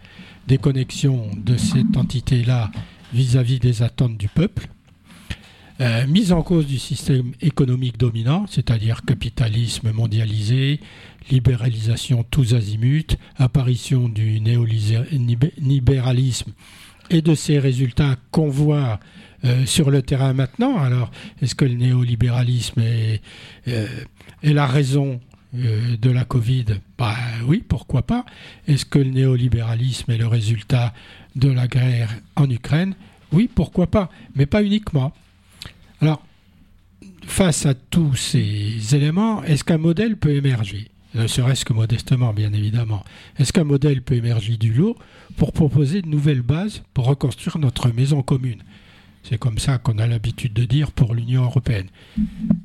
déconnexion 0.47 1.31
de 1.37 1.57
cette 1.57 1.97
entité-là 1.97 2.70
vis-à-vis 3.12 3.59
des 3.59 3.83
attentes 3.83 4.16
du 4.16 4.28
peuple. 4.28 4.68
Euh, 5.81 6.07
mise 6.07 6.33
en 6.33 6.43
cause 6.43 6.66
du 6.66 6.78
système 6.78 7.33
économique 7.41 7.97
dominant, 7.97 8.45
c'est-à-dire 8.47 9.03
capitalisme 9.03 9.93
mondialisé, 9.93 10.78
libéralisation 11.31 12.22
tous 12.22 12.53
azimuts, 12.53 13.16
apparition 13.39 14.11
du 14.11 14.41
néolibéralisme 14.41 16.53
et 17.09 17.22
de 17.22 17.35
ses 17.35 17.59
résultats 17.59 18.16
qu'on 18.31 18.51
voit 18.51 19.01
euh, 19.47 19.64
sur 19.64 19.91
le 19.91 20.03
terrain 20.03 20.35
maintenant. 20.35 20.76
Alors, 20.76 21.11
est-ce 21.41 21.55
que 21.55 21.64
le 21.64 21.76
néolibéralisme 21.76 22.81
est, 22.81 23.22
euh, 23.68 23.87
la 24.43 24.66
raison 24.66 25.18
de 25.55 26.11
la 26.11 26.26
Covid? 26.26 26.66
Bah, 26.99 27.16
Oui, 27.47 27.64
pourquoi 27.66 28.03
pas. 28.03 28.26
Est-ce 28.68 28.85
que 28.85 28.99
le 28.99 29.11
néolibéralisme 29.11 30.11
est 30.11 30.18
le 30.18 30.26
résultat 30.26 30.93
de 31.37 31.49
la 31.49 31.68
guerre 31.68 32.11
en 32.37 32.51
Ukraine? 32.51 32.95
Oui, 33.33 33.49
pourquoi 33.53 33.87
pas, 33.87 34.11
mais 34.35 34.45
pas 34.45 34.62
uniquement. 34.62 35.14
Alors, 36.01 36.22
face 37.22 37.66
à 37.66 37.74
tous 37.74 38.16
ces 38.16 38.94
éléments, 38.94 39.42
est-ce 39.44 39.64
qu'un 39.64 39.78
modèle 39.78 40.16
peut 40.16 40.34
émerger? 40.34 40.90
Ne 41.14 41.26
serait-ce 41.26 41.64
que 41.64 41.72
modestement, 41.72 42.32
bien 42.32 42.53
évidemment. 42.53 43.05
Est-ce 43.38 43.53
qu'un 43.53 43.64
modèle 43.64 44.01
peut 44.01 44.14
émerger 44.14 44.57
du 44.57 44.72
lot 44.72 44.96
pour 45.36 45.53
proposer 45.53 46.03
de 46.03 46.09
nouvelles 46.09 46.42
bases 46.42 46.82
pour 46.94 47.07
reconstruire 47.07 47.59
notre 47.59 47.90
maison 47.90 48.22
commune? 48.22 48.62
C'est 49.24 49.38
comme 49.38 49.59
ça 49.59 49.78
qu'on 49.78 49.98
a 49.98 50.07
l'habitude 50.07 50.53
de 50.53 50.64
dire 50.64 50.92
pour 50.92 51.14
l'Union 51.14 51.44
européenne. 51.44 51.88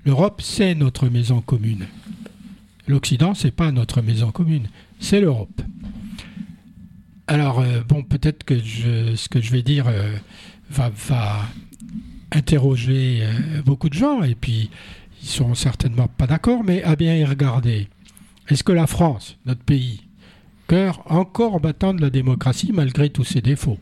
L'Europe, 0.05 0.41
c'est 0.41 0.75
notre 0.75 1.09
maison 1.09 1.41
commune. 1.41 1.87
L'Occident, 2.87 3.33
c'est 3.33 3.51
pas 3.51 3.71
notre 3.71 4.01
maison 4.01 4.31
commune, 4.31 4.67
c'est 4.99 5.19
l'Europe. 5.19 5.61
Alors, 7.27 7.59
euh, 7.59 7.81
bon, 7.81 8.03
peut-être 8.03 8.43
que 8.43 8.59
ce 8.59 9.27
que 9.27 9.41
je 9.41 9.51
vais 9.51 9.63
dire 9.63 9.87
euh, 9.87 10.15
va, 10.69 10.89
va 10.89 11.41
interroger 12.31 13.19
euh, 13.23 13.61
beaucoup 13.63 13.89
de 13.89 13.93
gens 13.93 14.23
et 14.23 14.35
puis 14.35 14.69
ils 15.21 15.27
seront 15.27 15.55
certainement 15.55 16.07
pas 16.07 16.27
d'accord, 16.27 16.63
mais 16.63 16.83
à 16.83 16.95
bien 16.95 17.15
y 17.15 17.25
regarder. 17.25 17.87
Est-ce 18.47 18.63
que 18.63 18.71
la 18.71 18.87
France, 18.87 19.37
notre 19.45 19.63
pays, 19.63 20.01
cœur 20.67 21.01
encore 21.11 21.59
battant 21.59 21.93
de 21.93 22.01
la 22.01 22.09
démocratie 22.09 22.71
malgré 22.73 23.09
tous 23.09 23.23
ses 23.23 23.41
défauts, 23.41 23.79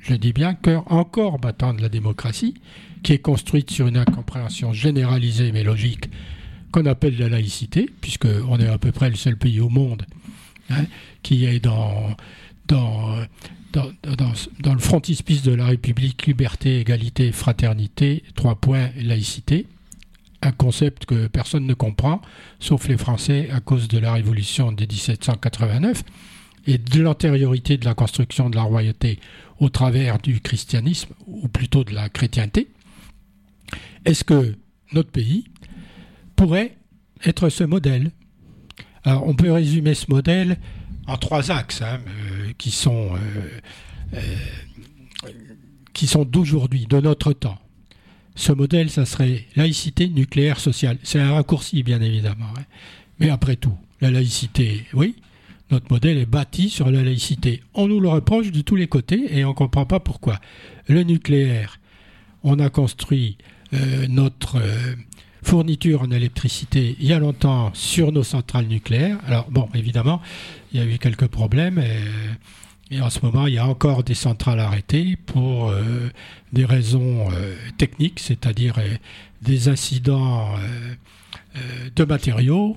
je 0.00 0.14
dis 0.14 0.32
bien 0.32 0.54
cœur 0.54 0.90
encore 0.90 1.38
battant 1.38 1.74
de 1.74 1.82
la 1.82 1.88
démocratie, 1.88 2.54
qui 3.02 3.12
est 3.12 3.18
construite 3.18 3.70
sur 3.70 3.86
une 3.86 3.96
incompréhension 3.96 4.72
généralisée 4.72 5.52
mais 5.52 5.64
logique 5.64 6.08
qu'on 6.72 6.86
appelle 6.86 7.18
la 7.18 7.28
laïcité, 7.28 7.90
puisqu'on 8.00 8.58
est 8.58 8.68
à 8.68 8.78
peu 8.78 8.92
près 8.92 9.10
le 9.10 9.16
seul 9.16 9.36
pays 9.36 9.60
au 9.60 9.68
monde 9.68 10.04
hein, 10.70 10.84
qui 11.22 11.44
est 11.44 11.60
dans 11.60 12.16
dans, 13.76 14.72
le 14.72 14.78
frontispice 14.78 15.42
de 15.42 15.52
la 15.52 15.66
République, 15.66 16.26
liberté, 16.26 16.80
égalité, 16.80 17.32
fraternité, 17.32 18.22
trois 18.34 18.54
points, 18.54 18.90
laïcité, 18.96 19.66
un 20.42 20.52
concept 20.52 21.06
que 21.06 21.26
personne 21.26 21.66
ne 21.66 21.74
comprend, 21.74 22.20
sauf 22.58 22.88
les 22.88 22.96
Français 22.96 23.48
à 23.52 23.60
cause 23.60 23.88
de 23.88 23.98
la 23.98 24.12
révolution 24.12 24.72
de 24.72 24.84
1789 24.84 26.04
et 26.66 26.78
de 26.78 27.00
l'antériorité 27.00 27.76
de 27.76 27.84
la 27.84 27.94
construction 27.94 28.50
de 28.50 28.56
la 28.56 28.62
royauté 28.62 29.18
au 29.58 29.68
travers 29.68 30.18
du 30.18 30.40
christianisme, 30.40 31.14
ou 31.26 31.48
plutôt 31.48 31.84
de 31.84 31.94
la 31.94 32.08
chrétienté. 32.08 32.68
Est-ce 34.04 34.24
que 34.24 34.56
notre 34.92 35.10
pays 35.10 35.44
pourrait 36.34 36.76
être 37.24 37.48
ce 37.48 37.64
modèle? 37.64 38.10
Alors 39.04 39.26
on 39.26 39.34
peut 39.34 39.52
résumer 39.52 39.94
ce 39.94 40.10
modèle 40.10 40.58
en 41.06 41.16
trois 41.16 41.50
axes 41.50 41.82
hein, 41.82 42.00
euh, 42.06 42.52
qui 42.58 42.70
sont, 42.70 43.10
euh, 43.14 43.60
euh, 44.14 45.30
qui 45.92 46.06
sont 46.06 46.24
d'aujourd'hui, 46.24 46.86
de 46.86 47.00
notre 47.00 47.32
temps. 47.32 47.58
Ce 48.34 48.52
modèle, 48.52 48.90
ça 48.90 49.06
serait 49.06 49.46
laïcité 49.56 50.08
nucléaire 50.08 50.60
sociale. 50.60 50.98
C'est 51.02 51.20
un 51.20 51.32
raccourci, 51.32 51.82
bien 51.82 52.02
évidemment. 52.02 52.52
Hein. 52.58 52.64
Mais 53.18 53.30
après 53.30 53.56
tout, 53.56 53.76
la 54.00 54.10
laïcité, 54.10 54.84
oui, 54.92 55.16
notre 55.70 55.90
modèle 55.90 56.18
est 56.18 56.26
bâti 56.26 56.68
sur 56.68 56.90
la 56.90 57.02
laïcité. 57.02 57.62
On 57.72 57.88
nous 57.88 57.98
le 57.98 58.08
reproche 58.08 58.52
de 58.52 58.60
tous 58.60 58.76
les 58.76 58.88
côtés 58.88 59.38
et 59.38 59.44
on 59.44 59.50
ne 59.50 59.54
comprend 59.54 59.86
pas 59.86 60.00
pourquoi. 60.00 60.38
Le 60.86 61.02
nucléaire, 61.02 61.80
on 62.42 62.58
a 62.58 62.68
construit 62.68 63.38
notre 64.08 64.60
fourniture 65.46 66.02
en 66.02 66.10
électricité 66.10 66.96
il 66.98 67.06
y 67.06 67.12
a 67.12 67.18
longtemps 67.18 67.70
sur 67.72 68.10
nos 68.12 68.24
centrales 68.24 68.66
nucléaires. 68.66 69.18
Alors 69.26 69.48
bon, 69.50 69.68
évidemment, 69.74 70.20
il 70.76 70.84
y 70.84 70.90
a 70.90 70.94
eu 70.94 70.98
quelques 70.98 71.28
problèmes 71.28 71.82
et, 72.90 73.00
en 73.00 73.10
ce 73.10 73.20
moment, 73.24 73.46
il 73.46 73.54
y 73.54 73.58
a 73.58 73.66
encore 73.66 74.04
des 74.04 74.14
centrales 74.14 74.60
arrêtées 74.60 75.16
pour 75.16 75.70
euh, 75.70 76.10
des 76.52 76.64
raisons 76.64 77.28
euh, 77.32 77.56
techniques, 77.78 78.20
c'est-à-dire 78.20 78.78
euh, 78.78 78.96
des 79.42 79.68
incidents 79.68 80.54
de 81.94 82.04
matériaux. 82.04 82.76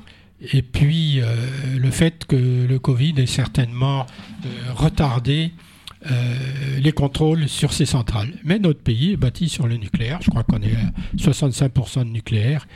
Et 0.54 0.62
puis 0.62 1.22
le 1.76 1.92
fait 1.92 2.26
que 2.26 2.36
le 2.36 2.80
Covid 2.80 3.14
ait 3.18 3.26
certainement 3.26 4.06
retardé 4.76 5.52
les 6.78 6.92
contrôles 6.92 7.50
sur 7.50 7.74
ces 7.74 7.86
centrales. 7.86 8.34
Mais 8.44 8.60
notre 8.60 8.82
pays 8.82 9.14
est 9.14 9.18
bâti 9.18 9.50
sur 9.50 9.68
le 9.68 9.78
nucléaire. 9.78 10.20
Je 10.22 10.30
crois 10.30 10.44
qu'on 10.44 10.62
est 10.62 10.76
à 10.76 10.92
65% 11.18 12.00
de 12.00 12.10
nucléaire. 12.10 12.68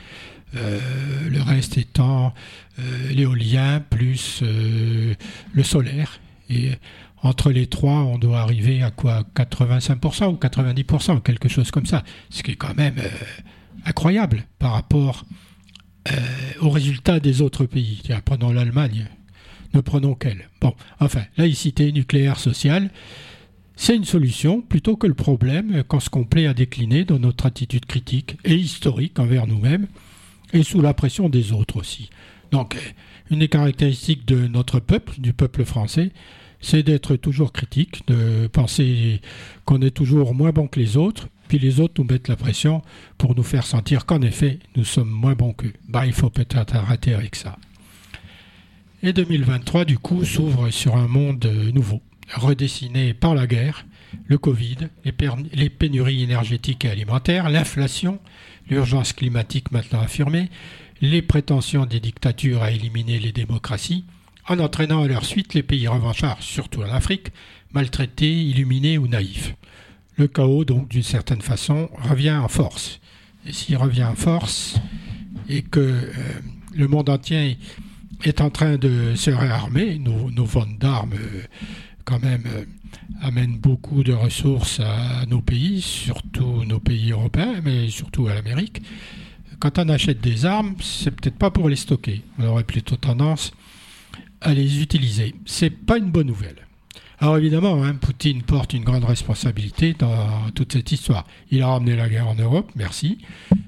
Euh, 0.56 0.80
le 1.28 1.42
reste 1.42 1.78
étant 1.78 2.34
euh, 2.78 3.12
l'éolien 3.12 3.80
plus 3.80 4.42
le 4.42 5.62
solaire. 5.62 6.20
Et 6.50 6.72
entre 7.22 7.50
les 7.50 7.66
trois, 7.66 8.00
on 8.04 8.18
doit 8.18 8.40
arriver 8.40 8.82
à 8.82 8.90
quoi? 8.90 9.22
85% 9.34 10.26
ou 10.26 10.36
90%, 10.36 11.22
quelque 11.22 11.48
chose 11.48 11.70
comme 11.70 11.86
ça. 11.86 12.04
Ce 12.30 12.42
qui 12.42 12.52
est 12.52 12.56
quand 12.56 12.76
même 12.76 12.96
incroyable 13.86 14.44
par 14.58 14.72
rapport 14.72 15.24
aux 16.60 16.68
résultats 16.68 17.18
des 17.18 17.40
autres 17.40 17.64
pays. 17.64 18.02
Prenons 18.26 18.52
l'Allemagne, 18.52 19.06
ne 19.72 19.80
prenons 19.80 20.14
qu'elle. 20.14 20.50
Bon, 20.60 20.74
enfin, 21.00 21.22
laïcité 21.38 21.90
nucléaire 21.92 22.38
sociale, 22.38 22.90
c'est 23.76 23.96
une 23.96 24.04
solution 24.04 24.60
plutôt 24.60 24.96
que 24.96 25.06
le 25.06 25.14
problème 25.14 25.82
qu'on 25.84 26.24
plaît 26.24 26.46
à 26.46 26.54
décliner 26.54 27.04
dans 27.04 27.18
notre 27.18 27.46
attitude 27.46 27.86
critique 27.86 28.38
et 28.44 28.54
historique 28.54 29.18
envers 29.18 29.46
nous-mêmes 29.46 29.88
et 30.54 30.62
sous 30.62 30.80
la 30.80 30.94
pression 30.94 31.28
des 31.28 31.52
autres 31.52 31.76
aussi. 31.76 32.08
Donc, 32.50 32.76
une 33.30 33.40
des 33.40 33.48
caractéristiques 33.48 34.26
de 34.26 34.46
notre 34.46 34.80
peuple, 34.80 35.20
du 35.20 35.32
peuple 35.32 35.64
français, 35.64 36.12
c'est 36.60 36.82
d'être 36.82 37.16
toujours 37.16 37.52
critique, 37.52 38.06
de 38.06 38.46
penser 38.46 39.20
qu'on 39.66 39.82
est 39.82 39.90
toujours 39.90 40.34
moins 40.34 40.52
bon 40.52 40.66
que 40.66 40.80
les 40.80 40.96
autres, 40.96 41.28
puis 41.48 41.58
les 41.58 41.80
autres 41.80 41.94
nous 41.98 42.08
mettent 42.10 42.28
la 42.28 42.36
pression 42.36 42.80
pour 43.18 43.34
nous 43.34 43.42
faire 43.42 43.66
sentir 43.66 44.06
qu'en 44.06 44.22
effet, 44.22 44.60
nous 44.76 44.84
sommes 44.84 45.10
moins 45.10 45.34
bons 45.34 45.52
qu'eux. 45.52 45.74
Bah, 45.88 46.06
il 46.06 46.14
faut 46.14 46.30
peut-être 46.30 46.74
arrêter 46.74 47.12
avec 47.12 47.36
ça. 47.36 47.58
Et 49.02 49.12
2023, 49.12 49.84
du 49.84 49.98
coup, 49.98 50.24
s'ouvre 50.24 50.70
sur 50.70 50.96
un 50.96 51.08
monde 51.08 51.44
nouveau, 51.74 52.00
redessiné 52.32 53.12
par 53.12 53.34
la 53.34 53.46
guerre, 53.46 53.84
le 54.26 54.38
Covid, 54.38 54.88
les, 55.04 55.68
pénuries 55.68 56.22
énergétiques 56.22 56.84
et 56.84 56.90
alimentaires, 56.90 57.50
l'inflation, 57.50 58.20
l'urgence 58.68 59.12
climatique 59.12 59.70
maintenant 59.72 60.00
affirmée, 60.00 60.50
les 61.00 61.22
prétentions 61.22 61.86
des 61.86 62.00
dictatures 62.00 62.62
à 62.62 62.70
éliminer 62.70 63.18
les 63.18 63.32
démocraties, 63.32 64.04
en 64.48 64.58
entraînant 64.58 65.02
à 65.02 65.08
leur 65.08 65.24
suite 65.24 65.54
les 65.54 65.62
pays 65.62 65.88
revanchards, 65.88 66.42
surtout 66.42 66.82
en 66.82 66.90
Afrique, 66.90 67.28
maltraités, 67.72 68.42
illuminés 68.42 68.98
ou 68.98 69.08
naïfs. 69.08 69.54
Le 70.16 70.28
chaos, 70.28 70.64
donc, 70.64 70.88
d'une 70.88 71.02
certaine 71.02 71.40
façon, 71.40 71.90
revient 72.08 72.32
en 72.32 72.48
force. 72.48 73.00
Et 73.46 73.52
s'il 73.52 73.76
revient 73.76 74.04
en 74.04 74.14
force, 74.14 74.76
et 75.48 75.62
que 75.62 75.80
euh, 75.80 76.12
le 76.74 76.88
monde 76.88 77.08
entier 77.08 77.58
est 78.22 78.40
en 78.40 78.50
train 78.50 78.76
de 78.76 79.14
se 79.16 79.30
réarmer, 79.30 79.98
nos, 79.98 80.44
ventes 80.44 80.78
d'armes, 80.78 81.14
euh, 81.14 81.42
quand 82.04 82.22
même, 82.22 82.44
amènent 83.20 83.58
beaucoup 83.58 84.02
de 84.02 84.12
ressources 84.12 84.80
à 84.80 85.26
nos 85.26 85.40
pays, 85.40 85.80
surtout 85.80 86.64
nos 86.64 86.80
pays 86.80 87.12
européens, 87.12 87.60
mais 87.62 87.88
surtout 87.88 88.26
à 88.26 88.34
l'Amérique. 88.34 88.82
Quand 89.60 89.78
on 89.78 89.88
achète 89.88 90.20
des 90.20 90.44
armes, 90.44 90.74
c'est 90.80 91.10
peut-être 91.10 91.38
pas 91.38 91.50
pour 91.50 91.68
les 91.68 91.76
stocker. 91.76 92.22
On 92.38 92.46
aurait 92.46 92.64
plutôt 92.64 92.96
tendance 92.96 93.52
à 94.40 94.52
les 94.52 94.82
utiliser. 94.82 95.34
C'est 95.46 95.70
pas 95.70 95.98
une 95.98 96.10
bonne 96.10 96.26
nouvelle. 96.26 96.64
Alors 97.20 97.38
évidemment, 97.38 97.82
hein, 97.82 97.94
Poutine 97.94 98.42
porte 98.42 98.74
une 98.74 98.84
grande 98.84 99.04
responsabilité 99.04 99.94
dans 99.94 100.50
toute 100.54 100.72
cette 100.72 100.90
histoire. 100.92 101.26
Il 101.50 101.62
a 101.62 101.68
ramené 101.68 101.96
la 101.96 102.08
guerre 102.08 102.28
en 102.28 102.34
Europe, 102.34 102.70
merci. 102.74 103.18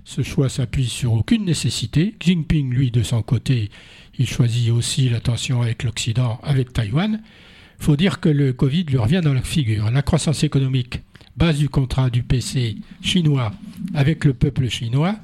Ce 0.04 0.22
choix 0.22 0.48
s'appuie 0.48 0.88
sur 0.88 1.12
aucune 1.12 1.44
nécessité. 1.44 2.14
Xi 2.18 2.32
Jinping, 2.32 2.70
lui, 2.70 2.90
de 2.90 3.02
son 3.02 3.22
côté, 3.22 3.70
il 4.18 4.28
choisit 4.28 4.70
aussi 4.70 5.08
la 5.08 5.20
tension 5.20 5.62
avec 5.62 5.84
l'Occident, 5.84 6.40
avec 6.42 6.72
Taïwan. 6.72 7.22
Faut 7.78 7.96
dire 7.96 8.20
que 8.20 8.28
le 8.28 8.52
Covid 8.52 8.84
lui 8.84 8.98
revient 8.98 9.20
dans 9.22 9.34
la 9.34 9.42
figure. 9.42 9.90
La 9.90 10.02
croissance 10.02 10.44
économique, 10.44 11.02
base 11.36 11.58
du 11.58 11.68
contrat 11.68 12.10
du 12.10 12.22
PC 12.22 12.76
chinois 13.02 13.52
avec 13.94 14.24
le 14.24 14.34
peuple 14.34 14.68
chinois, 14.68 15.16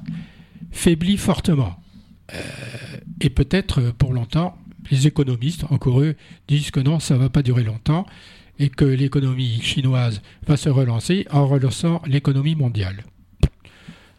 faiblit 0.71 1.17
fortement. 1.17 1.75
Euh, 2.33 2.39
et 3.21 3.29
peut-être 3.29 3.91
pour 3.97 4.13
longtemps 4.13 4.57
les 4.91 5.07
économistes, 5.07 5.65
encore 5.69 6.01
eux, 6.01 6.15
disent 6.47 6.71
que 6.71 6.79
non, 6.79 6.99
ça 6.99 7.15
ne 7.15 7.19
va 7.19 7.29
pas 7.29 7.41
durer 7.41 7.63
longtemps 7.63 8.05
et 8.59 8.69
que 8.69 8.85
l'économie 8.85 9.59
chinoise 9.61 10.21
va 10.45 10.57
se 10.57 10.69
relancer 10.69 11.25
en 11.31 11.47
relançant 11.47 12.01
l'économie 12.05 12.55
mondiale. 12.55 13.03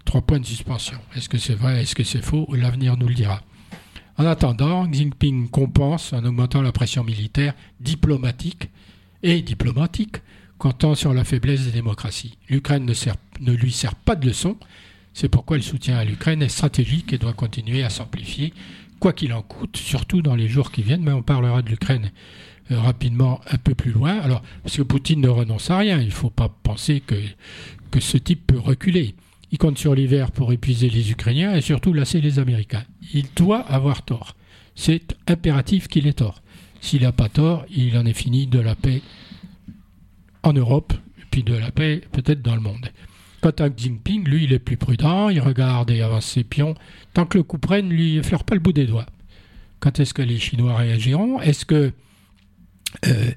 Trois 0.05 0.23
points 0.23 0.41
de 0.41 0.47
suspension. 0.47 0.99
Est-ce 1.17 1.29
que 1.29 1.39
c'est 1.39 1.55
vrai? 1.55 1.83
Est-ce 1.83 1.95
que 1.95 2.05
c'est 2.05 2.25
faux? 2.25 2.49
L'avenir 2.53 2.97
nous 2.97 3.09
le 3.09 3.15
dira. 3.15 3.43
En 4.17 4.27
attendant, 4.27 4.87
Xi 4.87 4.99
Jinping 4.99 5.49
compense 5.49 6.13
en 6.13 6.25
augmentant 6.25 6.63
la 6.63 6.73
pression 6.73 7.03
militaire 7.03 7.55
diplomatique 7.81 8.71
et 9.23 9.43
diplomatique 9.43 10.19
comptant 10.59 10.95
sur 10.95 11.13
la 11.13 11.25
faiblesse 11.25 11.65
des 11.65 11.73
démocraties. 11.73 12.39
L'Ukraine 12.49 12.87
ne, 12.87 13.53
lui 13.53 13.73
sert 13.73 13.97
pas 13.97 14.15
de 14.15 14.27
leçon. 14.27 14.57
C'est 15.15 15.29
pourquoi 15.29 15.57
le 15.57 15.63
soutien 15.63 15.97
à 15.99 16.05
l'Ukraine 16.05 16.43
est 16.43 16.49
stratégique 16.49 17.13
et 17.13 17.19
doit 17.19 17.33
continuer 17.33 17.83
à 17.83 17.91
s'amplifier 17.91 18.53
quoi 19.01 19.13
qu'il 19.13 19.33
en 19.33 19.43
coûte, 19.43 19.77
surtout 19.77 20.23
dans 20.23 20.37
les 20.37 20.49
jours 20.49 20.71
qui 20.71 20.83
viennent, 20.83 21.03
mais 21.03 21.13
on 21.13 21.23
parlera 21.23 21.61
de 21.61 21.69
l'Ukraine 21.69 22.11
euh, 22.71 22.79
rapidement 22.81 23.41
un 23.51 23.59
peu 23.59 23.75
plus 23.75 23.91
loin. 23.91 24.19
Alors, 24.21 24.43
parce 24.63 24.77
que 24.77 24.83
Poutine 24.83 25.21
ne 25.21 25.29
renonce 25.29 25.71
à 25.71 25.79
rien, 25.79 26.01
il 26.01 26.07
ne 26.07 26.13
faut 26.13 26.31
pas 26.31 26.49
penser 26.63 27.03
que 27.91 28.01
ce 28.01 28.17
type 28.17 28.47
peut 28.47 28.59
reculer. 28.59 29.15
Il 29.51 29.59
compte 29.59 29.79
sur 29.79 29.95
l'hiver 29.95 30.31
pour 30.33 30.53
épuiser 30.53 30.89
les 30.89 31.11
Ukrainiens 31.11 31.55
et 31.55 31.61
surtout 31.61 31.93
lasser 31.93 32.21
les 32.21 32.39
Américains. 32.39 32.85
Il 33.13 33.27
doit 33.37 33.61
avoir 33.61 34.03
tort. 34.03 34.37
C'est 34.75 35.17
impératif 35.27 35.89
qu'il 35.89 36.07
ait 36.07 36.13
tort. 36.13 36.43
S'il 36.81 37.03
n'a 37.03 37.13
pas 37.13 37.29
tort, 37.29 37.65
il 37.75 37.97
en 37.97 38.05
est 38.05 38.13
fini 38.13 38.47
de 38.47 38.59
la 38.59 38.75
paix 38.75 39.01
en 40.43 40.53
Europe, 40.53 40.93
puis 41.31 41.43
de 41.43 41.55
la 41.55 41.71
paix 41.71 42.03
peut-être 42.13 42.43
dans 42.43 42.55
le 42.55 42.61
monde. 42.61 42.91
Quant 43.41 43.53
à 43.59 43.69
Jinping, 43.75 44.25
lui, 44.25 44.45
il 44.45 44.53
est 44.53 44.59
plus 44.59 44.77
prudent, 44.77 45.29
il 45.29 45.41
regarde 45.41 45.91
et 45.91 46.01
avance 46.01 46.27
ses 46.27 46.45
pions. 46.45 46.75
Tant 47.13 47.27
que 47.27 47.39
le 47.39 47.45
coup 47.45 47.59
prenne, 47.59 47.91
lui, 47.91 48.17
effleure 48.17 48.45
pas 48.45 48.55
le 48.55 48.61
bout 48.61 48.73
des 48.73 48.87
doigts. 48.87 49.07
Quand 49.81 50.01
est-ce 50.01 50.15
que 50.15 50.23
les 50.23 50.39
Chinois 50.39 50.77
réagiront? 50.77 51.41
Est-ce 51.43 51.67
que 51.67 51.93
euh, 53.07 53.31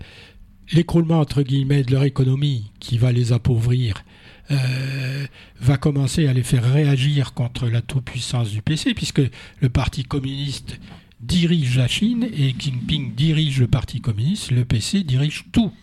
l'écroulement, 0.71 1.19
entre 1.19 1.41
guillemets, 1.41 1.83
de 1.83 1.91
leur 1.91 2.03
économie, 2.03 2.71
qui 2.79 2.97
va 2.97 3.11
les 3.11 3.33
appauvrir, 3.33 4.05
euh, 4.51 5.25
va 5.59 5.77
commencer 5.77 6.27
à 6.27 6.33
les 6.33 6.43
faire 6.43 6.71
réagir 6.71 7.33
contre 7.33 7.67
la 7.67 7.81
toute-puissance 7.81 8.51
du 8.51 8.61
PC, 8.61 8.93
puisque 8.93 9.21
le 9.61 9.69
Parti 9.69 10.03
communiste 10.03 10.79
dirige 11.19 11.77
la 11.77 11.87
Chine 11.87 12.27
et 12.31 12.55
Jinping 12.57 13.15
dirige 13.15 13.59
le 13.59 13.67
Parti 13.67 14.01
communiste, 14.01 14.51
le 14.51 14.65
PC 14.65 15.03
dirige 15.03 15.45
tout 15.51 15.73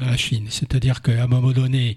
la 0.00 0.16
Chine. 0.16 0.46
C'est-à-dire 0.50 1.02
qu'à 1.02 1.22
un 1.22 1.26
moment 1.26 1.52
donné, 1.52 1.96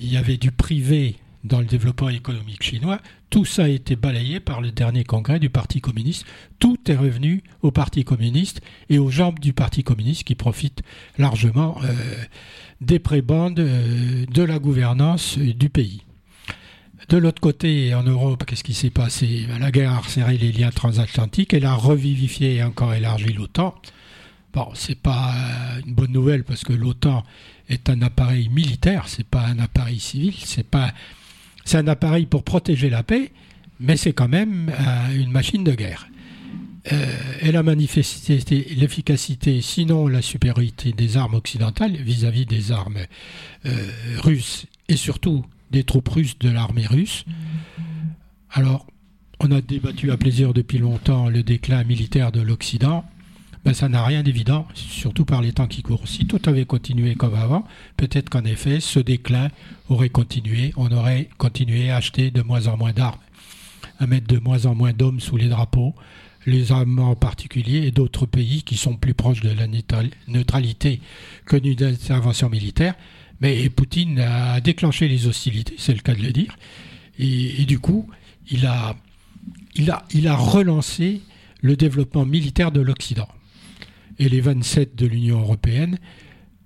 il 0.00 0.12
y 0.12 0.16
avait 0.16 0.36
du 0.36 0.50
privé 0.50 1.16
dans 1.46 1.60
le 1.60 1.66
développement 1.66 2.08
économique 2.08 2.62
chinois. 2.62 3.00
Tout 3.30 3.44
ça 3.44 3.64
a 3.64 3.68
été 3.68 3.96
balayé 3.96 4.40
par 4.40 4.60
le 4.60 4.70
dernier 4.70 5.04
congrès 5.04 5.38
du 5.38 5.50
Parti 5.50 5.80
communiste. 5.80 6.26
Tout 6.58 6.78
est 6.86 6.96
revenu 6.96 7.42
au 7.62 7.70
Parti 7.70 8.04
communiste 8.04 8.60
et 8.88 8.98
aux 8.98 9.10
jambes 9.10 9.38
du 9.38 9.52
Parti 9.52 9.82
communiste 9.82 10.24
qui 10.24 10.34
profitent 10.34 10.82
largement 11.18 11.78
euh, 11.82 11.92
des 12.80 12.98
prébandes 12.98 13.60
euh, 13.60 14.26
de 14.26 14.42
la 14.42 14.58
gouvernance 14.58 15.38
du 15.38 15.68
pays. 15.68 16.02
De 17.08 17.18
l'autre 17.18 17.40
côté, 17.40 17.94
en 17.94 18.02
Europe, 18.02 18.44
qu'est-ce 18.46 18.64
qui 18.64 18.74
s'est 18.74 18.90
passé? 18.90 19.46
La 19.60 19.70
guerre 19.70 19.92
a 19.92 19.98
resserré 19.98 20.38
les 20.38 20.50
liens 20.50 20.70
transatlantiques, 20.70 21.54
elle 21.54 21.66
a 21.66 21.74
revivifié 21.74 22.56
et 22.56 22.62
encore 22.64 22.94
élargi 22.94 23.32
l'OTAN. 23.32 23.76
Bon, 24.52 24.68
c'est 24.74 24.98
pas 24.98 25.32
une 25.86 25.94
bonne 25.94 26.10
nouvelle 26.12 26.42
parce 26.42 26.64
que 26.64 26.72
l'OTAN 26.72 27.22
est 27.68 27.90
un 27.90 28.02
appareil 28.02 28.48
militaire, 28.48 29.06
c'est 29.06 29.26
pas 29.26 29.44
un 29.46 29.58
appareil 29.58 30.00
civil, 30.00 30.34
c'est 30.36 30.66
pas 30.66 30.92
c'est 31.66 31.78
un 31.78 31.88
appareil 31.88 32.26
pour 32.26 32.44
protéger 32.44 32.88
la 32.88 33.02
paix, 33.02 33.32
mais 33.80 33.96
c'est 33.96 34.12
quand 34.12 34.28
même 34.28 34.70
euh, 34.70 35.20
une 35.20 35.30
machine 35.30 35.64
de 35.64 35.74
guerre. 35.74 36.08
Euh, 36.92 37.04
elle 37.42 37.56
a 37.56 37.64
manifesté 37.64 38.38
l'efficacité, 38.76 39.60
sinon 39.60 40.06
la 40.06 40.22
supériorité 40.22 40.92
des 40.92 41.16
armes 41.16 41.34
occidentales 41.34 41.96
vis-à-vis 41.96 42.46
des 42.46 42.70
armes 42.70 43.00
euh, 43.66 43.90
russes 44.18 44.66
et 44.88 44.96
surtout 44.96 45.44
des 45.72 45.82
troupes 45.82 46.08
russes 46.08 46.38
de 46.38 46.48
l'armée 46.48 46.86
russe. 46.86 47.24
Alors, 48.52 48.86
on 49.40 49.50
a 49.50 49.60
débattu 49.60 50.12
à 50.12 50.16
plaisir 50.16 50.54
depuis 50.54 50.78
longtemps 50.78 51.28
le 51.28 51.42
déclin 51.42 51.82
militaire 51.82 52.30
de 52.30 52.40
l'Occident. 52.40 53.04
Ben, 53.66 53.74
ça 53.74 53.88
n'a 53.88 54.04
rien 54.04 54.22
d'évident, 54.22 54.64
surtout 54.74 55.24
par 55.24 55.42
les 55.42 55.50
temps 55.50 55.66
qui 55.66 55.82
courent. 55.82 56.06
Si 56.06 56.24
tout 56.24 56.40
avait 56.46 56.66
continué 56.66 57.16
comme 57.16 57.34
avant, 57.34 57.66
peut-être 57.96 58.30
qu'en 58.30 58.44
effet, 58.44 58.78
ce 58.78 59.00
déclin 59.00 59.48
aurait 59.88 60.08
continué, 60.08 60.72
on 60.76 60.92
aurait 60.92 61.28
continué 61.36 61.90
à 61.90 61.96
acheter 61.96 62.30
de 62.30 62.42
moins 62.42 62.68
en 62.68 62.76
moins 62.76 62.92
d'armes, 62.92 63.18
à 63.98 64.06
mettre 64.06 64.28
de 64.28 64.38
moins 64.38 64.66
en 64.66 64.76
moins 64.76 64.92
d'hommes 64.92 65.18
sous 65.18 65.36
les 65.36 65.48
drapeaux, 65.48 65.96
les 66.46 66.70
Allemands 66.70 67.10
en 67.10 67.16
particulier, 67.16 67.78
et 67.78 67.90
d'autres 67.90 68.24
pays 68.24 68.62
qui 68.62 68.76
sont 68.76 68.94
plus 68.94 69.14
proches 69.14 69.40
de 69.40 69.50
la 69.50 69.66
neutralité 70.28 71.00
que 71.44 71.56
d'une 71.56 71.82
intervention 71.82 72.48
militaire. 72.48 72.94
Mais 73.40 73.68
Poutine 73.68 74.20
a 74.20 74.60
déclenché 74.60 75.08
les 75.08 75.26
hostilités, 75.26 75.74
c'est 75.76 75.92
le 75.92 76.02
cas 76.02 76.14
de 76.14 76.22
le 76.22 76.30
dire, 76.30 76.56
et, 77.18 77.64
du 77.64 77.80
coup, 77.80 78.08
il 78.48 78.64
a, 78.64 78.94
il, 79.74 79.90
a, 79.90 80.04
il 80.14 80.28
a 80.28 80.36
relancé 80.36 81.20
le 81.62 81.74
développement 81.74 82.24
militaire 82.24 82.70
de 82.70 82.80
l'Occident 82.80 83.26
et 84.18 84.28
les 84.28 84.40
27 84.40 84.94
de 84.96 85.06
l'Union 85.06 85.40
européenne 85.40 85.98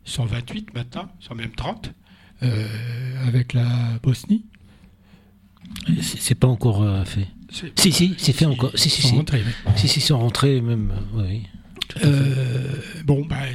sont 0.04 0.24
28 0.24 0.74
maintenant, 0.74 1.08
sont 1.20 1.34
même 1.34 1.52
30, 1.52 1.92
euh, 2.42 2.66
avec 3.26 3.52
la 3.52 3.98
Bosnie. 4.02 4.46
C'est 6.00 6.34
pas 6.34 6.48
encore 6.48 6.82
euh, 6.82 7.04
fait. 7.04 7.28
Si, 7.76 7.92
si, 7.92 8.14
c'est 8.18 8.32
fait 8.32 8.46
encore. 8.46 8.72
Si, 8.74 8.90
si, 8.90 9.02
sont 9.02 9.16
rentrés. 9.16 9.42
Si, 9.76 9.88
si, 9.88 10.00
sont 10.00 10.18
rentrés 10.18 10.60
même. 10.60 10.92
Euh, 11.16 11.28
oui. 11.28 13.04
bon, 13.04 13.24
ben, 13.24 13.46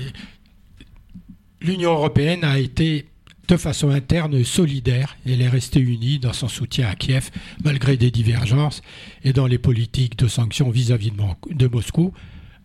l'Union 1.62 1.94
européenne 1.94 2.44
a 2.44 2.60
été 2.60 3.08
de 3.48 3.58
façon 3.58 3.90
interne 3.90 4.44
solidaire. 4.44 5.18
Elle 5.26 5.42
est 5.42 5.50
restée 5.50 5.80
unie 5.80 6.20
dans 6.20 6.34
son 6.34 6.48
soutien 6.48 6.88
à 6.88 6.96
Kiev, 6.96 7.30
malgré 7.64 7.98
des 7.98 8.12
divergences, 8.12 8.82
et 9.24 9.34
dans 9.34 9.48
les 9.48 9.58
politiques 9.58 10.18
de 10.18 10.28
sanctions 10.28 10.70
vis-à-vis 10.70 11.12
de 11.52 11.68
Moscou, 11.68 12.14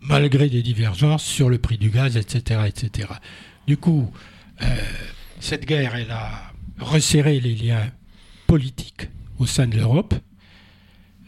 malgré 0.01 0.49
des 0.49 0.63
divergences 0.63 1.25
sur 1.25 1.49
le 1.49 1.59
prix 1.59 1.79
du 1.79 1.91
gaz, 1.91 2.17
etc. 2.17 2.63
etc. 2.67 3.09
Du 3.67 3.77
coup, 3.77 4.11
euh, 4.63 4.67
cette 5.41 5.67
guerre, 5.67 5.95
elle 5.97 6.11
a 6.11 6.53
resserré 6.79 7.41
les 7.41 7.55
liens 7.55 7.91
politiques 8.47 9.09
au 9.39 9.47
sein 9.47 9.67
de 9.67 9.77
l'Europe, 9.77 10.15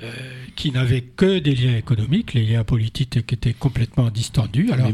euh, 0.03 0.11
qui 0.57 0.71
n'avaient 0.73 1.03
que 1.03 1.39
des 1.39 1.55
liens 1.55 1.77
économiques, 1.77 2.35
les 2.35 2.45
liens 2.45 2.65
politiques 2.65 3.17
étaient 3.17 3.53
complètement 3.53 4.11
distendus. 4.11 4.71
Alors, 4.73 4.91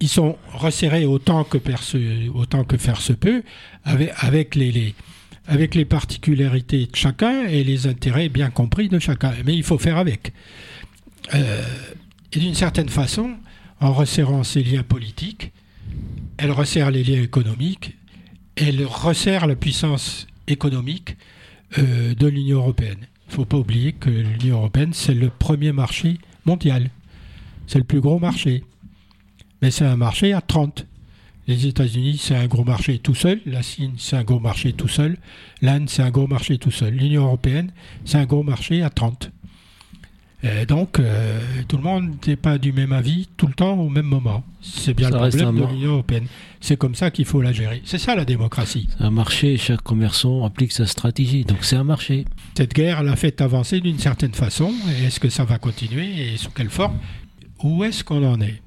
ils 0.00 0.08
sont 0.08 0.36
resserrés 0.52 1.04
autant 1.04 1.44
que, 1.44 1.58
autant 2.34 2.64
que 2.64 2.76
faire 2.76 3.00
se 3.00 3.12
peut, 3.12 3.42
avec, 3.84 4.54
les, 4.54 4.94
avec 5.46 5.74
les 5.74 5.84
particularités 5.84 6.86
de 6.86 6.96
chacun 6.96 7.44
et 7.46 7.64
les 7.64 7.86
intérêts 7.86 8.28
bien 8.28 8.50
compris 8.50 8.88
de 8.88 8.98
chacun. 8.98 9.32
Mais 9.44 9.54
il 9.54 9.62
faut 9.62 9.78
faire 9.78 9.98
avec. 9.98 10.32
Euh, 11.34 11.62
et 12.32 12.38
d'une 12.38 12.54
certaine 12.54 12.88
façon, 12.88 13.36
en 13.80 13.92
resserrant 13.92 14.42
ses 14.44 14.62
liens 14.62 14.82
politiques, 14.82 15.52
elle 16.38 16.50
resserre 16.50 16.90
les 16.90 17.04
liens 17.04 17.22
économiques, 17.22 17.96
elle 18.56 18.84
resserre 18.84 19.46
la 19.46 19.56
puissance 19.56 20.26
économique 20.46 21.16
euh, 21.78 22.14
de 22.14 22.26
l'Union 22.26 22.58
européenne. 22.58 23.06
Il 23.26 23.30
ne 23.30 23.34
faut 23.34 23.44
pas 23.44 23.56
oublier 23.56 23.92
que 23.92 24.10
l'Union 24.10 24.58
européenne, 24.58 24.92
c'est 24.92 25.14
le 25.14 25.30
premier 25.30 25.72
marché 25.72 26.18
mondial. 26.44 26.90
C'est 27.66 27.78
le 27.78 27.84
plus 27.84 28.00
gros 28.00 28.18
marché. 28.18 28.64
Mais 29.62 29.70
c'est 29.70 29.86
un 29.86 29.96
marché 29.96 30.32
à 30.32 30.40
30. 30.40 30.86
Les 31.48 31.66
États-Unis, 31.66 32.18
c'est 32.18 32.36
un 32.36 32.46
gros 32.46 32.64
marché 32.64 32.98
tout 32.98 33.14
seul. 33.14 33.40
La 33.46 33.62
Chine, 33.62 33.94
c'est 33.96 34.16
un 34.16 34.24
gros 34.24 34.38
marché 34.38 34.72
tout 34.72 34.88
seul. 34.88 35.16
L'Inde, 35.60 35.88
c'est 35.88 36.02
un 36.02 36.10
gros 36.10 36.26
marché 36.26 36.58
tout 36.58 36.70
seul. 36.70 36.94
L'Union 36.94 37.24
européenne, 37.24 37.72
c'est 38.04 38.18
un 38.18 38.26
gros 38.26 38.42
marché 38.42 38.82
à 38.82 38.90
30. 38.90 39.30
Et 40.42 40.66
donc, 40.66 40.98
euh, 40.98 41.38
tout 41.68 41.76
le 41.76 41.84
monde 41.84 42.16
n'est 42.26 42.36
pas 42.36 42.58
du 42.58 42.72
même 42.72 42.92
avis 42.92 43.28
tout 43.36 43.46
le 43.46 43.54
temps 43.54 43.78
au 43.78 43.88
même 43.88 44.06
moment. 44.06 44.42
C'est 44.60 44.92
bien 44.92 45.08
Ça 45.08 45.14
le 45.14 45.28
problème 45.28 45.54
de 45.56 45.72
l'Union 45.72 45.92
européenne. 45.92 46.26
C'est 46.60 46.76
comme 46.76 46.96
ça 46.96 47.12
qu'il 47.12 47.26
faut 47.26 47.40
la 47.40 47.52
gérer. 47.52 47.80
C'est 47.84 47.98
ça 47.98 48.16
la 48.16 48.24
démocratie. 48.24 48.88
Un 48.98 49.10
marché, 49.10 49.56
chaque 49.56 49.82
commerçant 49.82 50.44
applique 50.44 50.72
sa 50.72 50.86
stratégie. 50.86 51.44
Donc 51.44 51.58
c'est 51.62 51.76
un 51.76 51.84
marché. 51.84 52.24
Cette 52.56 52.74
guerre 52.74 53.04
l'a 53.04 53.14
fait 53.14 53.40
avancer 53.40 53.80
d'une 53.80 53.98
certaine 53.98 54.34
façon. 54.34 54.72
Et 54.90 55.04
est-ce 55.04 55.20
que 55.20 55.28
ça 55.28 55.44
va 55.44 55.58
continuer 55.58 56.32
et 56.32 56.36
sous 56.36 56.50
quelle 56.50 56.70
forme? 56.70 56.98
Où 57.62 57.84
est-ce 57.84 58.02
qu'on 58.02 58.24
en 58.24 58.40
est? 58.40 58.60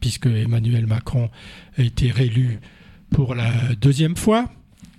Puisque 0.00 0.26
Emmanuel 0.26 0.86
Macron 0.86 1.28
a 1.76 1.82
été 1.82 2.10
réélu 2.10 2.58
pour 3.10 3.34
la 3.34 3.50
deuxième 3.80 4.16
fois, 4.16 4.50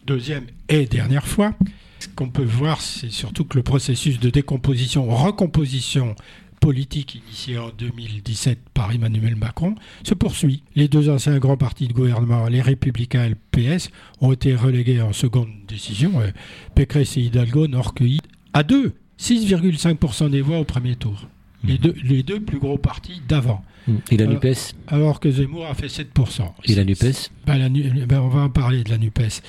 deuxième 0.06 0.46
et 0.68 0.86
dernière 0.86 1.26
fois. 1.26 1.56
Ce 2.00 2.08
qu'on 2.08 2.30
peut 2.30 2.44
voir, 2.44 2.82
c'est 2.82 3.12
surtout 3.12 3.44
que 3.46 3.58
le 3.58 3.64
processus 3.64 4.20
de 4.20 4.30
décomposition, 4.30 5.08
recomposition 5.10 6.16
politique 6.60 7.16
initié 7.16 7.58
en 7.58 7.70
2017 7.78 8.60
par 8.74 8.92
Emmanuel 8.92 9.36
Macron 9.36 9.76
se 10.04 10.14
poursuit. 10.14 10.64
Les 10.76 10.88
deux 10.88 11.10
anciens 11.10 11.38
grands 11.40 11.58
partis 11.58 11.88
de 11.88 11.94
gouvernement, 11.94 12.48
les 12.48 12.62
Républicains 12.62 13.26
et 13.26 13.30
le 13.30 13.36
PS, 13.78 13.90
ont 14.22 14.34
été 14.34 14.56
relégués 14.56 15.02
en 15.02 15.14
seconde 15.14 15.50
décision. 15.68 16.20
Euh, 16.20 16.32
Pécresse 16.76 17.18
et 17.18 17.22
Hidalgo 17.22 17.68
n'ont 17.68 17.82
recueilli 17.82 18.20
à 18.54 18.64
deux 18.64 18.94
6,5% 19.20 20.30
des 20.30 20.42
voix 20.42 20.60
au 20.60 20.64
premier 20.64 20.96
tour. 20.96 21.28
Les 21.66 21.78
deux, 21.78 21.94
les 22.04 22.24
deux 22.24 22.40
plus 22.40 22.58
gros 22.60 22.78
partis 22.78 23.22
d'avant. 23.28 23.64
Et 24.12 24.18
la 24.18 24.26
Alors- 24.26 24.36
NUPES? 24.36 24.74
Alors 24.88 25.20
que 25.20 25.30
Zemmour 25.30 25.66
a 25.66 25.74
fait 25.74 25.88
7%. 25.90 26.54
Et 26.66 26.76
la 26.76 26.86
NUPES? 26.86 27.30
Ben, 27.46 27.58
la 27.58 27.70
ben, 27.70 28.20
on 28.22 28.30
va 28.30 28.42
en 28.42 28.50
parler 28.50 28.84
de 28.84 28.90
la 28.90 28.98
NUPES. 28.98 29.42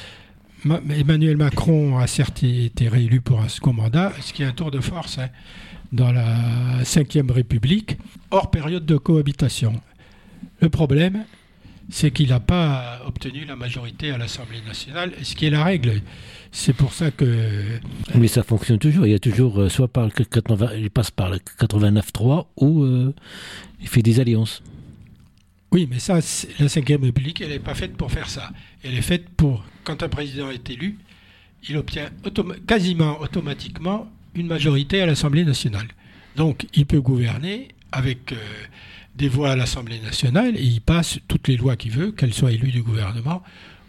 Ma- 0.65 0.81
Emmanuel 0.97 1.37
Macron 1.37 1.99
a 1.99 2.07
certes 2.07 2.43
été 2.43 2.89
réélu 2.89 3.21
pour 3.21 3.41
un 3.41 3.49
second 3.49 3.73
mandat, 3.73 4.13
ce 4.21 4.33
qui 4.33 4.43
est 4.43 4.47
un 4.47 4.53
tour 4.53 4.71
de 4.71 4.81
force 4.81 5.19
hein, 5.19 5.29
dans 5.93 6.13
la 6.13 6.37
Ve 6.83 7.31
République, 7.31 7.97
hors 8.31 8.51
période 8.51 8.85
de 8.85 8.97
cohabitation. 8.97 9.81
Le 10.61 10.69
problème, 10.69 11.25
c'est 11.89 12.11
qu'il 12.11 12.29
n'a 12.29 12.41
pas 12.41 13.01
obtenu 13.07 13.45
la 13.47 13.57
majorité 13.57 14.11
à 14.11 14.19
l'Assemblée 14.19 14.61
nationale, 14.67 15.13
ce 15.23 15.35
qui 15.35 15.47
est 15.47 15.51
la 15.51 15.65
règle. 15.65 16.03
C'est 16.53 16.73
pour 16.75 16.93
ça 16.93 17.11
que 17.11 17.25
Mais 18.15 18.29
ça 18.29 18.43
fonctionne 18.43 18.79
toujours. 18.79 19.07
Il 19.07 19.13
y 19.13 19.15
a 19.15 19.19
toujours, 19.19 19.61
euh, 19.61 19.69
soit 19.69 19.89
par 19.89 20.05
le 20.05 20.11
80, 20.11 20.71
il 20.77 20.91
passe 20.91 21.11
par 21.11 21.31
le 21.31 21.39
89.3 21.39 22.47
ou 22.57 22.83
euh, 22.83 23.15
il 23.81 23.89
fait 23.89 24.03
des 24.03 24.21
alliances. 24.21 24.63
Oui, 25.73 25.87
mais 25.89 26.01
ça, 26.01 26.15
la 26.59 26.67
Ve 26.67 27.03
République, 27.03 27.41
elle 27.41 27.51
n'est 27.51 27.61
pas 27.61 27.75
faite 27.75 27.97
pour 27.97 28.11
faire 28.11 28.29
ça. 28.29 28.51
Elle 28.83 28.95
est 28.95 29.03
faite 29.03 29.29
pour, 29.31 29.65
quand 29.85 30.03
un 30.03 30.09
président 30.09 30.51
est 30.51 30.69
élu, 30.69 30.99
il 31.69 31.77
obtient 31.77 32.11
quasiment 32.67 33.21
automatiquement 33.21 34.11
une 34.35 34.47
majorité 34.47 35.01
à 35.01 35.07
l'Assemblée 35.07 35.45
nationale. 35.45 35.87
Donc, 36.37 36.67
il 36.75 36.87
peut 36.87 37.01
gouverner 37.01 37.69
avec 37.93 38.33
euh, 38.33 38.37
des 39.15 39.29
voix 39.29 39.53
à 39.53 39.57
l'Assemblée 39.57 40.01
nationale 40.01 40.57
et 40.57 40.63
il 40.63 40.81
passe 40.81 41.19
toutes 41.29 41.49
les 41.49 41.57
lois 41.57 41.77
qu'il 41.77 41.93
veut, 41.93 42.13
qu'elles 42.13 42.35
soient 42.35 42.53
élues 42.53 42.73
du 42.73 42.83
gouvernement 42.83 43.43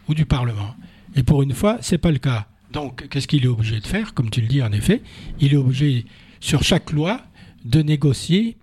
ou 0.08 0.14
du 0.14 0.26
Parlement. 0.26 0.76
Et 1.16 1.24
pour 1.24 1.42
une 1.42 1.54
fois, 1.54 1.78
c'est 1.82 1.98
pas 1.98 2.12
le 2.12 2.20
cas. 2.20 2.48
Donc, 2.72 3.08
qu'est-ce 3.10 3.28
qu'il 3.28 3.44
est 3.44 3.48
obligé 3.48 3.80
de 3.80 3.88
faire? 3.88 4.14
Comme 4.14 4.30
tu 4.30 4.42
le 4.42 4.48
dis, 4.48 4.62
en 4.62 4.72
effet, 4.72 5.02
il 5.40 5.54
est 5.54 5.58
obligé, 5.58 6.06
sur 6.40 6.64
chaque 6.64 6.92
loi, 6.92 7.22
de 7.66 7.82
négocier 7.82 8.58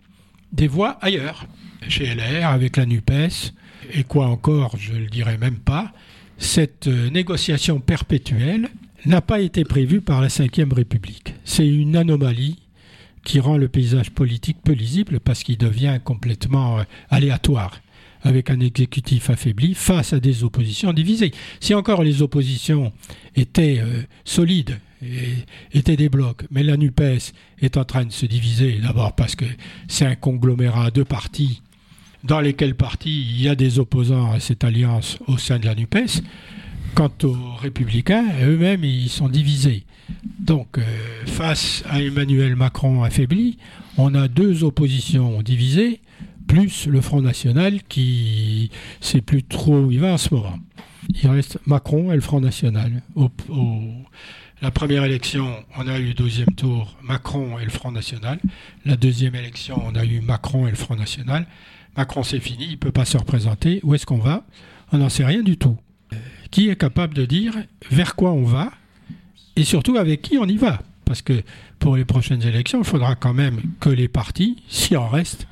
des 0.52 0.66
voix 0.66 0.98
ailleurs. 1.00 1.46
Chez 1.86 2.14
LR, 2.14 2.48
avec 2.48 2.76
la 2.76 2.86
NUPES, 2.86 3.52
et 3.94 4.04
quoi 4.04 4.26
encore, 4.26 4.76
je 4.78 4.92
ne 4.92 4.98
le 4.98 5.06
dirai 5.06 5.38
même 5.38 5.58
pas, 5.58 5.92
cette 6.38 6.86
euh, 6.86 7.10
négociation 7.10 7.80
perpétuelle 7.80 8.68
n'a 9.06 9.20
pas 9.20 9.40
été 9.40 9.64
prévue 9.64 10.00
par 10.00 10.20
la 10.20 10.28
Ve 10.28 10.72
République. 10.72 11.34
C'est 11.44 11.66
une 11.66 11.96
anomalie 11.96 12.58
qui 13.24 13.40
rend 13.40 13.56
le 13.56 13.68
paysage 13.68 14.10
politique 14.10 14.58
peu 14.62 14.72
lisible 14.72 15.20
parce 15.20 15.42
qu'il 15.42 15.58
devient 15.58 15.98
complètement 16.02 16.80
euh, 16.80 16.82
aléatoire, 17.10 17.80
avec 18.22 18.50
un 18.50 18.60
exécutif 18.60 19.30
affaibli 19.30 19.74
face 19.74 20.12
à 20.12 20.20
des 20.20 20.44
oppositions 20.44 20.92
divisées. 20.92 21.32
Si 21.60 21.74
encore 21.74 22.02
les 22.02 22.22
oppositions 22.22 22.92
étaient 23.36 23.78
euh, 23.80 24.02
solides, 24.24 24.78
et 25.00 25.78
étaient 25.78 25.96
des 25.96 26.08
blocs, 26.08 26.44
mais 26.50 26.64
la 26.64 26.76
NUPES 26.76 27.32
est 27.60 27.76
en 27.76 27.84
train 27.84 28.04
de 28.04 28.10
se 28.10 28.26
diviser, 28.26 28.80
d'abord 28.82 29.14
parce 29.14 29.36
que 29.36 29.44
c'est 29.86 30.06
un 30.06 30.16
conglomérat 30.16 30.90
de 30.90 31.04
partis 31.04 31.62
dans 32.28 32.40
lesquels 32.40 32.74
partis 32.74 33.26
il 33.30 33.42
y 33.42 33.48
a 33.48 33.54
des 33.54 33.78
opposants 33.78 34.30
à 34.30 34.38
cette 34.38 34.62
alliance 34.62 35.18
au 35.26 35.38
sein 35.38 35.58
de 35.58 35.64
la 35.64 35.74
NUPES. 35.74 36.22
Quant 36.94 37.10
aux 37.24 37.54
républicains, 37.60 38.24
eux-mêmes, 38.42 38.84
ils 38.84 39.08
sont 39.08 39.28
divisés. 39.28 39.84
Donc, 40.38 40.78
euh, 40.78 40.82
face 41.26 41.84
à 41.88 42.00
Emmanuel 42.00 42.54
Macron 42.54 43.02
affaibli, 43.02 43.58
on 43.96 44.14
a 44.14 44.28
deux 44.28 44.64
oppositions 44.64 45.42
divisées, 45.42 46.00
plus 46.46 46.86
le 46.86 47.00
Front 47.00 47.22
National 47.22 47.82
qui 47.88 48.70
sait 49.00 49.20
plus 49.20 49.42
trop 49.42 49.80
où 49.80 49.90
il 49.90 50.00
va 50.00 50.14
en 50.14 50.18
ce 50.18 50.34
moment. 50.34 50.58
Il 51.22 51.28
reste 51.28 51.58
Macron 51.66 52.12
et 52.12 52.14
le 52.14 52.20
Front 52.20 52.40
National. 52.40 53.02
La 54.60 54.70
première 54.70 55.04
élection, 55.04 55.54
on 55.76 55.86
a 55.86 55.98
eu 55.98 56.14
deuxième 56.14 56.52
tour 56.56 56.96
Macron 57.02 57.58
et 57.58 57.64
le 57.64 57.70
Front 57.70 57.92
National. 57.92 58.40
La 58.84 58.96
deuxième 58.96 59.34
élection, 59.34 59.80
on 59.86 59.94
a 59.94 60.04
eu 60.04 60.20
Macron 60.20 60.66
et 60.66 60.70
le 60.70 60.76
Front 60.76 60.96
National. 60.96 61.46
Macron, 61.98 62.22
c'est 62.22 62.38
fini, 62.38 62.66
il 62.66 62.70
ne 62.70 62.76
peut 62.76 62.92
pas 62.92 63.04
se 63.04 63.18
représenter. 63.18 63.80
Où 63.82 63.92
est-ce 63.92 64.06
qu'on 64.06 64.18
va? 64.18 64.44
On 64.92 64.98
n'en 64.98 65.08
sait 65.08 65.24
rien 65.24 65.42
du 65.42 65.56
tout. 65.56 65.76
Euh, 66.12 66.16
Qui 66.52 66.68
est 66.68 66.76
capable 66.76 67.12
de 67.12 67.24
dire 67.26 67.52
vers 67.90 68.14
quoi 68.14 68.30
on 68.30 68.44
va? 68.44 68.70
Et 69.56 69.64
surtout 69.64 69.96
avec 69.96 70.22
qui 70.22 70.38
on 70.38 70.46
y 70.46 70.56
va? 70.56 70.80
Parce 71.04 71.22
que 71.22 71.42
pour 71.80 71.96
les 71.96 72.04
prochaines 72.04 72.42
élections, 72.44 72.78
il 72.78 72.84
faudra 72.84 73.16
quand 73.16 73.34
même 73.34 73.60
que 73.80 73.88
les 73.90 74.06
partis, 74.06 74.62
s'il 74.68 74.96
en 74.96 75.08
reste, 75.08 75.48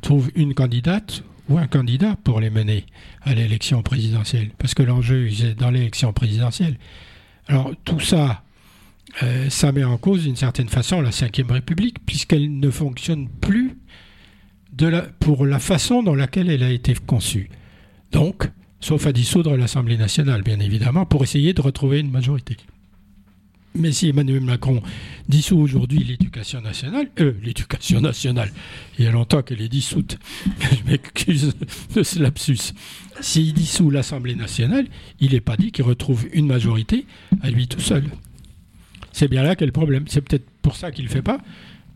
trouvent 0.00 0.30
une 0.36 0.54
candidate 0.54 1.22
ou 1.50 1.58
un 1.58 1.66
candidat 1.66 2.16
pour 2.24 2.40
les 2.40 2.48
mener 2.48 2.86
à 3.20 3.34
l'élection 3.34 3.82
présidentielle. 3.82 4.52
Parce 4.56 4.72
que 4.72 4.82
l'enjeu, 4.82 5.28
c'est 5.30 5.54
dans 5.54 5.70
l'élection 5.70 6.14
présidentielle. 6.14 6.78
Alors 7.46 7.72
tout 7.84 8.00
ça, 8.00 8.42
euh, 9.22 9.50
ça 9.50 9.70
met 9.70 9.84
en 9.84 9.98
cause 9.98 10.22
d'une 10.22 10.36
certaine 10.36 10.70
façon 10.70 11.02
la 11.02 11.10
Ve 11.10 11.50
République, 11.50 11.98
puisqu'elle 12.06 12.58
ne 12.58 12.70
fonctionne 12.70 13.28
plus 13.28 13.76
pour 15.18 15.46
la 15.46 15.58
façon 15.58 16.02
dans 16.02 16.14
laquelle 16.14 16.50
elle 16.50 16.62
a 16.62 16.70
été 16.70 16.94
conçue. 16.94 17.50
Donc, 18.12 18.50
sauf 18.80 19.06
à 19.06 19.12
dissoudre 19.12 19.56
l'Assemblée 19.56 19.96
nationale, 19.96 20.42
bien 20.42 20.60
évidemment, 20.60 21.06
pour 21.06 21.22
essayer 21.22 21.52
de 21.52 21.60
retrouver 21.60 22.00
une 22.00 22.10
majorité. 22.10 22.56
Mais 23.74 23.92
si 23.92 24.08
Emmanuel 24.08 24.40
Macron 24.40 24.82
dissout 25.28 25.58
aujourd'hui 25.58 26.02
l'éducation 26.02 26.60
nationale, 26.60 27.08
euh, 27.20 27.34
l'éducation 27.40 28.00
nationale, 28.00 28.50
il 28.98 29.04
y 29.04 29.08
a 29.08 29.12
longtemps 29.12 29.42
qu'elle 29.42 29.60
est 29.60 29.68
dissoute, 29.68 30.18
je 30.60 30.90
m'excuse 30.90 31.54
de 31.94 32.02
ce 32.02 32.18
lapsus. 32.20 32.72
S'il 33.20 33.52
dissout 33.52 33.90
l'Assemblée 33.90 34.34
nationale, 34.34 34.86
il 35.20 35.32
n'est 35.32 35.40
pas 35.40 35.56
dit 35.56 35.70
qu'il 35.70 35.84
retrouve 35.84 36.26
une 36.32 36.46
majorité 36.46 37.06
à 37.42 37.50
lui 37.50 37.68
tout 37.68 37.80
seul. 37.80 38.04
C'est 39.12 39.28
bien 39.28 39.44
là 39.44 39.54
qu'est 39.54 39.66
le 39.66 39.72
problème. 39.72 40.04
C'est 40.08 40.20
peut-être 40.20 40.48
pour 40.62 40.74
ça 40.74 40.90
qu'il 40.90 41.04
ne 41.04 41.08
le 41.08 41.14
fait 41.14 41.22
pas, 41.22 41.38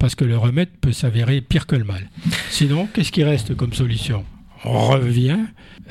parce 0.05 0.16
que 0.16 0.26
le 0.26 0.36
remède 0.36 0.68
peut 0.82 0.92
s'avérer 0.92 1.40
pire 1.40 1.66
que 1.66 1.76
le 1.76 1.84
mal. 1.84 2.11
Sinon, 2.50 2.86
qu'est-ce 2.92 3.11
qui 3.11 3.24
reste 3.24 3.57
comme 3.57 3.72
solution? 3.72 4.22
On 4.62 4.88
revient 4.88 5.38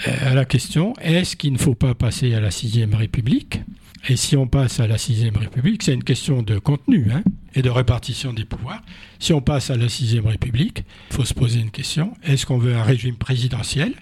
euh, 0.07 0.30
à 0.30 0.36
la 0.36 0.45
question 0.45 0.93
est-ce 1.01 1.36
qu'il 1.36 1.51
ne 1.51 1.57
faut 1.57 1.74
pas 1.74 1.95
passer 1.95 2.36
à 2.36 2.39
la 2.39 2.51
sixième 2.51 2.93
République? 2.93 3.61
Et 4.07 4.16
si 4.16 4.38
on 4.38 4.45
passe 4.45 4.80
à 4.80 4.86
la 4.86 4.99
sixième 4.99 5.36
République, 5.36 5.82
c'est 5.82 5.95
une 5.95 6.03
question 6.03 6.43
de 6.43 6.59
contenu 6.59 7.07
hein, 7.11 7.24
et 7.55 7.64
de 7.64 7.72
répartition 7.72 8.34
des 8.34 8.45
pouvoirs. 8.45 8.84
Si 9.18 9.34
on 9.34 9.41
passe 9.41 9.72
à 9.72 9.78
la 9.78 9.89
sixième 9.89 10.28
République, 10.28 10.84
il 11.09 11.16
faut 11.16 11.26
se 11.26 11.34
poser 11.34 11.59
une 11.61 11.72
question 11.72 12.14
est-ce 12.22 12.45
qu'on 12.45 12.59
veut 12.59 12.76
un 12.76 12.84
régime 12.84 13.16
présidentiel 13.16 13.95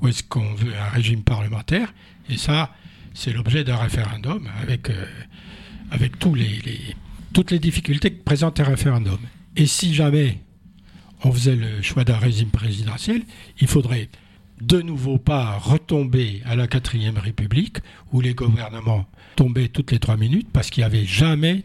ou 0.00 0.08
est-ce 0.08 0.22
qu'on 0.22 0.54
veut 0.54 0.72
un 0.74 0.88
régime 0.88 1.24
parlementaire? 1.24 1.92
Et 2.30 2.38
ça, 2.38 2.74
c'est 3.12 3.34
l'objet 3.34 3.64
d'un 3.64 3.76
référendum 3.76 4.48
avec, 4.62 4.88
euh, 4.88 5.04
avec 5.90 6.18
tous 6.18 6.34
les, 6.34 6.58
toutes 7.34 7.50
les 7.50 7.58
difficultés 7.58 8.10
que 8.10 8.22
présente 8.24 8.60
un 8.60 8.64
référendum. 8.64 9.18
Et 9.58 9.66
si 9.66 9.92
jamais 9.92 10.38
on 11.24 11.32
faisait 11.32 11.56
le 11.56 11.82
choix 11.82 12.04
d'un 12.04 12.16
régime 12.16 12.50
présidentiel, 12.50 13.22
il 13.60 13.66
faudrait 13.66 14.08
de 14.60 14.80
nouveau 14.80 15.18
pas 15.18 15.58
retomber 15.58 16.42
à 16.44 16.54
la 16.54 16.68
quatrième 16.68 17.18
république 17.18 17.78
où 18.12 18.20
les 18.20 18.34
gouvernements 18.34 19.04
tombaient 19.34 19.66
toutes 19.66 19.90
les 19.90 19.98
trois 19.98 20.16
minutes 20.16 20.48
parce 20.52 20.70
qu'il 20.70 20.82
n'y 20.82 20.86
avait 20.86 21.04
jamais 21.04 21.64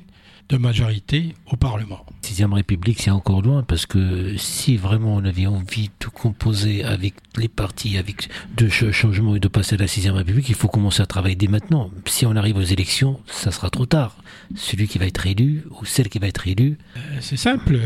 de 0.49 0.57
majorité 0.57 1.35
au 1.51 1.55
Parlement. 1.55 2.05
Sixième 2.21 2.53
République, 2.53 3.01
c'est 3.01 3.11
encore 3.11 3.41
loin 3.41 3.63
parce 3.63 3.85
que 3.85 4.35
si 4.37 4.77
vraiment 4.77 5.15
on 5.15 5.25
avait 5.25 5.47
envie 5.47 5.89
de 5.99 6.07
composer 6.07 6.83
avec 6.83 7.15
les 7.37 7.47
partis, 7.47 7.97
avec 7.97 8.29
de 8.57 8.69
changements 8.69 9.35
et 9.35 9.39
de 9.39 9.47
passer 9.47 9.75
à 9.75 9.77
la 9.77 9.87
sixième 9.87 10.15
République, 10.15 10.49
il 10.49 10.55
faut 10.55 10.67
commencer 10.67 11.01
à 11.01 11.05
travailler 11.05 11.35
dès 11.35 11.47
maintenant. 11.47 11.89
Si 12.05 12.25
on 12.25 12.35
arrive 12.35 12.57
aux 12.57 12.61
élections, 12.61 13.19
ça 13.27 13.51
sera 13.51 13.69
trop 13.69 13.85
tard. 13.85 14.15
Celui 14.55 14.87
qui 14.87 14.99
va 14.99 15.05
être 15.05 15.25
élu 15.25 15.63
ou 15.71 15.85
celle 15.85 16.09
qui 16.09 16.19
va 16.19 16.27
être 16.27 16.47
élue. 16.47 16.77
Euh, 16.97 16.99
c'est 17.21 17.37
simple. 17.37 17.79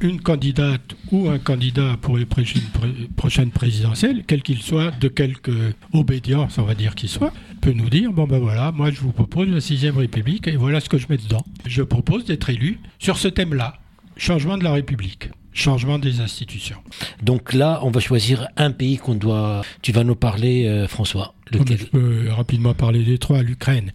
Une 0.00 0.20
candidate 0.20 0.94
ou 1.10 1.28
un 1.28 1.38
candidat 1.38 1.96
pour 2.00 2.16
les 2.16 2.26
prochaines 2.26 3.50
présidentielles, 3.50 4.22
quel 4.26 4.42
qu'il 4.42 4.62
soit, 4.62 4.90
de 4.92 5.08
quelque 5.08 5.72
obédience, 5.92 6.58
on 6.58 6.62
va 6.64 6.74
dire 6.74 6.94
qu'il 6.94 7.08
soit, 7.08 7.32
peut 7.60 7.72
nous 7.72 7.90
dire 7.90 8.12
bon 8.12 8.26
ben 8.26 8.38
voilà, 8.38 8.70
moi 8.70 8.90
je 8.90 9.00
vous 9.00 9.12
propose 9.12 9.48
la 9.48 9.60
sixième 9.60 9.96
République 9.96 10.46
et 10.46 10.56
voilà 10.56 10.80
ce 10.80 10.88
que 10.88 10.98
je 10.98 11.06
mets 11.08 11.16
dedans. 11.16 11.44
Je 11.66 11.82
propose 11.82 12.24
d'être 12.24 12.50
élu 12.50 12.78
sur 12.98 13.16
ce 13.16 13.28
thème-là, 13.28 13.78
changement 14.16 14.58
de 14.58 14.64
la 14.64 14.72
République 14.72 15.30
changement 15.54 15.98
des 15.98 16.20
institutions. 16.20 16.78
Donc 17.22 17.52
là, 17.52 17.80
on 17.82 17.90
va 17.90 18.00
choisir 18.00 18.48
un 18.56 18.72
pays 18.72 18.98
qu'on 18.98 19.14
doit. 19.14 19.62
Tu 19.80 19.92
vas 19.92 20.04
nous 20.04 20.16
parler, 20.16 20.66
euh, 20.66 20.88
François. 20.88 21.34
Lequel... 21.52 21.78
Je 21.78 21.84
peux 21.86 22.28
rapidement 22.30 22.74
parler 22.74 23.04
des 23.04 23.18
trois, 23.18 23.42
l'Ukraine. 23.42 23.92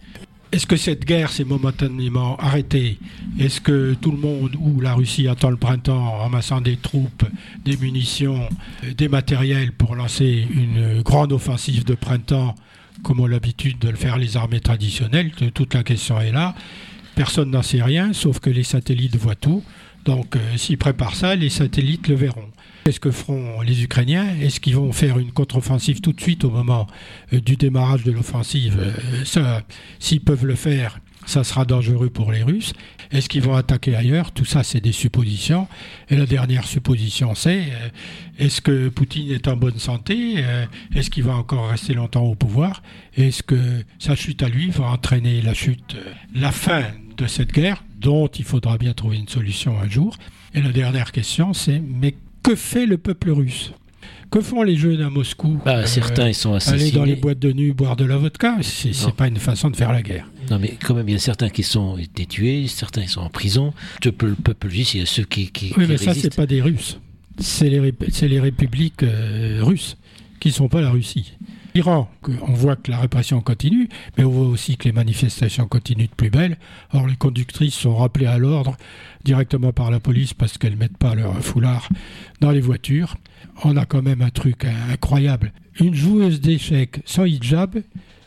Est-ce 0.52 0.66
que 0.66 0.76
cette 0.76 1.04
guerre 1.04 1.30
s'est 1.30 1.44
momentanément 1.44 2.36
arrêtée? 2.38 2.98
Est-ce 3.38 3.60
que 3.60 3.94
tout 3.94 4.10
le 4.10 4.18
monde 4.18 4.56
ou 4.58 4.80
la 4.80 4.94
Russie 4.94 5.28
attend 5.28 5.50
le 5.50 5.56
printemps 5.56 5.96
en 5.96 6.18
ramassant 6.18 6.60
des 6.60 6.76
troupes, 6.76 7.24
des 7.64 7.76
munitions, 7.76 8.48
des 8.96 9.08
matériels 9.08 9.70
pour 9.70 9.94
lancer 9.94 10.48
une 10.52 11.02
grande 11.02 11.32
offensive 11.32 11.84
de 11.84 11.94
printemps 11.94 12.56
comme 13.04 13.20
ont 13.20 13.26
l'habitude 13.26 13.78
de 13.78 13.88
le 13.90 13.96
faire 13.96 14.18
les 14.18 14.36
armées 14.36 14.58
traditionnelles? 14.58 15.30
Toute 15.54 15.74
la 15.74 15.84
question 15.84 16.20
est 16.20 16.32
là. 16.32 16.56
Personne 17.14 17.52
n'en 17.52 17.62
sait 17.62 17.82
rien, 17.82 18.12
sauf 18.12 18.40
que 18.40 18.50
les 18.50 18.64
satellites 18.64 19.16
voient 19.16 19.36
tout. 19.36 19.62
Donc 20.04 20.34
euh, 20.34 20.56
s'ils 20.56 20.78
préparent 20.78 21.14
ça, 21.14 21.36
les 21.36 21.50
satellites 21.50 22.08
le 22.08 22.16
verront. 22.16 22.48
Qu'est-ce 22.90 22.98
que 22.98 23.12
feront 23.12 23.60
les 23.60 23.84
Ukrainiens? 23.84 24.26
Est-ce 24.42 24.58
qu'ils 24.58 24.74
vont 24.74 24.90
faire 24.90 25.20
une 25.20 25.30
contre-offensive 25.30 26.00
tout 26.00 26.12
de 26.12 26.20
suite 26.20 26.42
au 26.42 26.50
moment 26.50 26.88
euh, 27.32 27.38
du 27.40 27.54
démarrage 27.54 28.02
de 28.02 28.10
l'offensive? 28.10 28.80
Euh, 28.80 29.60
s'ils 30.00 30.20
peuvent 30.20 30.44
le 30.44 30.56
faire, 30.56 30.98
ça 31.24 31.44
sera 31.44 31.64
dangereux 31.64 32.10
pour 32.10 32.32
les 32.32 32.42
Russes. 32.42 32.72
Est-ce 33.12 33.28
qu'ils 33.28 33.42
vont 33.42 33.54
attaquer 33.54 33.94
ailleurs? 33.94 34.32
Tout 34.32 34.44
ça, 34.44 34.64
c'est 34.64 34.80
des 34.80 34.90
suppositions. 34.90 35.68
Et 36.08 36.16
la 36.16 36.26
dernière 36.26 36.64
supposition, 36.64 37.36
c'est 37.36 37.60
euh, 37.60 37.88
est-ce 38.40 38.60
que 38.60 38.88
Poutine 38.88 39.30
est 39.30 39.46
en 39.46 39.54
bonne 39.54 39.78
santé? 39.78 40.44
Est-ce 40.92 41.10
qu'il 41.10 41.22
va 41.22 41.36
encore 41.36 41.70
rester 41.70 41.94
longtemps 41.94 42.24
au 42.24 42.34
pouvoir? 42.34 42.82
Est-ce 43.16 43.44
que 43.44 43.84
sa 44.00 44.16
chute 44.16 44.42
à 44.42 44.48
lui 44.48 44.70
va 44.70 44.86
entraîner 44.86 45.42
la 45.42 45.54
chute, 45.54 45.94
la 46.34 46.50
fin 46.50 46.82
de 47.16 47.28
cette 47.28 47.52
guerre, 47.52 47.84
dont 48.00 48.26
il 48.26 48.44
faudra 48.44 48.78
bien 48.78 48.94
trouver 48.94 49.18
une 49.18 49.28
solution 49.28 49.78
un 49.78 49.88
jour? 49.88 50.16
Et 50.54 50.60
la 50.60 50.72
dernière 50.72 51.12
question, 51.12 51.52
c'est 51.52 51.78
mais 51.78 52.16
que 52.42 52.54
fait 52.54 52.86
le 52.86 52.98
peuple 52.98 53.30
russe? 53.30 53.72
Que 54.30 54.40
font 54.40 54.62
les 54.62 54.76
jeunes 54.76 55.00
à 55.00 55.10
Moscou? 55.10 55.58
Bah, 55.64 55.84
Certains, 55.86 56.28
ils 56.28 56.34
sont 56.34 56.54
assassinés. 56.54 56.82
Aller 56.82 56.92
dans 56.92 57.04
les 57.04 57.16
boîtes 57.16 57.40
de 57.40 57.52
nuit, 57.52 57.72
boire 57.72 57.96
de 57.96 58.04
la 58.04 58.16
vodka, 58.16 58.58
c'est 58.62 58.92
pas 59.16 59.26
une 59.26 59.38
façon 59.38 59.70
de 59.70 59.76
faire 59.76 59.92
la 59.92 60.02
guerre. 60.02 60.30
Non, 60.50 60.60
mais 60.60 60.78
quand 60.84 60.94
même, 60.94 61.08
il 61.08 61.12
y 61.12 61.16
a 61.16 61.20
certains 61.20 61.48
qui 61.48 61.64
sont 61.64 61.98
été 61.98 62.26
tués, 62.26 62.68
certains 62.68 63.02
ils 63.02 63.08
sont 63.08 63.22
en 63.22 63.28
prison. 63.28 63.74
Le 64.04 64.12
peuple 64.12 64.68
russe, 64.68 64.94
il 64.94 65.00
y 65.00 65.02
a 65.02 65.06
ceux 65.06 65.24
qui. 65.24 65.50
qui 65.50 65.74
oui, 65.76 65.86
mais 65.88 65.96
ça, 65.96 66.14
c'est 66.14 66.34
pas 66.34 66.46
des 66.46 66.62
Russes. 66.62 67.00
C'est 67.38 67.68
les, 67.70 67.80
les, 67.80 68.40
républiques 68.40 69.02
euh, 69.02 69.60
russes 69.62 69.96
qui 70.40 70.48
ne 70.48 70.52
sont 70.52 70.68
pas 70.68 70.80
la 70.80 70.90
Russie. 70.90 71.32
Iran, 71.74 72.10
on 72.42 72.52
voit 72.52 72.76
que 72.76 72.90
la 72.90 72.98
répression 72.98 73.40
continue, 73.40 73.88
mais 74.18 74.24
on 74.24 74.30
voit 74.30 74.46
aussi 74.46 74.76
que 74.76 74.84
les 74.84 74.92
manifestations 74.92 75.66
continuent 75.68 76.08
de 76.08 76.14
plus 76.14 76.30
belle. 76.30 76.58
Or, 76.92 77.06
les 77.06 77.16
conductrices 77.16 77.74
sont 77.74 77.96
rappelées 77.96 78.26
à 78.26 78.38
l'ordre 78.38 78.76
directement 79.24 79.72
par 79.72 79.90
la 79.90 80.00
police 80.00 80.34
parce 80.34 80.58
qu'elles 80.58 80.74
ne 80.74 80.78
mettent 80.78 80.96
pas 80.98 81.14
leur 81.14 81.38
foulard 81.42 81.88
dans 82.40 82.50
les 82.50 82.60
voitures. 82.60 83.16
On 83.64 83.76
a 83.76 83.84
quand 83.84 84.02
même 84.02 84.22
un 84.22 84.30
truc 84.30 84.64
incroyable. 84.90 85.52
Une 85.78 85.94
joueuse 85.94 86.40
d'échecs 86.40 87.00
sans 87.04 87.24
hijab 87.24 87.82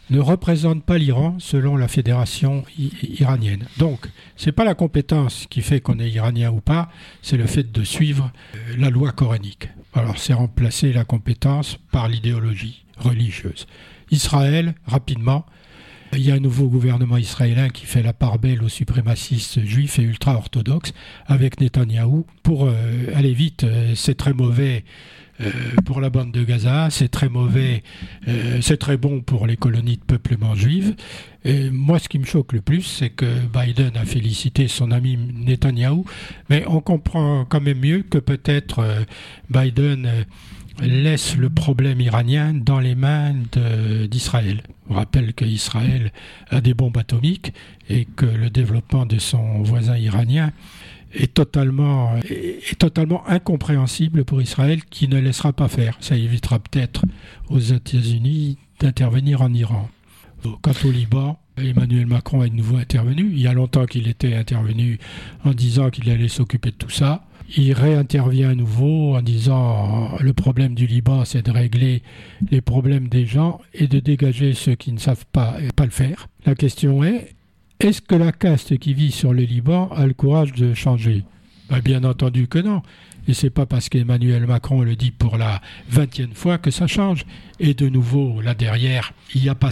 ne 0.10 0.20
représente 0.20 0.84
pas 0.84 0.98
l'Iran 0.98 1.38
selon 1.40 1.78
la 1.78 1.88
fédération 1.88 2.64
iranienne. 2.78 3.66
Donc, 3.78 4.08
ce 4.36 4.48
n'est 4.48 4.52
pas 4.52 4.66
la 4.66 4.76
compétence 4.76 5.48
qui 5.50 5.62
fait 5.62 5.82
qu'on 5.82 6.00
est 6.00 6.10
iranien 6.10 6.52
ou 6.52 6.62
pas, 6.62 6.90
c'est 7.22 7.38
le 7.38 7.48
fait 7.48 7.72
de 7.72 7.84
suivre 7.84 8.32
euh, 8.56 8.76
la 8.78 8.90
loi 8.90 9.12
coranique. 9.12 9.70
Alors, 9.94 10.18
c'est 10.18 10.34
remplacer 10.34 10.94
la 10.94 11.06
compétence 11.06 11.78
par 11.92 12.10
l'idéologie 12.10 12.84
religieuse. 12.98 13.66
Israël, 14.12 14.76
rapidement, 14.86 15.46
il 16.16 16.26
y 16.26 16.32
a 16.32 16.36
un 16.36 16.40
nouveau 16.40 16.68
gouvernement 16.68 17.18
israélien 17.18 17.70
qui 17.70 17.86
fait 17.86 18.04
la 18.04 18.14
part 18.14 18.40
belle 18.40 18.64
aux 18.64 18.70
suprémacistes 18.70 19.64
juifs 19.66 20.00
et 20.00 20.04
ultra-orthodoxes 20.04 20.94
avec 21.26 21.60
Netanyahou. 21.60 22.26
Pour 22.44 22.66
euh, 22.66 22.74
aller 23.16 23.34
vite, 23.34 23.64
euh, 23.64 23.94
c'est 23.96 24.16
très 24.16 24.34
mauvais 24.34 24.84
euh, 25.42 25.50
pour 25.86 26.02
la 26.02 26.10
bande 26.10 26.32
de 26.32 26.44
Gaza, 26.44 26.90
c'est 26.92 27.10
très 27.10 27.28
mauvais, 27.28 27.84
c'est 28.62 28.78
très 28.78 28.98
bon 28.98 29.22
pour 29.22 29.48
les 29.48 29.58
colonies 29.58 29.98
de 29.98 30.04
peuplement 30.04 30.54
juives. 30.54 30.96
Et 31.44 31.72
moi, 31.72 31.98
ce 31.98 32.08
qui 32.08 32.20
me 32.20 32.26
choque 32.26 32.54
le 32.54 32.62
plus, 32.62 32.84
c'est 32.84 33.10
que 33.10 33.26
Biden 33.52 33.98
a 33.98 34.06
félicité 34.06 34.68
son 34.68 34.92
ami 34.92 35.18
Netanyahou, 35.18 36.06
mais 36.50 36.64
on 36.68 36.82
comprend 36.82 37.46
quand 37.46 37.62
même 37.62 37.80
mieux 37.80 38.04
que 38.04 38.20
peut-être 38.20 38.86
Biden 39.50 40.08
laisse 40.82 41.38
le 41.38 41.50
problème 41.50 42.02
iranien 42.02 42.54
dans 42.54 42.80
les 42.80 42.96
mains 42.96 43.34
d'Israël. 44.10 44.64
On 44.90 44.96
rappelle 44.96 45.34
qu'Israël 45.34 46.12
a 46.50 46.62
des 46.62 46.74
bombes 46.74 46.98
atomiques 46.98 47.54
et 47.90 48.06
que 48.06 48.26
le 48.26 48.50
développement 48.50 49.06
de 49.06 49.20
son 49.20 49.62
voisin 49.62 49.98
iranien 49.98 50.52
est 51.14 51.34
totalement, 51.34 52.18
incompréhensible 53.28 54.26
pour 54.26 54.42
Israël 54.42 54.84
qui 54.86 55.08
ne 55.08 55.20
laissera 55.20 55.54
pas 55.54 55.68
faire. 55.68 55.98
Ça 56.00 56.16
évitera 56.16 56.60
peut-être 56.60 57.06
aux 57.50 57.60
États-Unis 57.60 58.58
d'intervenir 58.80 59.42
en 59.42 59.54
Iran. 59.54 59.90
Quant 60.62 60.74
au 60.84 60.92
Liban, 60.92 61.40
Emmanuel 61.58 62.08
Macron 62.08 62.44
est 62.44 62.50
de 62.50 62.56
nouveau 62.56 62.78
intervenu. 62.78 63.30
Il 63.32 63.40
y 63.40 63.48
a 63.48 63.54
longtemps 63.54 63.86
qu'il 63.86 64.08
était 64.08 64.34
intervenu 64.34 64.98
en 65.46 65.52
disant 65.52 65.90
qu'il 65.90 66.10
allait 66.10 66.28
s'occuper 66.28 66.72
de 66.72 66.76
tout 66.76 66.90
ça 66.90 67.26
il 67.56 67.74
réintervient 67.74 68.50
à 68.50 68.56
nouveau 68.56 69.16
en 69.16 69.22
disant 69.22 70.18
le 70.20 70.34
problème 70.34 70.74
du 70.74 70.88
Liban, 70.88 71.26
c'est 71.26 71.46
de 71.46 71.52
régler 71.52 72.02
les 72.50 72.62
problèmes 72.62 73.08
des 73.08 73.26
gens 73.26 73.62
et 73.74 73.88
de 73.88 74.00
dégager 74.00 74.54
ceux 74.54 74.76
qui 74.76 74.92
ne 74.92 75.00
savent 75.00 75.26
pas, 75.32 75.58
pas 75.76 75.86
le 75.86 75.92
faire. 75.92 76.28
La 76.46 76.56
question 76.56 77.04
est, 77.04 77.36
est-ce 77.80 78.02
que 78.02 78.16
la 78.16 78.32
caste 78.32 78.78
qui 78.78 78.94
vit 78.94 79.12
sur 79.12 79.34
le 79.34 79.44
Liban 79.44 79.90
a 79.90 80.08
le 80.08 80.14
courage 80.14 80.54
de 80.54 80.74
changer? 80.74 81.24
Ben, 81.70 81.80
Bien 81.80 82.04
entendu 82.04 82.48
que 82.48 82.60
non. 82.60 82.82
Et 83.28 83.34
c'est 83.34 83.50
pas 83.50 83.66
parce 83.66 83.88
qu'Emmanuel 83.88 84.46
Macron 84.48 84.82
le 84.82 84.96
dit 84.96 85.12
pour 85.12 85.38
la 85.38 85.62
vingtième 85.90 86.34
fois 86.34 86.58
que 86.58 86.72
ça 86.72 86.88
change. 86.88 87.24
Et 87.60 87.74
de 87.74 87.88
nouveau, 87.88 88.42
là 88.42 88.54
derrière, 88.54 89.14
il 89.34 89.44
y 89.44 89.50
a, 89.50 89.56
pas, 89.56 89.70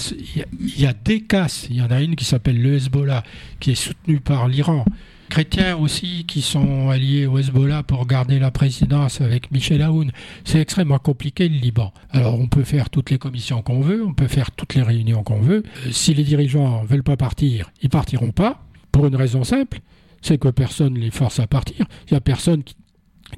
il 0.60 0.80
y 0.80 0.86
a 0.86 0.94
des 0.94 1.22
castes. 1.22 1.68
Il 1.70 1.78
y 1.78 1.82
en 1.82 1.92
a 1.92 2.02
une 2.02 2.16
qui 2.16 2.26
s'appelle 2.26 2.62
le 2.62 2.76
Hezbollah, 2.76 3.24
qui 3.60 3.72
est 3.72 3.76
soutenue 3.76 4.20
par 4.20 4.48
l'Iran 4.48 4.86
chrétiens 5.32 5.78
aussi 5.78 6.26
qui 6.28 6.42
sont 6.42 6.90
alliés 6.90 7.26
au 7.26 7.38
Hezbollah 7.38 7.84
pour 7.84 8.06
garder 8.06 8.38
la 8.38 8.52
présidence 8.52 9.22
avec 9.22 9.50
Michel 9.50 9.82
Aoun. 9.82 10.12
C'est 10.44 10.60
extrêmement 10.60 11.00
compliqué 11.00 11.48
le 11.48 11.56
Liban. 11.56 11.94
Alors 12.10 12.38
on 12.38 12.48
peut 12.48 12.66
faire 12.66 12.90
toutes 12.90 13.12
les 13.12 13.18
commissions 13.18 13.62
qu'on 13.62 13.80
veut, 13.80 14.04
on 14.06 14.14
peut 14.14 14.28
faire 14.28 14.52
toutes 14.52 14.76
les 14.76 14.82
réunions 14.82 15.24
qu'on 15.24 15.40
veut. 15.40 15.64
Euh, 15.88 15.92
si 15.94 16.14
les 16.14 16.26
dirigeants 16.26 16.84
veulent 16.84 17.02
pas 17.02 17.16
partir, 17.16 17.72
ils 17.82 17.90
partiront 17.90 18.32
pas 18.32 18.66
pour 18.92 19.08
une 19.08 19.16
raison 19.16 19.46
simple, 19.46 19.80
c'est 20.22 20.38
que 20.38 20.50
personne 20.50 20.96
les 20.96 21.12
force 21.12 21.40
à 21.40 21.48
partir. 21.48 21.86
Il 22.08 22.14
y 22.14 22.18
a 22.18 22.22
personne 22.22 22.64
qui, 22.64 22.76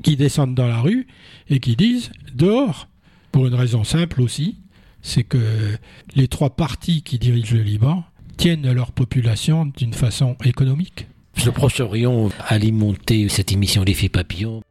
qui 0.02 0.16
descendent 0.16 0.56
dans 0.56 0.68
la 0.68 0.82
rue 0.82 1.06
et 1.48 1.60
qui 1.60 1.76
disent 1.76 2.12
dehors. 2.34 2.90
Pour 3.32 3.46
une 3.46 3.56
raison 3.56 3.84
simple 3.84 4.20
aussi, 4.20 4.58
c'est 5.04 5.24
que 5.24 5.78
les 6.16 6.28
trois 6.28 6.56
partis 6.56 7.04
qui 7.04 7.20
dirigent 7.20 7.56
le 7.56 7.62
Liban 7.62 8.04
tiennent 8.38 8.72
leur 8.72 8.94
population 8.94 9.72
d'une 9.78 9.94
façon 9.94 10.36
économique. 10.44 11.06
Le 11.46 11.52
Proche-Orient 11.52 12.30
alimenté 12.48 13.28
cette 13.28 13.52
émission 13.52 13.84
L'effet 13.84 14.08
papillon 14.08 14.62